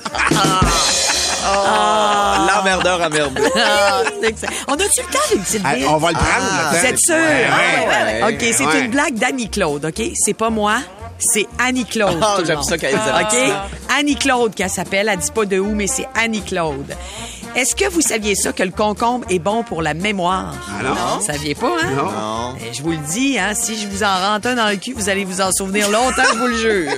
L'emmerdeur 2.46 3.00
emmerdé. 3.00 3.42
Ah, 3.56 4.02
c'est 4.20 4.28
excellent. 4.28 4.52
on 4.68 4.74
a-tu 4.74 5.00
le 5.06 5.12
temps 5.12 5.18
d'une 5.32 5.42
petite 5.42 5.62
Ah, 5.64 5.74
bite? 5.74 5.86
on 5.88 5.96
va 5.98 6.08
le 6.10 6.14
prendre, 6.14 6.46
Ah, 6.50 6.70
Vous 6.72 6.86
êtes 6.86 6.98
sûr? 6.98 7.14
Ouais, 7.14 7.46
Ah, 7.50 7.88
ouais, 7.88 8.22
ouais. 8.22 8.34
OK, 8.34 8.54
c'est 8.56 8.66
Ouais. 8.66 8.80
une 8.84 8.90
blague 8.90 9.14
d'Annie-Claude, 9.14 9.84
OK? 9.86 10.02
C'est 10.14 10.34
pas 10.34 10.50
moi, 10.50 10.76
c'est 11.18 11.46
Annie-Claude. 11.58 12.18
Ah, 12.22 12.36
le 12.38 12.44
j'aime 12.44 12.62
ça 12.62 12.76
qu'elle 12.78 12.92
dise 12.92 13.00
OK? 13.20 13.52
Annie-Claude 13.98 14.54
qu'elle 14.54 14.70
s'appelle. 14.70 15.08
Elle 15.10 15.18
dit 15.18 15.30
pas 15.30 15.44
de 15.44 15.58
où, 15.58 15.74
mais 15.74 15.86
c'est 15.86 16.08
Annie-Claude. 16.14 16.94
Est-ce 17.56 17.74
que 17.74 17.88
vous 17.88 18.02
saviez 18.02 18.34
ça, 18.34 18.52
que 18.52 18.62
le 18.62 18.70
concombre 18.70 19.24
est 19.30 19.38
bon 19.38 19.62
pour 19.64 19.80
la 19.82 19.94
mémoire? 19.94 20.54
Ah 20.68 20.82
non. 20.84 21.18
Vous 21.18 21.24
saviez 21.26 21.54
pas, 21.54 21.76
hein? 21.82 21.90
Non. 21.96 22.54
Eh, 22.60 22.74
Je 22.74 22.82
vous 22.82 22.90
le 22.90 22.98
dis, 22.98 23.38
hein, 23.38 23.52
si 23.54 23.80
je 23.80 23.88
vous 23.88 24.02
en 24.02 24.16
rentre 24.32 24.48
un 24.48 24.54
dans 24.54 24.68
le 24.68 24.76
cul, 24.76 24.92
vous 24.94 25.08
allez 25.08 25.24
vous 25.24 25.40
en 25.40 25.50
souvenir 25.52 25.88
longtemps, 25.90 26.22
je 26.32 26.38
vous 26.38 26.46
le 26.46 26.56
jure. 26.56 26.92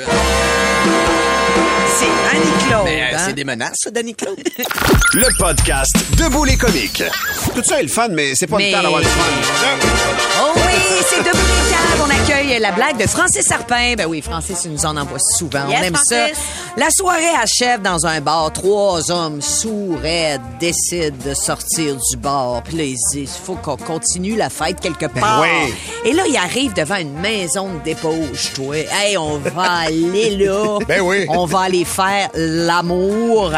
C'est 1.99 2.37
Annie-Claude. 2.37 2.85
Mais 2.85 3.03
euh, 3.03 3.17
hein? 3.17 3.23
c'est 3.27 3.33
des 3.35 3.45
menaces, 3.45 3.77
ça, 3.83 3.91
Danny 3.91 4.15
Claude? 4.15 4.39
Le 5.15 5.39
podcast 5.39 5.93
Debout 6.17 6.45
les 6.45 6.57
comiques. 6.57 7.03
Tout 7.55 7.63
ça 7.65 7.81
est 7.81 7.83
le 7.83 7.89
fun, 7.89 8.09
mais 8.11 8.33
c'est 8.35 8.47
pas 8.47 8.57
Mais- 8.59 8.71
le 8.71 8.77
temps 8.77 8.83
d'avoir 8.83 9.01
le 9.01 9.07
fun. 9.07 9.21
Oh 10.43 10.53
oui, 10.57 11.03
c'est 11.09 11.19
Debout 11.19 11.37
les 11.37 11.71
caves. 11.71 12.07
On 12.07 12.11
accueille 12.11 12.59
la 12.61 12.73
blague 12.73 12.97
de 12.97 13.07
Francis 13.09 13.51
Harpin. 13.51 13.95
Ben 13.97 14.07
oui, 14.07 14.23
Francis, 14.23 14.59
il 14.65 14.73
nous 14.73 14.87
en 14.87 14.97
envoie 14.97 15.19
souvent. 15.37 15.67
Yes, 15.69 15.79
On 15.81 15.83
aime 15.85 15.95
Francis. 15.95 16.17
ça. 16.37 16.43
La 16.77 16.91
soirée 16.91 17.35
achève 17.43 17.83
dans 17.83 18.07
un 18.07 18.21
bar. 18.21 18.53
Trois 18.53 19.11
hommes 19.11 19.43
sourds 19.43 19.99
raides 20.01 20.41
décident 20.61 21.17
de 21.27 21.35
sortir 21.35 21.97
du 21.97 22.17
bar. 22.17 22.63
Puis 22.63 22.77
là, 22.77 22.85
ils 22.85 22.97
se 22.99 23.17
disent, 23.19 23.37
faut 23.45 23.57
qu'on 23.57 23.77
continue 23.77 24.37
la 24.37 24.49
fête 24.49 24.81
quelque 24.81 25.07
part. 25.07 25.43
oui. 25.43 25.75
Et 26.05 26.13
là, 26.13 26.23
ils 26.29 26.37
arrivent 26.37 26.73
devant 26.75 26.97
une 26.97 27.15
maison 27.19 27.69
de 27.75 27.85
dépose, 27.85 28.51
toi. 28.55 28.77
Hey, 28.77 29.19
on 29.19 29.39
va 29.39 29.63
aller 29.87 30.37
là. 30.37 30.79
Ben 30.87 31.01
oui. 31.01 31.27
On 31.29 31.45
va 31.51 31.61
aller 31.63 31.85
faire 31.85 32.29
l'amour. 32.35 33.53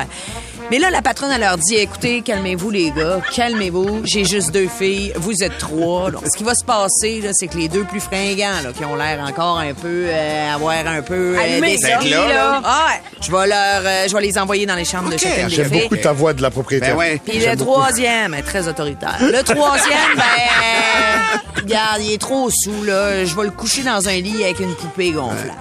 Mais 0.71 0.79
là, 0.79 0.89
la 0.91 1.03
patronne, 1.03 1.31
elle 1.31 1.43
leur 1.43 1.59
dit, 1.59 1.75
écoutez, 1.75 2.23
calmez-vous, 2.23 2.71
les 2.71 2.91
gars, 2.93 3.21
calmez-vous. 3.35 4.03
J'ai 4.05 4.25
juste 4.25 4.53
deux 4.53 4.69
filles, 4.69 5.13
vous 5.17 5.43
êtes 5.43 5.59
trois. 5.59 6.11
Donc, 6.11 6.23
ce 6.33 6.35
qui 6.39 6.45
va 6.45 6.55
se 6.55 6.65
passer, 6.65 7.21
là, 7.21 7.31
c'est 7.35 7.47
que 7.49 7.59
les 7.59 7.69
deux 7.69 7.85
plus 7.85 8.01
fringants, 8.01 8.63
là, 8.65 8.73
qui 8.75 8.83
ont 8.87 8.97
l'air 8.97 9.21
encore 9.21 9.59
un 9.59 9.75
peu, 9.75 10.07
euh, 10.07 10.55
avoir 10.55 10.87
un 10.87 11.03
peu 11.03 11.37
euh, 11.39 11.61
des 11.61 11.77
là, 12.09 12.29
là, 12.29 12.63
Ah 12.65 12.87
ouais. 12.89 13.01
je 13.21 13.31
vais 13.31 13.47
leur, 13.49 13.83
euh, 13.85 14.09
je 14.09 14.17
vais 14.17 14.23
les 14.23 14.39
envoyer 14.39 14.65
dans 14.65 14.77
les 14.77 14.87
chambres 14.87 15.11
de 15.11 15.19
chacune 15.19 15.49
des 15.49 15.55
J'aime 15.57 15.69
filles. 15.71 15.83
beaucoup 15.83 15.97
ta 15.97 16.13
voix 16.13 16.33
de 16.33 16.41
la 16.41 16.51
propriétaire. 16.51 16.95
Ben 16.95 16.99
ouais. 16.99 17.21
Puis 17.23 17.39
le 17.45 17.55
troisième 17.55 18.33
est 18.33 18.43
très 18.43 18.67
autoritaire. 18.67 19.19
Le 19.21 19.43
troisième, 19.43 20.17
ben, 20.17 21.61
regarde, 21.61 22.01
il 22.01 22.13
est 22.15 22.21
trop 22.21 22.49
sous, 22.51 22.83
là. 22.85 23.27
Je 23.27 23.37
vais 23.37 23.45
le 23.45 23.51
coucher 23.51 23.83
dans 23.83 24.09
un 24.09 24.17
lit 24.19 24.43
avec 24.43 24.61
une 24.61 24.75
poupée 24.75 25.11
gonflable. 25.11 25.53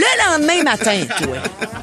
Le 0.00 0.30
lendemain 0.30 0.62
matin, 0.62 1.00
toi, 1.20 1.36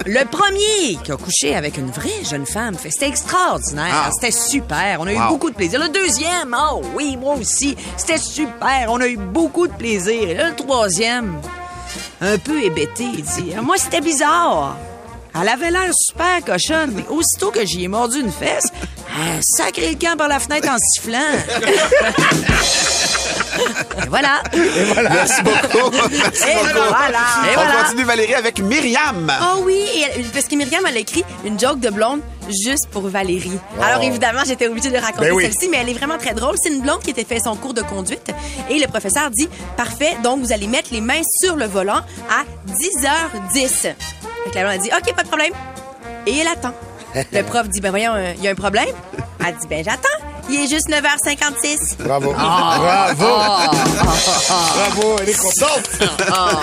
le 0.06 0.24
premier 0.26 0.98
qui 1.04 1.12
a 1.12 1.18
couché 1.18 1.56
avec 1.56 1.78
une 1.78 1.90
vraie 1.92 2.24
jeune 2.24 2.46
femme, 2.46 2.76
fait- 2.76 2.92
c'était 2.92 3.08
extraordinaire. 3.10 4.06
Ah. 4.06 4.10
C'était 4.14 4.32
super. 4.32 4.98
On 5.02 5.08
a 5.08 5.12
eu 5.14 5.18
Wow. 5.18 5.28
beaucoup 5.30 5.50
de 5.50 5.56
plaisir. 5.56 5.80
Le 5.82 5.90
deuxième, 5.90 6.56
oh 6.72 6.82
oui, 6.96 7.18
moi 7.18 7.34
aussi, 7.36 7.76
c'était 7.98 8.18
super. 8.18 8.88
On 8.90 9.02
a 9.02 9.08
eu 9.08 9.18
beaucoup 9.18 9.68
de 9.68 9.74
plaisir. 9.74 10.30
Et 10.30 10.34
là, 10.34 10.50
le 10.50 10.56
troisième, 10.56 11.42
un 12.22 12.38
peu 12.38 12.62
hébété, 12.64 13.04
il 13.04 13.24
dit 13.24 13.54
Moi, 13.62 13.76
c'était 13.78 14.02
bizarre. 14.02 14.78
Elle 15.38 15.50
avait 15.50 15.72
l'air 15.72 15.92
super 15.94 16.46
cochonne, 16.46 16.94
mais 16.96 17.06
aussitôt 17.10 17.52
que 17.52 17.66
j'y 17.66 17.84
ai 17.84 17.88
mordu 17.90 18.22
une 18.22 18.32
fesse, 18.32 18.68
a 19.16 19.40
sacré 19.42 19.92
le 19.92 19.96
camp 19.98 20.18
par 20.18 20.28
la 20.28 20.40
fenêtre 20.40 20.70
en 20.70 20.78
sifflant. 20.78 21.20
Et 24.04 24.08
voilà. 24.10 24.44
Merci 24.54 25.42
beaucoup. 25.42 25.90
Merci 26.12 26.44
Et 26.44 26.56
beaucoup. 26.56 26.88
voilà. 26.90 27.20
Et 27.46 27.52
On 27.52 27.54
voilà. 27.54 27.84
continue, 27.84 28.04
Valérie, 28.04 28.34
avec 28.36 28.60
Myriam. 28.60 29.32
Oh 29.42 29.62
oui, 29.64 29.76
et 29.96 30.02
elle- 30.16 30.26
parce 30.26 30.46
que 30.46 30.56
Myriam, 30.56 30.84
elle 30.88 30.98
a 30.98 31.00
écrit 31.00 31.24
une 31.46 31.58
joke 31.58 31.80
de 31.80 31.90
blonde 31.90 32.20
juste 32.66 32.88
pour 32.92 33.08
Valérie. 33.08 33.58
Alors 33.82 34.04
évidemment, 34.04 34.42
j'étais 34.46 34.68
obligée 34.68 34.90
de 34.90 34.98
raconter 34.98 35.30
Ben 35.30 35.34
oui. 35.36 35.44
celle-ci, 35.44 35.70
mais 35.70 35.78
elle 35.78 35.90
est 35.90 35.94
vraiment 35.94 36.18
très 36.18 36.34
drôle. 36.34 36.56
C'est 36.62 36.70
une 36.70 36.82
blonde 36.82 37.00
qui 37.02 37.12
était 37.12 37.24
fait 37.24 37.40
son 37.40 37.56
cours 37.56 37.74
de 37.74 37.82
conduite 37.82 38.30
et 38.70 38.78
le 38.78 38.88
professeur 38.88 39.30
dit 39.32 39.48
Parfait, 39.78 40.18
donc 40.24 40.42
vous 40.42 40.52
allez 40.52 40.68
mettre 40.68 40.90
les 40.92 41.02
mains 41.02 41.22
sur 41.42 41.56
le 41.56 41.66
volant 41.66 42.02
à 42.30 42.44
10h10. 42.68 43.70
Fait 43.70 43.96
que 44.52 44.56
la 44.56 44.62
blonde 44.64 44.74
a 44.74 44.78
dit 44.78 44.90
OK, 44.90 45.16
pas 45.16 45.24
de 45.24 45.28
problème. 45.30 45.54
Et 46.28 46.38
elle 46.40 46.48
attend. 46.48 46.74
Le 47.32 47.42
prof 47.44 47.70
dit 47.70 47.80
Ben 47.82 47.92
voyons, 47.92 48.14
euh, 48.16 48.34
il 48.38 48.44
y 48.44 48.48
a 48.48 48.52
un 48.52 48.56
problème? 48.56 48.88
Elle 49.46 49.56
dit 49.56 49.68
Ben 49.68 49.84
j'attends. 49.84 50.25
Il 50.50 50.60
est 50.60 50.68
juste 50.68 50.90
9h56. 50.90 52.04
Bravo. 52.04 52.34
Ah. 52.38 53.14
Bravo. 53.16 53.26
Bravo, 54.76 55.16
elle 55.22 55.30
est 55.30 55.38
contente. 55.38 55.90
Bravo! 56.18 56.60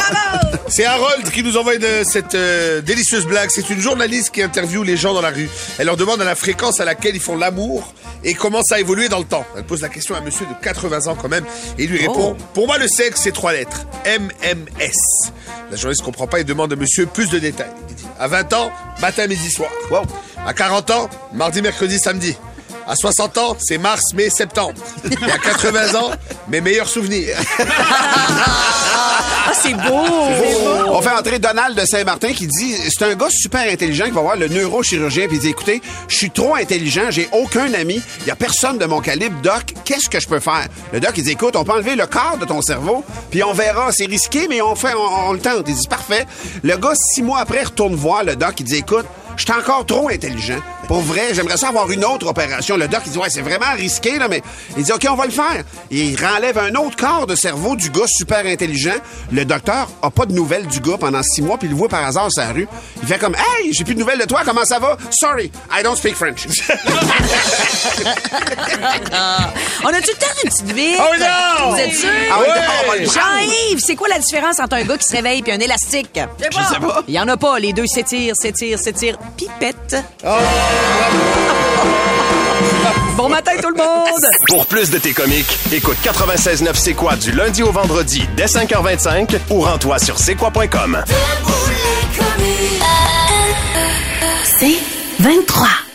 C'est 0.69 0.85
Harold 0.85 1.31
qui 1.31 1.43
nous 1.43 1.57
envoie 1.57 1.77
de 1.77 2.03
cette 2.05 2.35
euh, 2.35 2.81
délicieuse 2.81 3.27
blague. 3.27 3.51
C'est 3.51 3.69
une 3.71 3.81
journaliste 3.81 4.31
qui 4.31 4.43
interviewe 4.43 4.85
les 4.85 4.97
gens 4.97 5.15
dans 5.15 5.21
la 5.21 5.31
rue. 5.31 5.51
Elle 5.79 5.87
leur 5.87 5.97
demande 5.97 6.21
à 6.21 6.25
la 6.25 6.35
fréquence 6.35 6.81
à 6.81 6.85
laquelle 6.85 7.17
ils 7.17 7.21
font 7.21 7.37
l'amour 7.37 7.93
et 8.25 8.35
comment 8.35 8.63
ça 8.63 8.77
a 8.77 8.81
évolué 8.81 9.09
dans 9.09 9.19
le 9.19 9.25
temps. 9.25 9.45
Elle 9.57 9.65
pose 9.65 9.81
la 9.83 9.89
question 9.89 10.15
à 10.15 10.19
un 10.19 10.23
monsieur 10.23 10.47
de 10.47 10.55
80 10.63 11.09
ans 11.09 11.17
quand 11.21 11.29
même 11.29 11.45
et 11.79 11.85
il 11.85 11.91
lui 11.91 11.99
répond 11.99 12.37
Pour 12.55 12.67
moi, 12.67 12.79
le 12.79 12.87
sexe, 12.87 13.23
c'est 13.23 13.33
trois 13.33 13.53
lettres. 13.53 13.87
MMS. 14.07 15.33
La 15.71 15.77
journaliste 15.77 16.03
comprend 16.03 16.27
pas 16.27 16.41
et 16.41 16.45
demande 16.45 16.73
à 16.73 16.77
monsieur 16.77 17.07
plus 17.07 17.29
de 17.31 17.39
détails. 17.39 17.71
Il 17.89 17.95
dit 17.97 18.07
À 18.19 18.29
20 18.29 18.53
ans, 18.53 18.71
matin, 19.01 19.27
midi, 19.27 19.51
soir. 19.51 19.71
Wow. 19.91 20.03
À 20.47 20.55
40 20.55 20.91
ans, 20.93 21.11
mardi, 21.33 21.63
mercredi, 21.63 21.99
samedi. 21.99 22.37
À 22.87 22.97
60 22.97 23.39
ans, 23.39 23.57
c'est 23.61 23.79
mars, 23.79 24.03
mai, 24.15 24.29
septembre. 24.31 24.75
Et 25.11 25.31
à 25.31 25.39
80 25.39 25.95
ans, 26.01 26.11
mes 26.49 26.61
meilleurs 26.61 26.89
souvenirs. 26.89 27.37
Ah, 29.45 29.53
c'est 29.55 29.75
beau. 29.75 30.07
On 30.89 31.03
fait 31.03 31.11
entrer 31.11 31.39
Donald 31.39 31.79
de 31.79 31.85
Saint-Martin 31.85 32.33
qui 32.33 32.47
dit 32.47 32.75
c'est 32.91 33.05
un 33.05 33.15
gars 33.15 33.29
super 33.31 33.71
intelligent 33.71 34.05
qui 34.05 34.13
va 34.13 34.21
voir 34.21 34.37
le 34.37 34.47
neurochirurgien 34.49 35.27
puis 35.27 35.37
il 35.37 35.41
dit 35.41 35.49
écoutez, 35.49 35.83
je 36.09 36.17
suis 36.17 36.31
trop 36.31 36.55
intelligent, 36.55 37.11
j'ai 37.11 37.29
aucun 37.33 37.73
ami, 37.75 38.01
il 38.21 38.27
y 38.27 38.31
a 38.31 38.37
personne 38.37 38.79
de 38.79 38.87
mon 38.87 39.01
calibre, 39.01 39.41
doc, 39.43 39.75
qu'est-ce 39.85 40.09
que 40.09 40.21
je 40.21 40.29
peux 40.29 40.39
faire? 40.39 40.69
Le 40.93 41.01
doc 41.01 41.13
il 41.17 41.25
dit 41.25 41.33
écoute, 41.33 41.57
on 41.57 41.65
peut 41.65 41.73
enlever 41.73 41.97
le 41.97 42.07
quart 42.07 42.39
de 42.39 42.45
ton 42.45 42.63
cerveau, 42.63 43.05
puis 43.31 43.43
on 43.43 43.53
verra, 43.53 43.91
c'est 43.91 44.07
risqué 44.07 44.47
mais 44.49 44.63
on 44.63 44.77
fait 44.77 44.95
on, 44.95 45.29
on 45.31 45.33
le 45.33 45.41
tente. 45.41 45.65
Il 45.67 45.75
dit 45.75 45.89
parfait. 45.89 46.25
Le 46.63 46.77
gars 46.77 46.95
six 46.95 47.23
mois 47.23 47.41
après 47.41 47.65
retourne 47.65 47.95
voir 47.97 48.23
le 48.25 48.37
doc, 48.37 48.55
il 48.61 48.65
dit 48.65 48.77
écoute, 48.77 49.07
je 49.37 49.43
suis 49.45 49.53
encore 49.53 49.85
trop 49.87 50.09
intelligent. 50.09 50.61
Pour 50.89 51.01
vrai, 51.01 51.29
j'aimerais 51.33 51.57
ça 51.57 51.69
avoir 51.69 51.91
une 51.91 52.05
autre 52.05 52.27
opération. 52.27 52.77
Le 52.77 52.89
doc, 52.89 53.03
il 53.07 53.13
dit, 53.13 53.19
ouais, 53.19 53.31
c'est 53.31 53.41
vraiment 53.41 53.73
risqué, 53.77 54.19
là, 54.19 54.29
mais 54.29 54.43
il 54.77 54.83
dit, 54.83 54.93
OK, 54.93 55.07
on 55.11 55.15
va 55.15 55.25
le 55.27 55.31
faire. 55.31 55.63
Il 55.91 56.17
renlève 56.23 56.59
un 56.59 56.75
autre 56.75 56.97
quart 56.97 57.27
de 57.27 57.35
cerveau 57.35 57.77
du 57.77 57.91
gars 57.91 58.07
super 58.07 58.45
intelligent. 58.47 58.97
Le 59.31 59.45
docteur 59.45 59.89
a 60.03 60.11
pas 60.11 60.27
de 60.27 60.33
nouvelles 60.33 60.67
du 60.67 60.81
gars 60.81 60.97
pendant 60.99 61.23
six 61.23 61.41
mois, 61.43 61.57
puis 61.59 61.69
il 61.69 61.71
le 61.71 61.77
voit 61.77 61.89
par 61.89 62.05
hasard 62.05 62.31
sur 62.31 62.43
la 62.43 62.53
rue. 62.53 62.69
Il 63.03 63.09
fait 63.09 63.19
comme, 63.19 63.35
hey, 63.35 63.73
j'ai 63.73 63.85
plus 63.85 63.95
de 63.95 64.01
nouvelles 64.01 64.19
de 64.19 64.25
toi, 64.27 64.43
comment 64.45 64.65
ça 64.65 64.79
va? 64.79 64.97
Sorry, 65.11 65.51
I 65.71 65.83
don't 65.83 65.97
speak 65.97 66.15
French. 66.15 66.47
On 69.85 69.89
a-tu 69.89 70.11
le 70.11 70.17
temps 70.19 70.27
d'une 70.43 70.51
petite 70.51 70.73
vite? 70.73 70.99
Oh 70.99 71.15
non! 71.19 71.71
Vous 71.73 71.79
êtes 71.79 71.95
sûr? 71.95 72.09
Ah 72.31 72.39
oui, 72.41 72.47
on 72.49 72.53
va 72.53 72.97
le 72.99 73.07
prendre. 73.07 73.13
Jean-Yves, 73.13 73.81
c'est 73.85 73.97
quoi 73.97 74.09
la 74.09 74.19
différence 74.19 74.61
entre 74.61 74.77
un 74.77 74.85
gars 74.85 74.97
qui 74.97 75.07
se 75.07 75.13
réveille 75.13 75.43
et 75.47 75.53
un 75.53 75.61
élastique? 75.61 76.19
Je 76.39 76.57
sais 76.57 76.81
pas. 76.81 77.03
Il 77.09 77.15
y 77.15 77.21
en 77.21 77.29
a 77.29 77.37
pas. 77.37 77.59
Les 77.59 77.73
deux 77.73 77.87
s'étirent, 77.87 78.35
s'étirent, 78.37 78.79
s'étirent. 78.79 79.19
Pipette. 79.37 79.97
Bon 83.17 83.29
matin, 83.29 83.53
tout 83.61 83.69
le 83.69 83.77
monde! 83.77 84.21
Pour 84.49 84.67
plus 84.67 84.91
de 84.91 84.99
tes 84.99 85.13
comiques, 85.13 85.59
écoute 85.73 85.97
96.9 86.03 86.71
C'est 86.75 86.95
quoi 86.95 87.17
du 87.17 87.33
lundi 87.33 87.63
au 87.63 87.71
vendredi 87.71 88.27
dès 88.37 88.47
5h25 88.47 89.39
ou 89.51 89.61
rends-toi 89.61 89.99
sur 89.99 90.19
c'est 90.19 90.35
quoi.com. 90.35 91.05
C'est 94.45 94.79
23. 95.21 95.92